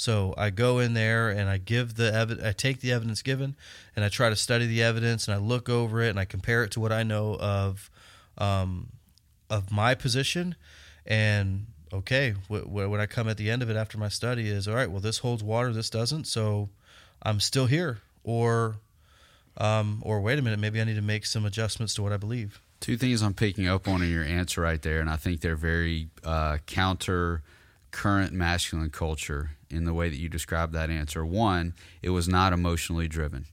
So 0.00 0.32
I 0.38 0.48
go 0.48 0.78
in 0.78 0.94
there 0.94 1.28
and 1.28 1.50
I 1.50 1.58
give 1.58 1.96
the 1.96 2.10
evidence. 2.10 2.46
I 2.48 2.52
take 2.52 2.80
the 2.80 2.90
evidence 2.90 3.20
given, 3.20 3.54
and 3.94 4.02
I 4.02 4.08
try 4.08 4.30
to 4.30 4.34
study 4.34 4.66
the 4.66 4.82
evidence, 4.82 5.28
and 5.28 5.34
I 5.34 5.38
look 5.38 5.68
over 5.68 6.00
it, 6.00 6.08
and 6.08 6.18
I 6.18 6.24
compare 6.24 6.64
it 6.64 6.70
to 6.70 6.80
what 6.80 6.90
I 6.90 7.02
know 7.02 7.36
of, 7.38 7.90
um, 8.38 8.92
of 9.50 9.70
my 9.70 9.94
position, 9.94 10.54
and 11.04 11.66
okay, 11.92 12.30
when 12.48 12.98
I 12.98 13.04
come 13.04 13.28
at 13.28 13.36
the 13.36 13.50
end 13.50 13.62
of 13.62 13.68
it 13.68 13.76
after 13.76 13.98
my 13.98 14.08
study 14.08 14.48
is 14.48 14.66
all 14.66 14.74
right. 14.74 14.90
Well, 14.90 15.02
this 15.02 15.18
holds 15.18 15.44
water, 15.44 15.70
this 15.70 15.90
doesn't, 15.90 16.26
so 16.26 16.70
I'm 17.22 17.38
still 17.38 17.66
here, 17.66 17.98
or, 18.24 18.76
um, 19.58 20.00
or 20.02 20.22
wait 20.22 20.38
a 20.38 20.42
minute, 20.42 20.60
maybe 20.60 20.80
I 20.80 20.84
need 20.84 20.94
to 20.94 21.02
make 21.02 21.26
some 21.26 21.44
adjustments 21.44 21.92
to 21.96 22.02
what 22.02 22.14
I 22.14 22.16
believe. 22.16 22.58
Two 22.80 22.96
things 22.96 23.20
I'm 23.20 23.34
picking 23.34 23.68
up 23.68 23.86
on 23.86 24.00
in 24.00 24.10
your 24.10 24.24
answer 24.24 24.62
right 24.62 24.80
there, 24.80 25.00
and 25.00 25.10
I 25.10 25.16
think 25.16 25.42
they're 25.42 25.56
very 25.56 26.08
uh, 26.24 26.56
counter 26.64 27.42
current 27.90 28.32
masculine 28.32 28.90
culture 28.90 29.50
in 29.70 29.84
the 29.84 29.94
way 29.94 30.08
that 30.08 30.16
you 30.16 30.28
described 30.28 30.72
that 30.72 30.90
answer. 30.90 31.24
One, 31.24 31.74
it 32.02 32.10
was 32.10 32.28
not 32.28 32.52
emotionally 32.52 33.08
driven. 33.08 33.46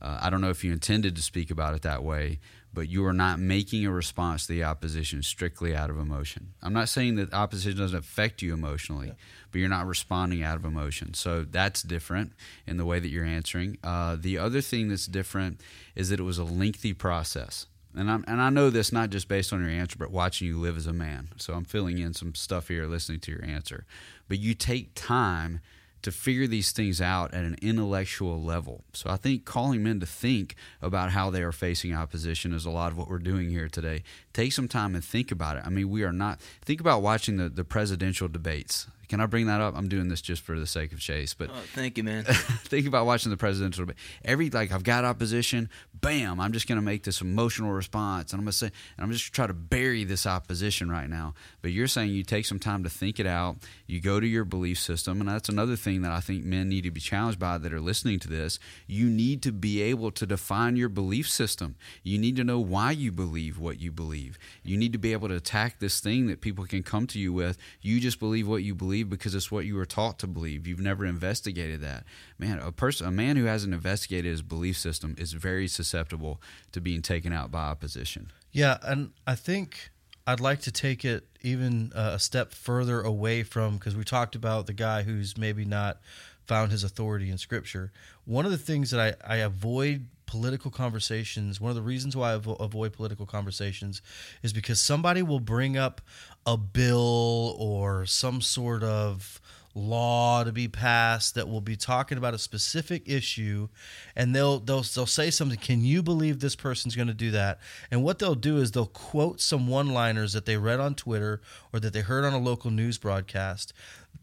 Uh, 0.00 0.18
I 0.20 0.30
don't 0.30 0.40
know 0.40 0.50
if 0.50 0.64
you 0.64 0.72
intended 0.72 1.14
to 1.16 1.22
speak 1.22 1.50
about 1.50 1.74
it 1.74 1.82
that 1.82 2.02
way, 2.02 2.40
but 2.74 2.88
you 2.88 3.04
are 3.04 3.12
not 3.12 3.38
making 3.38 3.86
a 3.86 3.92
response 3.92 4.46
to 4.46 4.52
the 4.52 4.64
opposition 4.64 5.22
strictly 5.22 5.76
out 5.76 5.90
of 5.90 5.98
emotion. 5.98 6.54
I'm 6.62 6.72
not 6.72 6.88
saying 6.88 7.16
that 7.16 7.32
opposition 7.34 7.78
doesn't 7.78 7.98
affect 7.98 8.42
you 8.42 8.54
emotionally, 8.54 9.08
yeah. 9.08 9.14
but 9.50 9.58
you're 9.60 9.68
not 9.68 9.86
responding 9.86 10.42
out 10.42 10.56
of 10.56 10.64
emotion. 10.64 11.14
So 11.14 11.44
that's 11.44 11.82
different 11.82 12.32
in 12.66 12.78
the 12.78 12.84
way 12.84 12.98
that 12.98 13.08
you're 13.08 13.24
answering. 13.24 13.78
Uh, 13.84 14.16
the 14.18 14.38
other 14.38 14.60
thing 14.60 14.88
that's 14.88 15.06
different 15.06 15.60
is 15.94 16.08
that 16.08 16.18
it 16.18 16.24
was 16.24 16.38
a 16.38 16.44
lengthy 16.44 16.94
process 16.94 17.66
and 17.94 18.10
i 18.10 18.14
and 18.26 18.40
I 18.40 18.50
know 18.50 18.70
this 18.70 18.92
not 18.92 19.10
just 19.10 19.28
based 19.28 19.52
on 19.52 19.60
your 19.60 19.70
answer, 19.70 19.96
but 19.98 20.10
watching 20.10 20.48
you 20.48 20.58
live 20.58 20.76
as 20.76 20.86
a 20.86 20.92
man. 20.92 21.28
So 21.36 21.54
I'm 21.54 21.64
filling 21.64 21.98
in 21.98 22.14
some 22.14 22.34
stuff 22.34 22.68
here, 22.68 22.86
listening 22.86 23.20
to 23.20 23.32
your 23.32 23.44
answer. 23.44 23.84
But 24.28 24.38
you 24.38 24.54
take 24.54 24.94
time 24.94 25.60
to 26.02 26.10
figure 26.10 26.46
these 26.46 26.72
things 26.72 27.00
out 27.00 27.32
at 27.32 27.44
an 27.44 27.56
intellectual 27.62 28.42
level. 28.42 28.84
So 28.92 29.08
I 29.08 29.16
think 29.16 29.44
calling 29.44 29.82
men 29.82 30.00
to 30.00 30.06
think 30.06 30.56
about 30.80 31.12
how 31.12 31.30
they 31.30 31.42
are 31.42 31.52
facing 31.52 31.94
opposition 31.94 32.52
is 32.52 32.66
a 32.66 32.70
lot 32.70 32.90
of 32.90 32.98
what 32.98 33.08
we're 33.08 33.18
doing 33.18 33.50
here 33.50 33.68
today. 33.68 34.02
Take 34.32 34.52
some 34.52 34.68
time 34.68 34.94
and 34.94 35.04
think 35.04 35.30
about 35.30 35.56
it. 35.56 35.62
I 35.64 35.70
mean, 35.70 35.88
we 35.90 36.02
are 36.02 36.12
not 36.12 36.40
think 36.40 36.80
about 36.80 37.02
watching 37.02 37.36
the, 37.36 37.48
the 37.48 37.64
presidential 37.64 38.28
debates. 38.28 38.88
Can 39.12 39.20
I 39.20 39.26
bring 39.26 39.48
that 39.48 39.60
up? 39.60 39.76
I'm 39.76 39.88
doing 39.88 40.08
this 40.08 40.22
just 40.22 40.40
for 40.40 40.58
the 40.58 40.66
sake 40.66 40.94
of 40.94 40.98
chase, 40.98 41.34
but 41.34 41.50
oh, 41.50 41.60
thank 41.74 41.98
you, 41.98 42.02
man. 42.02 42.24
think 42.24 42.86
about 42.86 43.04
watching 43.04 43.28
the 43.28 43.36
presidential 43.36 43.84
debate. 43.84 43.98
Every 44.24 44.48
like 44.48 44.72
I've 44.72 44.84
got 44.84 45.04
opposition, 45.04 45.68
bam! 45.92 46.40
I'm 46.40 46.52
just 46.52 46.66
going 46.66 46.76
to 46.76 46.82
make 46.82 47.02
this 47.04 47.20
emotional 47.20 47.72
response, 47.72 48.32
and 48.32 48.40
I'm 48.40 48.46
going 48.46 48.52
to 48.52 48.56
say, 48.56 48.70
and 48.96 49.04
I'm 49.04 49.12
just 49.12 49.30
try 49.34 49.46
to 49.46 49.52
bury 49.52 50.04
this 50.04 50.26
opposition 50.26 50.90
right 50.90 51.10
now. 51.10 51.34
But 51.60 51.72
you're 51.72 51.88
saying 51.88 52.08
you 52.08 52.22
take 52.22 52.46
some 52.46 52.58
time 52.58 52.84
to 52.84 52.88
think 52.88 53.20
it 53.20 53.26
out. 53.26 53.56
You 53.86 54.00
go 54.00 54.18
to 54.18 54.26
your 54.26 54.46
belief 54.46 54.78
system, 54.78 55.20
and 55.20 55.28
that's 55.28 55.50
another 55.50 55.76
thing 55.76 56.00
that 56.00 56.12
I 56.12 56.20
think 56.20 56.46
men 56.46 56.70
need 56.70 56.84
to 56.84 56.90
be 56.90 56.98
challenged 56.98 57.38
by 57.38 57.58
that 57.58 57.70
are 57.70 57.82
listening 57.82 58.18
to 58.20 58.28
this. 58.28 58.58
You 58.86 59.10
need 59.10 59.42
to 59.42 59.52
be 59.52 59.82
able 59.82 60.10
to 60.12 60.24
define 60.24 60.76
your 60.76 60.88
belief 60.88 61.28
system. 61.28 61.76
You 62.02 62.16
need 62.16 62.36
to 62.36 62.44
know 62.44 62.60
why 62.60 62.92
you 62.92 63.12
believe 63.12 63.58
what 63.58 63.78
you 63.78 63.92
believe. 63.92 64.38
You 64.64 64.78
need 64.78 64.94
to 64.94 64.98
be 64.98 65.12
able 65.12 65.28
to 65.28 65.34
attack 65.34 65.80
this 65.80 66.00
thing 66.00 66.28
that 66.28 66.40
people 66.40 66.64
can 66.64 66.82
come 66.82 67.06
to 67.08 67.18
you 67.18 67.34
with. 67.34 67.58
You 67.82 68.00
just 68.00 68.18
believe 68.18 68.48
what 68.48 68.62
you 68.62 68.74
believe 68.74 69.01
believe 69.04 69.10
because 69.10 69.34
it's 69.34 69.50
what 69.50 69.64
you 69.64 69.76
were 69.76 69.86
taught 69.86 70.18
to 70.20 70.26
believe. 70.26 70.66
You've 70.66 70.80
never 70.80 71.04
investigated 71.04 71.80
that. 71.80 72.04
Man, 72.38 72.58
a 72.58 72.72
person, 72.72 73.06
a 73.06 73.10
man 73.10 73.36
who 73.36 73.44
hasn't 73.44 73.74
investigated 73.74 74.30
his 74.30 74.42
belief 74.42 74.76
system 74.78 75.14
is 75.18 75.32
very 75.32 75.68
susceptible 75.68 76.40
to 76.72 76.80
being 76.80 77.02
taken 77.02 77.32
out 77.32 77.50
by 77.50 77.64
opposition. 77.64 78.32
Yeah, 78.50 78.78
and 78.82 79.12
I 79.26 79.34
think 79.34 79.90
I'd 80.26 80.40
like 80.40 80.60
to 80.62 80.72
take 80.72 81.04
it 81.04 81.26
even 81.40 81.92
uh, 81.94 82.12
a 82.14 82.18
step 82.18 82.52
further 82.52 83.00
away 83.00 83.42
from 83.42 83.74
because 83.74 83.96
we 83.96 84.04
talked 84.04 84.34
about 84.34 84.66
the 84.66 84.72
guy 84.72 85.02
who's 85.02 85.36
maybe 85.36 85.64
not 85.64 85.98
found 86.46 86.72
his 86.72 86.84
authority 86.84 87.30
in 87.30 87.38
Scripture. 87.38 87.92
One 88.24 88.44
of 88.44 88.50
the 88.50 88.58
things 88.58 88.90
that 88.90 89.16
I, 89.26 89.34
I 89.34 89.36
avoid 89.38 90.06
political 90.26 90.70
conversations, 90.70 91.60
one 91.60 91.68
of 91.68 91.76
the 91.76 91.82
reasons 91.82 92.16
why 92.16 92.32
I 92.32 92.34
avoid 92.34 92.94
political 92.94 93.26
conversations 93.26 94.00
is 94.42 94.52
because 94.52 94.80
somebody 94.80 95.22
will 95.22 95.40
bring 95.40 95.76
up 95.76 96.00
a 96.46 96.56
bill 96.56 97.56
or 97.58 98.06
some 98.06 98.40
sort 98.40 98.82
of 98.82 99.40
law 99.74 100.44
to 100.44 100.52
be 100.52 100.68
passed 100.68 101.34
that 101.34 101.48
will 101.48 101.60
be 101.60 101.76
talking 101.76 102.18
about 102.18 102.34
a 102.34 102.38
specific 102.38 103.02
issue 103.06 103.68
and 104.14 104.34
they'll 104.34 104.58
they'll 104.58 104.82
they'll 104.82 105.06
say 105.06 105.30
something 105.30 105.58
can 105.58 105.82
you 105.82 106.02
believe 106.02 106.40
this 106.40 106.56
person's 106.56 106.94
going 106.94 107.08
to 107.08 107.14
do 107.14 107.30
that? 107.30 107.58
And 107.90 108.02
what 108.02 108.18
they'll 108.18 108.34
do 108.34 108.58
is 108.58 108.72
they'll 108.72 108.86
quote 108.86 109.40
some 109.40 109.66
one-liners 109.66 110.34
that 110.34 110.44
they 110.44 110.56
read 110.56 110.80
on 110.80 110.94
Twitter 110.94 111.40
or 111.72 111.80
that 111.80 111.92
they 111.92 112.00
heard 112.00 112.24
on 112.24 112.34
a 112.34 112.38
local 112.38 112.70
news 112.70 112.98
broadcast. 112.98 113.72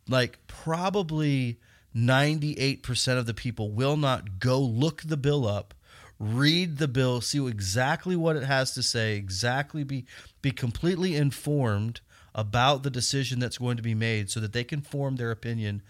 Like 0.07 0.39
probably 0.47 1.59
98% 1.95 3.17
of 3.17 3.25
the 3.25 3.33
people 3.33 3.71
will 3.71 3.97
not 3.97 4.39
go 4.39 4.59
look 4.59 5.01
the 5.01 5.17
bill 5.17 5.47
up 5.47 5.73
read 6.19 6.77
the 6.77 6.87
bill 6.87 7.21
see 7.21 7.47
exactly 7.47 8.15
what 8.15 8.35
it 8.35 8.43
has 8.43 8.73
to 8.73 8.83
say 8.83 9.15
exactly 9.15 9.85
be 9.85 10.05
be 10.41 10.51
completely 10.51 11.15
informed 11.15 12.01
about 12.39 12.83
the 12.83 12.89
decision 12.89 13.39
that's 13.39 13.57
going 13.57 13.75
to 13.75 13.83
be 13.83 13.93
made 13.93 14.29
so 14.29 14.39
that 14.39 14.53
they 14.53 14.63
can 14.63 14.79
form 14.79 15.17
their 15.17 15.29
opinion 15.29 15.81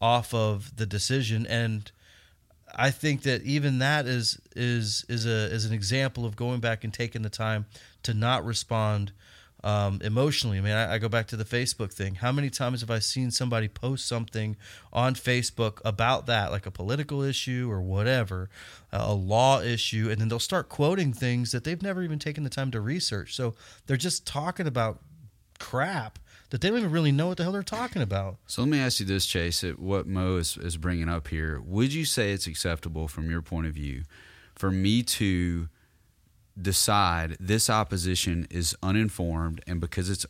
off 0.00 0.32
of 0.32 0.76
the 0.76 0.86
decision 0.86 1.46
and 1.46 1.90
I 2.74 2.90
think 2.90 3.22
that 3.22 3.42
even 3.42 3.78
that 3.78 4.06
is 4.06 4.38
is 4.54 5.06
is 5.08 5.24
a 5.24 5.46
is 5.52 5.64
an 5.64 5.72
example 5.72 6.26
of 6.26 6.36
going 6.36 6.60
back 6.60 6.84
and 6.84 6.92
taking 6.92 7.22
the 7.22 7.30
time 7.30 7.64
to 8.02 8.12
not 8.12 8.44
respond 8.44 9.12
um, 9.64 10.00
emotionally. 10.04 10.58
I 10.58 10.60
mean, 10.60 10.74
I, 10.74 10.94
I, 10.94 10.98
go 10.98 11.08
back 11.08 11.26
to 11.28 11.36
the 11.36 11.44
Facebook 11.44 11.92
thing. 11.92 12.16
How 12.16 12.30
many 12.30 12.50
times 12.50 12.82
have 12.82 12.90
I 12.90 13.00
seen 13.00 13.32
somebody 13.32 13.66
post 13.66 14.06
something 14.06 14.56
on 14.92 15.14
Facebook 15.14 15.80
about 15.84 16.26
that, 16.26 16.52
like 16.52 16.66
a 16.66 16.70
political 16.70 17.22
issue 17.22 17.68
or 17.68 17.80
whatever, 17.80 18.48
a 18.92 19.12
law 19.12 19.60
issue, 19.60 20.08
and 20.08 20.20
then 20.20 20.28
they'll 20.28 20.38
start 20.38 20.68
quoting 20.68 21.12
things 21.12 21.50
that 21.50 21.64
they've 21.64 21.82
never 21.82 22.02
even 22.02 22.20
taken 22.20 22.44
the 22.44 22.50
time 22.50 22.70
to 22.70 22.80
research. 22.80 23.34
So 23.34 23.54
they're 23.86 23.96
just 23.96 24.24
talking 24.24 24.68
about 24.68 25.00
crap 25.58 26.18
that 26.50 26.60
they 26.60 26.68
don't 26.68 26.78
even 26.78 26.90
really 26.90 27.12
know 27.12 27.28
what 27.28 27.36
the 27.36 27.42
hell 27.42 27.52
they're 27.52 27.62
talking 27.62 28.02
about. 28.02 28.36
So 28.46 28.62
let 28.62 28.70
me 28.70 28.78
ask 28.78 29.00
you 29.00 29.06
this, 29.06 29.26
Chase. 29.26 29.62
What 29.62 30.06
Mo 30.06 30.36
is, 30.36 30.56
is 30.56 30.76
bringing 30.76 31.08
up 31.08 31.28
here, 31.28 31.60
would 31.64 31.92
you 31.92 32.04
say 32.04 32.32
it's 32.32 32.46
acceptable 32.46 33.08
from 33.08 33.30
your 33.30 33.42
point 33.42 33.66
of 33.66 33.74
view 33.74 34.02
for 34.54 34.70
me 34.70 35.02
to 35.02 35.68
decide 36.60 37.36
this 37.38 37.68
opposition 37.68 38.46
is 38.50 38.76
uninformed, 38.82 39.60
and 39.66 39.80
because 39.80 40.08
it's 40.08 40.24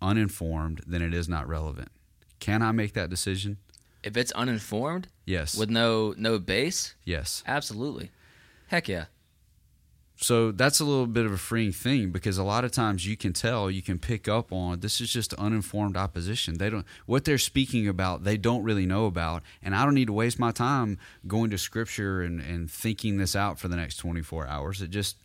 uninformed, 0.00 0.82
then 0.86 1.02
it 1.02 1.12
is 1.12 1.28
not 1.28 1.48
relevant? 1.48 1.88
Can 2.38 2.62
I 2.62 2.72
make 2.72 2.92
that 2.94 3.10
decision? 3.10 3.58
If 4.02 4.16
it's 4.16 4.30
uninformed, 4.32 5.08
yes, 5.24 5.56
with 5.56 5.68
no 5.68 6.14
no 6.16 6.38
base, 6.38 6.94
yes, 7.04 7.42
absolutely, 7.46 8.10
heck 8.68 8.88
yeah 8.88 9.06
so 10.18 10.50
that's 10.50 10.80
a 10.80 10.84
little 10.84 11.06
bit 11.06 11.26
of 11.26 11.32
a 11.32 11.36
freeing 11.36 11.72
thing 11.72 12.10
because 12.10 12.38
a 12.38 12.42
lot 12.42 12.64
of 12.64 12.72
times 12.72 13.06
you 13.06 13.16
can 13.16 13.32
tell 13.32 13.70
you 13.70 13.82
can 13.82 13.98
pick 13.98 14.28
up 14.28 14.50
on 14.50 14.80
this 14.80 15.00
is 15.00 15.10
just 15.10 15.34
uninformed 15.34 15.96
opposition. 15.96 16.56
They 16.56 16.70
don't 16.70 16.86
what 17.04 17.24
they're 17.24 17.38
speaking 17.38 17.86
about 17.86 18.24
they 18.24 18.38
don't 18.38 18.62
really 18.62 18.86
know 18.86 19.06
about. 19.06 19.42
And 19.62 19.74
i 19.74 19.84
don't 19.84 19.94
need 19.94 20.06
to 20.06 20.12
waste 20.12 20.38
my 20.38 20.52
time 20.52 20.98
going 21.26 21.50
to 21.50 21.58
scripture 21.58 22.22
and, 22.22 22.40
and 22.40 22.70
thinking 22.70 23.18
this 23.18 23.36
out 23.36 23.58
for 23.58 23.68
the 23.68 23.76
next 23.76 23.96
24 23.96 24.46
hours. 24.46 24.80
It 24.80 24.90
just 24.90 25.16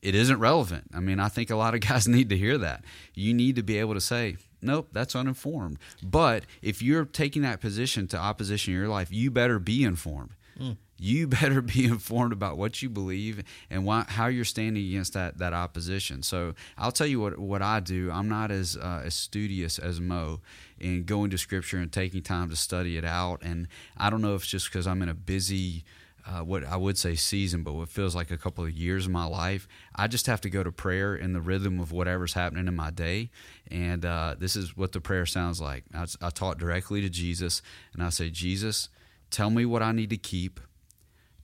it 0.00 0.14
isn't 0.14 0.38
relevant. 0.38 0.84
I 0.94 1.00
mean 1.00 1.20
i 1.20 1.28
think 1.28 1.50
a 1.50 1.56
lot 1.56 1.74
of 1.74 1.80
guys 1.88 2.08
need 2.08 2.30
to 2.30 2.36
hear 2.36 2.56
that. 2.58 2.84
You 3.14 3.34
need 3.34 3.56
to 3.56 3.62
be 3.62 3.78
able 3.78 3.94
to 3.94 4.00
say 4.00 4.38
nope 4.62 4.88
that's 4.92 5.14
uninformed. 5.14 5.78
But 6.02 6.44
if 6.62 6.80
you're 6.80 7.04
taking 7.04 7.42
that 7.42 7.60
position 7.60 8.08
to 8.08 8.16
opposition 8.16 8.72
in 8.72 8.80
your 8.80 8.88
life 8.88 9.12
you 9.12 9.30
better 9.30 9.58
be 9.58 9.84
informed. 9.84 10.30
Mm 10.58 10.78
you 10.98 11.26
better 11.28 11.62
be 11.62 11.84
informed 11.84 12.32
about 12.32 12.58
what 12.58 12.82
you 12.82 12.90
believe 12.90 13.42
and 13.70 13.84
why, 13.84 14.04
how 14.08 14.26
you're 14.26 14.44
standing 14.44 14.84
against 14.86 15.14
that, 15.14 15.38
that 15.38 15.52
opposition. 15.52 16.22
So 16.22 16.54
I'll 16.76 16.92
tell 16.92 17.06
you 17.06 17.20
what, 17.20 17.38
what 17.38 17.62
I 17.62 17.80
do. 17.80 18.10
I'm 18.12 18.28
not 18.28 18.50
as, 18.50 18.76
uh, 18.76 19.02
as 19.04 19.14
studious 19.14 19.78
as 19.78 20.00
Mo 20.00 20.40
in 20.78 21.04
going 21.04 21.30
to 21.30 21.38
Scripture 21.38 21.78
and 21.78 21.92
taking 21.92 22.22
time 22.22 22.50
to 22.50 22.56
study 22.56 22.96
it 22.96 23.04
out. 23.04 23.42
And 23.42 23.68
I 23.96 24.10
don't 24.10 24.22
know 24.22 24.34
if 24.34 24.42
it's 24.42 24.50
just 24.50 24.70
because 24.70 24.86
I'm 24.86 25.02
in 25.02 25.08
a 25.08 25.14
busy, 25.14 25.84
uh, 26.26 26.40
what 26.40 26.64
I 26.64 26.76
would 26.76 26.98
say 26.98 27.14
season, 27.14 27.62
but 27.62 27.72
what 27.72 27.88
feels 27.88 28.14
like 28.14 28.30
a 28.30 28.36
couple 28.36 28.64
of 28.64 28.70
years 28.70 29.06
of 29.06 29.12
my 29.12 29.24
life, 29.24 29.66
I 29.94 30.08
just 30.08 30.26
have 30.26 30.40
to 30.42 30.50
go 30.50 30.62
to 30.62 30.70
prayer 30.70 31.16
in 31.16 31.32
the 31.32 31.40
rhythm 31.40 31.80
of 31.80 31.90
whatever's 31.90 32.34
happening 32.34 32.68
in 32.68 32.76
my 32.76 32.90
day. 32.90 33.30
And 33.70 34.04
uh, 34.04 34.36
this 34.38 34.54
is 34.54 34.76
what 34.76 34.92
the 34.92 35.00
prayer 35.00 35.26
sounds 35.26 35.60
like. 35.60 35.84
I, 35.94 36.06
I 36.20 36.30
talk 36.30 36.58
directly 36.58 37.00
to 37.00 37.08
Jesus, 37.08 37.62
and 37.94 38.02
I 38.02 38.10
say, 38.10 38.30
Jesus, 38.30 38.88
tell 39.30 39.50
me 39.50 39.64
what 39.64 39.82
I 39.82 39.92
need 39.92 40.10
to 40.10 40.16
keep 40.16 40.60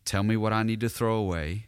Tell 0.04 0.22
me 0.22 0.36
what 0.36 0.52
I 0.52 0.62
need 0.62 0.80
to 0.80 0.88
throw 0.88 1.16
away 1.16 1.66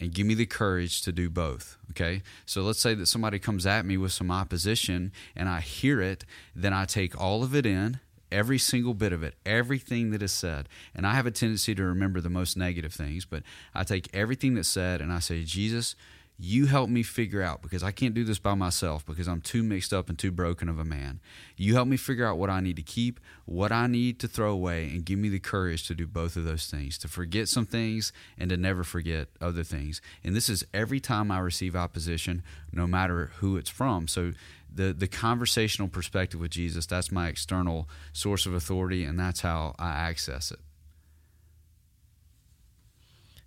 and 0.00 0.14
give 0.14 0.26
me 0.26 0.34
the 0.34 0.46
courage 0.46 1.02
to 1.02 1.12
do 1.12 1.28
both. 1.28 1.76
Okay. 1.90 2.22
So 2.46 2.62
let's 2.62 2.80
say 2.80 2.94
that 2.94 3.06
somebody 3.06 3.38
comes 3.38 3.66
at 3.66 3.84
me 3.84 3.96
with 3.96 4.12
some 4.12 4.30
opposition 4.30 5.12
and 5.34 5.48
I 5.48 5.60
hear 5.60 6.00
it, 6.00 6.24
then 6.54 6.72
I 6.72 6.84
take 6.84 7.20
all 7.20 7.42
of 7.42 7.54
it 7.54 7.66
in, 7.66 7.98
every 8.30 8.58
single 8.58 8.94
bit 8.94 9.12
of 9.12 9.22
it, 9.22 9.34
everything 9.44 10.10
that 10.10 10.22
is 10.22 10.32
said. 10.32 10.68
And 10.94 11.06
I 11.06 11.14
have 11.14 11.26
a 11.26 11.30
tendency 11.30 11.74
to 11.74 11.82
remember 11.82 12.20
the 12.20 12.30
most 12.30 12.56
negative 12.56 12.92
things, 12.92 13.24
but 13.24 13.42
I 13.74 13.84
take 13.84 14.08
everything 14.14 14.54
that's 14.54 14.68
said 14.68 15.00
and 15.00 15.12
I 15.12 15.18
say, 15.18 15.44
Jesus, 15.44 15.96
you 16.40 16.66
help 16.66 16.88
me 16.88 17.02
figure 17.02 17.42
out 17.42 17.62
because 17.62 17.82
I 17.82 17.90
can't 17.90 18.14
do 18.14 18.22
this 18.22 18.38
by 18.38 18.54
myself 18.54 19.04
because 19.04 19.26
I'm 19.26 19.40
too 19.40 19.64
mixed 19.64 19.92
up 19.92 20.08
and 20.08 20.16
too 20.16 20.30
broken 20.30 20.68
of 20.68 20.78
a 20.78 20.84
man. 20.84 21.18
You 21.56 21.74
help 21.74 21.88
me 21.88 21.96
figure 21.96 22.24
out 22.24 22.38
what 22.38 22.48
I 22.48 22.60
need 22.60 22.76
to 22.76 22.82
keep, 22.82 23.18
what 23.44 23.72
I 23.72 23.88
need 23.88 24.20
to 24.20 24.28
throw 24.28 24.52
away, 24.52 24.84
and 24.84 25.04
give 25.04 25.18
me 25.18 25.28
the 25.30 25.40
courage 25.40 25.88
to 25.88 25.96
do 25.96 26.06
both 26.06 26.36
of 26.36 26.44
those 26.44 26.66
things 26.66 26.96
to 26.98 27.08
forget 27.08 27.48
some 27.48 27.66
things 27.66 28.12
and 28.38 28.50
to 28.50 28.56
never 28.56 28.84
forget 28.84 29.28
other 29.40 29.64
things. 29.64 30.00
And 30.22 30.36
this 30.36 30.48
is 30.48 30.64
every 30.72 31.00
time 31.00 31.32
I 31.32 31.40
receive 31.40 31.74
opposition, 31.74 32.44
no 32.72 32.86
matter 32.86 33.32
who 33.38 33.56
it's 33.56 33.70
from. 33.70 34.06
So, 34.06 34.32
the, 34.72 34.92
the 34.92 35.08
conversational 35.08 35.88
perspective 35.88 36.38
with 36.38 36.50
Jesus, 36.50 36.84
that's 36.84 37.10
my 37.10 37.28
external 37.28 37.88
source 38.12 38.44
of 38.44 38.52
authority, 38.52 39.02
and 39.02 39.18
that's 39.18 39.40
how 39.40 39.74
I 39.78 39.88
access 39.88 40.52
it. 40.52 40.60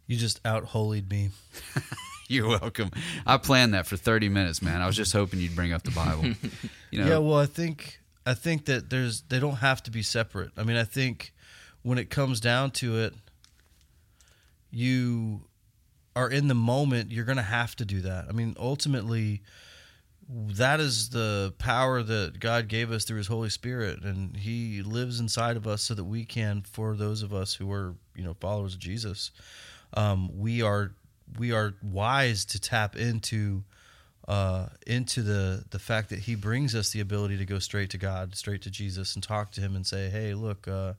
You 0.08 0.18
just 0.18 0.42
out 0.44 0.66
holied 0.66 1.10
me. 1.10 1.30
You're 2.36 2.48
welcome. 2.48 2.92
I 3.28 3.36
planned 3.36 3.74
that 3.74 3.86
for 3.88 3.98
30 3.98 4.30
minutes, 4.30 4.62
man. 4.62 4.82
I 4.82 4.88
was 4.88 4.96
just 4.96 5.12
hoping 5.12 5.42
you'd 5.42 5.54
bring 5.54 5.74
up 5.74 5.84
the 5.84 5.92
Bible. 5.92 6.24
You 6.90 7.00
know, 7.00 7.08
yeah, 7.08 7.18
well, 7.18 7.38
I 7.38 7.46
think 7.46 8.00
I 8.26 8.34
think 8.34 8.66
that 8.66 8.90
there's 8.90 9.24
they 9.24 9.40
don't 9.40 9.58
have 9.58 9.84
to 9.84 9.92
be 9.92 10.02
separate. 10.02 10.52
I 10.58 10.64
mean, 10.64 10.78
I 10.78 10.86
think 10.86 11.34
when 11.84 11.98
it 11.98 12.10
comes 12.10 12.40
down 12.40 12.72
to 12.72 13.00
it, 13.00 13.14
you 14.70 15.42
are 16.16 16.30
in 16.30 16.48
the 16.48 16.56
moment. 16.56 17.12
You're 17.12 17.26
going 17.26 17.38
to 17.38 17.44
have 17.44 17.76
to 17.78 17.86
do 17.86 18.00
that. 18.02 18.26
I 18.30 18.32
mean, 18.32 18.56
ultimately, 18.58 19.42
that 20.30 20.80
is 20.80 21.10
the 21.10 21.54
power 21.58 22.02
that 22.02 22.40
God 22.40 22.68
gave 22.70 22.92
us 22.92 23.04
through 23.04 23.18
His 23.18 23.28
Holy 23.28 23.50
Spirit, 23.50 24.04
and 24.04 24.38
He 24.38 24.82
lives 24.82 25.20
inside 25.20 25.58
of 25.58 25.68
us 25.68 25.82
so 25.82 25.94
that 25.96 26.06
we 26.06 26.24
can, 26.24 26.62
for 26.62 26.96
those 26.96 27.24
of 27.24 27.34
us 27.34 27.56
who 27.56 27.70
are 27.74 27.96
you 28.16 28.24
know 28.24 28.36
followers 28.40 28.76
of 28.76 28.80
Jesus, 28.80 29.32
um, 29.96 30.30
we 30.38 30.62
are 30.62 30.92
we 31.38 31.52
are 31.52 31.74
wise 31.82 32.46
to 32.46 32.60
tap 32.60 32.96
into 32.96 33.64
uh, 34.28 34.68
into 34.86 35.22
the 35.22 35.66
the 35.72 35.80
fact 35.80 36.10
that 36.10 36.20
He 36.20 36.36
brings 36.36 36.76
us 36.76 36.92
the 36.92 37.00
ability 37.00 37.38
to 37.38 37.46
go 37.46 37.60
straight 37.60 37.90
to 37.92 37.98
God, 37.98 38.36
straight 38.36 38.62
to 38.64 38.70
Jesus, 38.70 39.16
and 39.16 39.24
talk 39.24 39.52
to 39.54 39.62
Him 39.62 39.76
and 39.76 39.86
say, 39.86 40.10
"Hey, 40.10 40.34
look." 40.34 40.68
Uh, 40.68 40.94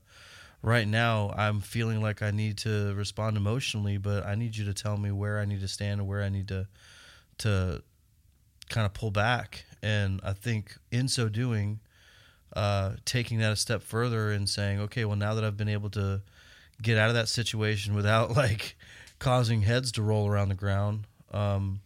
right 0.63 0.87
now, 0.87 1.35
I'm 1.37 1.61
feeling 1.61 2.01
like 2.01 2.23
I 2.23 2.31
need 2.31 2.59
to 2.59 2.95
respond 2.95 3.37
emotionally, 3.37 3.99
but 3.99 4.25
I 4.25 4.37
need 4.37 4.57
you 4.57 4.65
to 4.67 4.75
tell 4.75 4.97
me 4.97 5.11
where 5.11 5.41
I 5.41 5.45
need 5.45 5.61
to 5.61 5.69
stand 5.69 6.01
and 6.01 6.09
where 6.09 6.23
I 6.23 6.29
need 6.29 6.49
to 6.49 6.69
to 7.39 7.83
kind 8.69 8.87
of 8.87 8.95
pull 8.95 9.11
back. 9.11 9.65
And 9.83 10.21
I 10.23 10.33
think 10.33 10.77
in 10.91 11.09
so 11.09 11.29
doing, 11.29 11.81
uh, 12.55 12.93
taking 13.05 13.39
that 13.39 13.53
a 13.53 13.57
step 13.57 13.83
further 13.83 14.31
and 14.31 14.49
saying, 14.49 14.81
okay, 14.81 15.05
well, 15.05 15.17
now 15.17 15.35
that 15.35 15.45
I've 15.45 15.57
been 15.57 15.69
able 15.69 15.91
to 15.91 16.23
get 16.81 16.99
out 16.99 17.09
of 17.09 17.15
that 17.15 17.29
situation 17.29 17.95
without 17.95 18.31
like 18.37 18.77
causing 19.23 19.63
heads 19.63 19.93
to 19.93 20.03
roll 20.03 20.27
around 20.27 20.49
the 20.49 20.55
ground. 20.57 21.07
Um, 21.31 21.81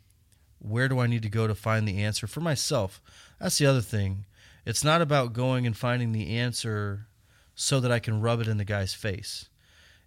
where 0.59 0.89
do 0.89 0.99
I 0.99 1.07
need 1.07 1.23
to 1.23 1.29
go 1.29 1.47
to 1.47 1.55
find 1.55 1.87
the 1.87 2.03
answer 2.03 2.27
for 2.27 2.41
myself? 2.41 3.03
That's 3.39 3.59
the 3.59 3.67
other 3.67 3.83
thing. 3.83 4.25
It's 4.65 4.83
not 4.83 5.03
about 5.03 5.35
going 5.35 5.67
and 5.67 5.77
finding 5.77 6.13
the 6.13 6.31
answer 6.31 7.09
so 7.55 7.79
that 7.81 7.93
I 7.93 7.99
can 7.99 8.23
rub 8.23 8.41
it 8.41 8.49
in 8.49 8.57
the 8.57 8.65
guy's 8.65 8.95
face. 8.95 9.51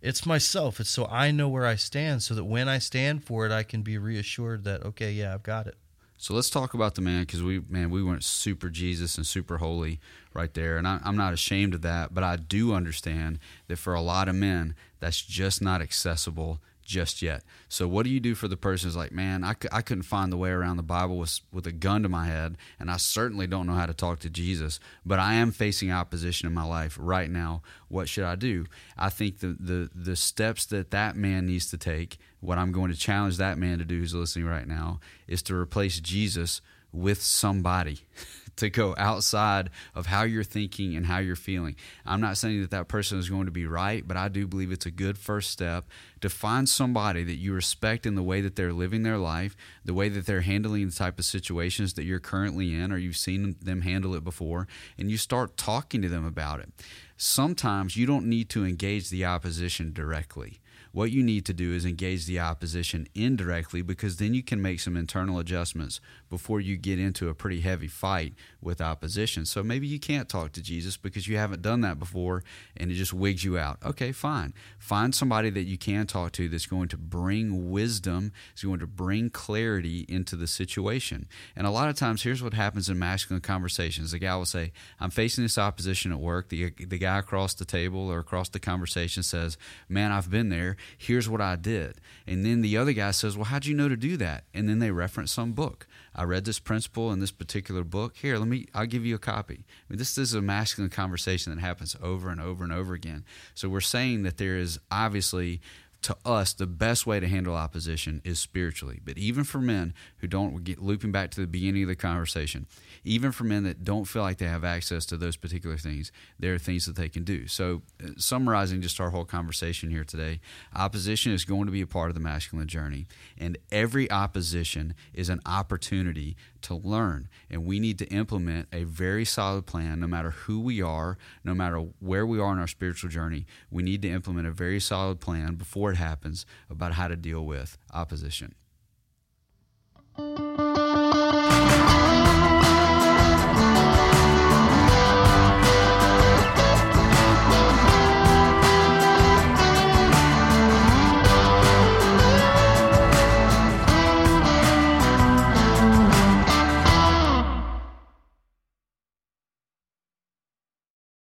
It's 0.02 0.26
myself. 0.26 0.80
It's 0.80 0.90
so 0.90 1.06
I 1.06 1.30
know 1.30 1.48
where 1.48 1.68
I 1.68 1.76
stand 1.76 2.24
so 2.24 2.34
that 2.34 2.46
when 2.46 2.68
I 2.68 2.80
stand 2.80 3.24
for 3.24 3.46
it, 3.46 3.52
I 3.52 3.62
can 3.62 3.84
be 3.84 4.00
reassured 4.00 4.64
that, 4.64 4.84
okay, 4.84 5.12
yeah, 5.12 5.36
I've 5.36 5.44
got 5.44 5.68
it. 5.68 5.76
So 6.18 6.34
let's 6.34 6.50
talk 6.50 6.74
about 6.74 6.96
the 6.96 7.02
man 7.02 7.22
because 7.22 7.44
we, 7.44 7.62
man, 7.70 7.92
we 7.92 8.02
went 8.02 8.24
super 8.24 8.70
Jesus 8.70 9.18
and 9.18 9.26
super 9.26 9.60
holy 9.60 10.00
right 10.34 10.54
there. 10.54 10.78
And 10.78 10.88
I, 10.88 11.00
I'm 11.04 11.16
not 11.16 11.34
ashamed 11.34 11.76
of 11.76 11.84
that, 11.84 12.14
but 12.14 12.24
I 12.24 12.38
do 12.38 12.74
understand 12.74 13.40
that 13.68 13.78
for 13.78 13.94
a 13.94 14.02
lot 14.02 14.28
of 14.28 14.36
men, 14.36 14.74
that's 15.00 15.22
just 15.22 15.62
not 15.62 15.82
accessible 15.82 16.60
just 16.90 17.22
yet. 17.22 17.44
So 17.70 17.88
what 17.88 18.04
do 18.04 18.10
you 18.10 18.20
do 18.20 18.34
for 18.34 18.48
the 18.48 18.58
person 18.58 18.88
who's 18.88 18.96
like, 18.96 19.12
man, 19.12 19.44
I, 19.44 19.54
I 19.72 19.84
couldn't 19.84 20.04
find 20.04 20.32
the 20.32 20.38
way 20.38 20.50
around 20.50 20.78
the 20.78 20.84
Bible 20.84 21.20
with, 21.20 21.40
with 21.54 21.68
a 21.68 21.72
gun 21.72 22.02
to 22.02 22.10
my 22.10 22.26
head, 22.26 22.58
and 22.80 22.90
I 22.90 22.98
certainly 22.98 23.46
don't 23.46 23.68
know 23.68 23.76
how 23.76 23.86
to 23.86 23.94
talk 23.94 24.20
to 24.22 24.30
Jesus, 24.30 24.80
but 25.06 25.20
I 25.20 25.36
am 25.36 25.52
facing 25.52 25.92
opposition 25.92 26.48
in 26.48 26.54
my 26.54 26.64
life 26.64 26.98
right 27.00 27.30
now. 27.30 27.62
What 27.90 28.10
should 28.10 28.24
I 28.24 28.34
do? 28.34 28.66
I 28.98 29.10
think 29.10 29.40
the, 29.40 29.56
the, 29.60 29.90
the 29.94 30.16
steps 30.16 30.66
that 30.68 30.90
that 30.90 31.16
man 31.16 31.46
needs 31.46 31.70
to 31.70 31.78
take, 31.78 32.18
what 32.40 32.58
I'm 32.58 32.72
going 32.72 32.92
to 32.92 32.98
challenge 32.98 33.38
that 33.38 33.60
man 33.60 33.78
to 33.78 33.86
do 33.86 34.00
who's 34.00 34.16
listening 34.16 34.46
right 34.46 34.68
now, 34.68 35.00
is 35.28 35.44
to 35.44 35.56
replace 35.56 36.00
Jesus 36.00 36.60
with 36.92 37.22
somebody. 37.22 38.00
to 38.60 38.70
go 38.70 38.96
outside 38.98 39.70
of 39.96 40.06
how 40.06 40.24
you're 40.24 40.44
thinking 40.44 40.96
and 40.96 41.06
how 41.06 41.18
you're 41.20 41.36
feeling. 41.36 41.76
I'm 42.06 42.22
not 42.22 42.38
saying 42.38 42.62
that 42.62 42.72
that 42.72 42.88
person 42.88 43.18
is 43.20 43.30
going 43.30 43.46
to 43.46 43.52
be 43.52 43.66
right, 43.66 44.08
but 44.08 44.18
I 44.18 44.28
do 44.28 44.48
believe 44.48 44.72
it's 44.72 44.86
a 44.86 44.92
good 44.92 45.18
first 45.18 45.50
step 45.50 45.88
to 46.22 46.30
find 46.30 46.68
somebody 46.68 47.24
that 47.24 47.36
you 47.36 47.54
respect 47.54 48.06
in 48.06 48.16
the 48.16 48.24
way 48.24 48.42
that 48.42 48.56
they're 48.56 48.74
living 48.74 49.04
their 49.04 49.18
life, 49.18 49.56
the 49.84 49.94
way 49.94 50.10
that 50.10 50.26
they're 50.26 50.42
handling 50.42 50.88
the 50.88 50.96
type 50.96 51.20
of 51.20 51.26
situations 51.26 51.94
that 51.94 52.04
you're 52.04 52.20
currently 52.20 52.74
in 52.74 52.92
or 52.92 52.98
you've 52.98 53.18
seen 53.18 53.56
them 53.62 53.82
handle 53.82 54.14
it 54.16 54.24
before, 54.24 54.68
and 54.98 55.10
you 55.10 55.18
start 55.18 55.58
talking 55.58 56.02
to 56.02 56.10
them 56.10 56.26
about 56.26 56.60
it. 56.60 56.70
Sometimes 57.18 57.98
you 57.98 58.06
don't 58.06 58.26
need 58.26 58.50
to 58.50 58.66
engage 58.66 59.10
the 59.10 59.26
opposition 59.26 59.92
directly 59.92 60.60
what 60.92 61.12
you 61.12 61.22
need 61.22 61.46
to 61.46 61.54
do 61.54 61.74
is 61.74 61.86
engage 61.86 62.26
the 62.26 62.40
opposition 62.40 63.08
indirectly 63.14 63.82
because 63.82 64.18
then 64.18 64.34
you 64.34 64.42
can 64.42 64.62
make 64.62 64.80
some 64.80 64.98
internal 64.98 65.38
adjustments 65.38 66.02
before 66.30 66.60
you 66.60 66.78
get 66.78 67.00
into 67.00 67.30
a 67.30 67.34
pretty 67.34 67.62
heavy 67.62 67.88
fight 67.88 68.34
with 68.62 68.82
opposition. 68.82 69.46
So 69.46 69.64
maybe 69.64 69.88
you 69.88 70.00
can't 70.00 70.30
talk 70.30 70.52
to 70.54 70.62
Jesus 70.62 70.98
because 70.98 71.28
you 71.28 71.38
haven't 71.38 71.62
done 71.62 71.82
that 71.82 72.00
before 72.00 72.44
and 72.78 72.92
it 72.92 72.96
just 72.96 73.14
wigs 73.14 73.44
you 73.44 73.58
out. 73.58 73.78
Okay, 73.84 74.12
fine. 74.12 74.54
Find 74.78 75.14
somebody 75.14 75.50
that 75.52 75.64
you 75.64 75.78
can 75.78 76.08
talk 76.08 76.32
to 76.34 76.50
that's 76.50 76.66
going 76.66 76.90
to 76.90 76.98
bring 76.98 77.70
wisdom, 77.70 78.32
is 78.56 78.64
going 78.64 78.80
to 78.80 78.88
bring 78.88 79.30
clarity 79.30 80.06
into 80.08 80.36
the 80.36 80.48
situation. 80.48 81.28
And 81.56 81.66
a 81.68 81.72
lot 81.72 81.90
of 81.90 81.96
times, 81.96 82.24
here's 82.24 82.44
what 82.44 82.54
happens 82.54 82.90
in 82.90 83.00
masculine 83.00 83.42
conversations 83.42 84.12
the 84.12 84.20
guy 84.20 84.36
will 84.36 84.46
say, 84.46 84.72
I'm 85.00 85.10
facing 85.10 85.44
this 85.44 85.58
opposition 85.58 86.12
at 86.12 86.20
work. 86.20 86.50
The, 86.50 86.72
the 86.72 86.98
guy 86.98 87.20
across 87.20 87.54
the 87.54 87.66
table 87.66 88.12
or 88.12 88.20
across 88.20 88.50
the 88.50 88.60
conversation 88.60 89.24
says, 89.24 89.58
Man, 89.88 90.12
I've 90.12 90.30
been 90.30 90.50
there 90.50 90.78
here's 90.98 91.30
what 91.30 91.42
I 91.42 91.56
did. 91.56 91.96
And 92.28 92.46
then 92.46 92.62
the 92.62 92.78
other 92.78 92.94
guy 92.94 93.12
says, 93.12 93.36
Well, 93.36 93.46
how'd 93.46 93.66
you 93.66 93.76
know 93.76 93.90
to 93.90 93.98
do 93.98 94.18
that? 94.18 94.44
And 94.54 94.70
then 94.70 94.80
they 94.80 94.92
reference 94.92 95.32
some 95.32 95.54
book. 95.54 95.88
I 96.20 96.24
read 96.24 96.44
this 96.44 96.60
principle 96.60 97.14
in 97.14 97.22
this 97.22 97.32
particular 97.32 97.86
book. 97.86 98.18
Here, 98.18 98.38
let 98.38 98.50
me, 98.50 98.66
I'll 98.74 98.86
give 98.86 99.06
you 99.06 99.16
a 99.16 99.20
copy. 99.20 99.64
I 99.64 99.84
mean, 99.88 100.00
this 100.00 100.18
is 100.18 100.34
a 100.34 100.42
masculine 100.42 100.90
conversation 100.90 101.56
that 101.56 101.62
happens 101.62 101.96
over 102.04 102.30
and 102.30 102.42
over 102.42 102.62
and 102.62 102.74
over 102.74 102.94
again. 102.94 103.24
So 103.54 103.70
we're 103.70 103.80
saying 103.80 104.24
that 104.24 104.36
there 104.36 104.58
is 104.58 104.82
obviously 104.92 105.62
to 106.02 106.16
us, 106.26 106.54
the 106.54 106.68
best 106.68 107.06
way 107.06 107.20
to 107.20 107.28
handle 107.28 107.56
opposition 107.56 108.22
is 108.24 108.40
spiritually. 108.40 109.00
But 109.04 109.18
even 109.18 109.44
for 109.44 109.60
men 109.60 109.94
who 110.20 110.28
don't 110.28 110.64
get 110.64 110.82
looping 110.82 111.12
back 111.12 111.32
to 111.32 111.42
the 111.42 111.48
beginning 111.48 111.84
of 111.84 111.90
the 111.90 111.96
conversation, 111.96 112.68
even 113.04 113.32
for 113.32 113.44
men 113.44 113.64
that 113.64 113.84
don't 113.84 114.06
feel 114.06 114.22
like 114.22 114.38
they 114.38 114.46
have 114.46 114.64
access 114.64 115.06
to 115.08 115.18
those 115.18 115.36
particular 115.36 115.78
things, 115.78 116.12
there 116.40 116.54
are 116.54 116.58
things 116.60 116.86
that 116.86 116.96
they 116.96 117.10
can 117.10 117.24
do. 117.24 117.48
So, 117.48 117.82
uh, 118.04 118.12
summarizing 118.18 118.82
just 118.82 119.00
our 119.00 119.10
whole 119.10 119.26
conversation 119.26 119.90
here 119.90 120.06
today, 120.06 120.40
opposition 120.74 121.34
is 121.34 121.44
going 121.44 121.66
to 121.66 121.72
be 121.72 121.82
a 121.82 121.88
part 121.88 122.10
of 122.10 122.16
the 122.16 122.22
masculine 122.22 122.68
journey, 122.68 123.06
and 123.38 123.58
every 123.72 124.10
opposition 124.10 124.94
is 125.14 125.28
an 125.30 125.42
opportunity 125.46 126.38
to 126.64 126.76
learn. 126.76 127.30
And 127.50 127.66
we 127.66 127.80
need 127.80 127.98
to 128.00 128.06
implement 128.08 128.68
a 128.72 128.84
very 128.84 129.26
solid 129.26 129.66
plan, 129.66 130.00
no 130.00 130.08
matter 130.08 130.32
who 130.32 130.60
we 130.60 130.82
are, 130.82 131.18
no 131.44 131.54
matter 131.54 131.86
where 132.00 132.26
we 132.26 132.40
are 132.40 132.54
in 132.54 132.60
our 132.60 132.68
spiritual 132.68 133.10
journey. 133.10 133.46
We 133.70 133.84
need 133.84 134.02
to 134.04 134.10
implement 134.10 134.48
a 134.48 134.52
very 134.52 134.80
solid 134.80 135.20
plan 135.20 135.56
before 135.56 135.92
it 135.92 135.98
happens 135.98 136.46
about 136.70 136.94
how 136.94 137.08
to 137.08 137.16
deal 137.16 137.46
with 137.46 137.78
opposition. 137.94 138.56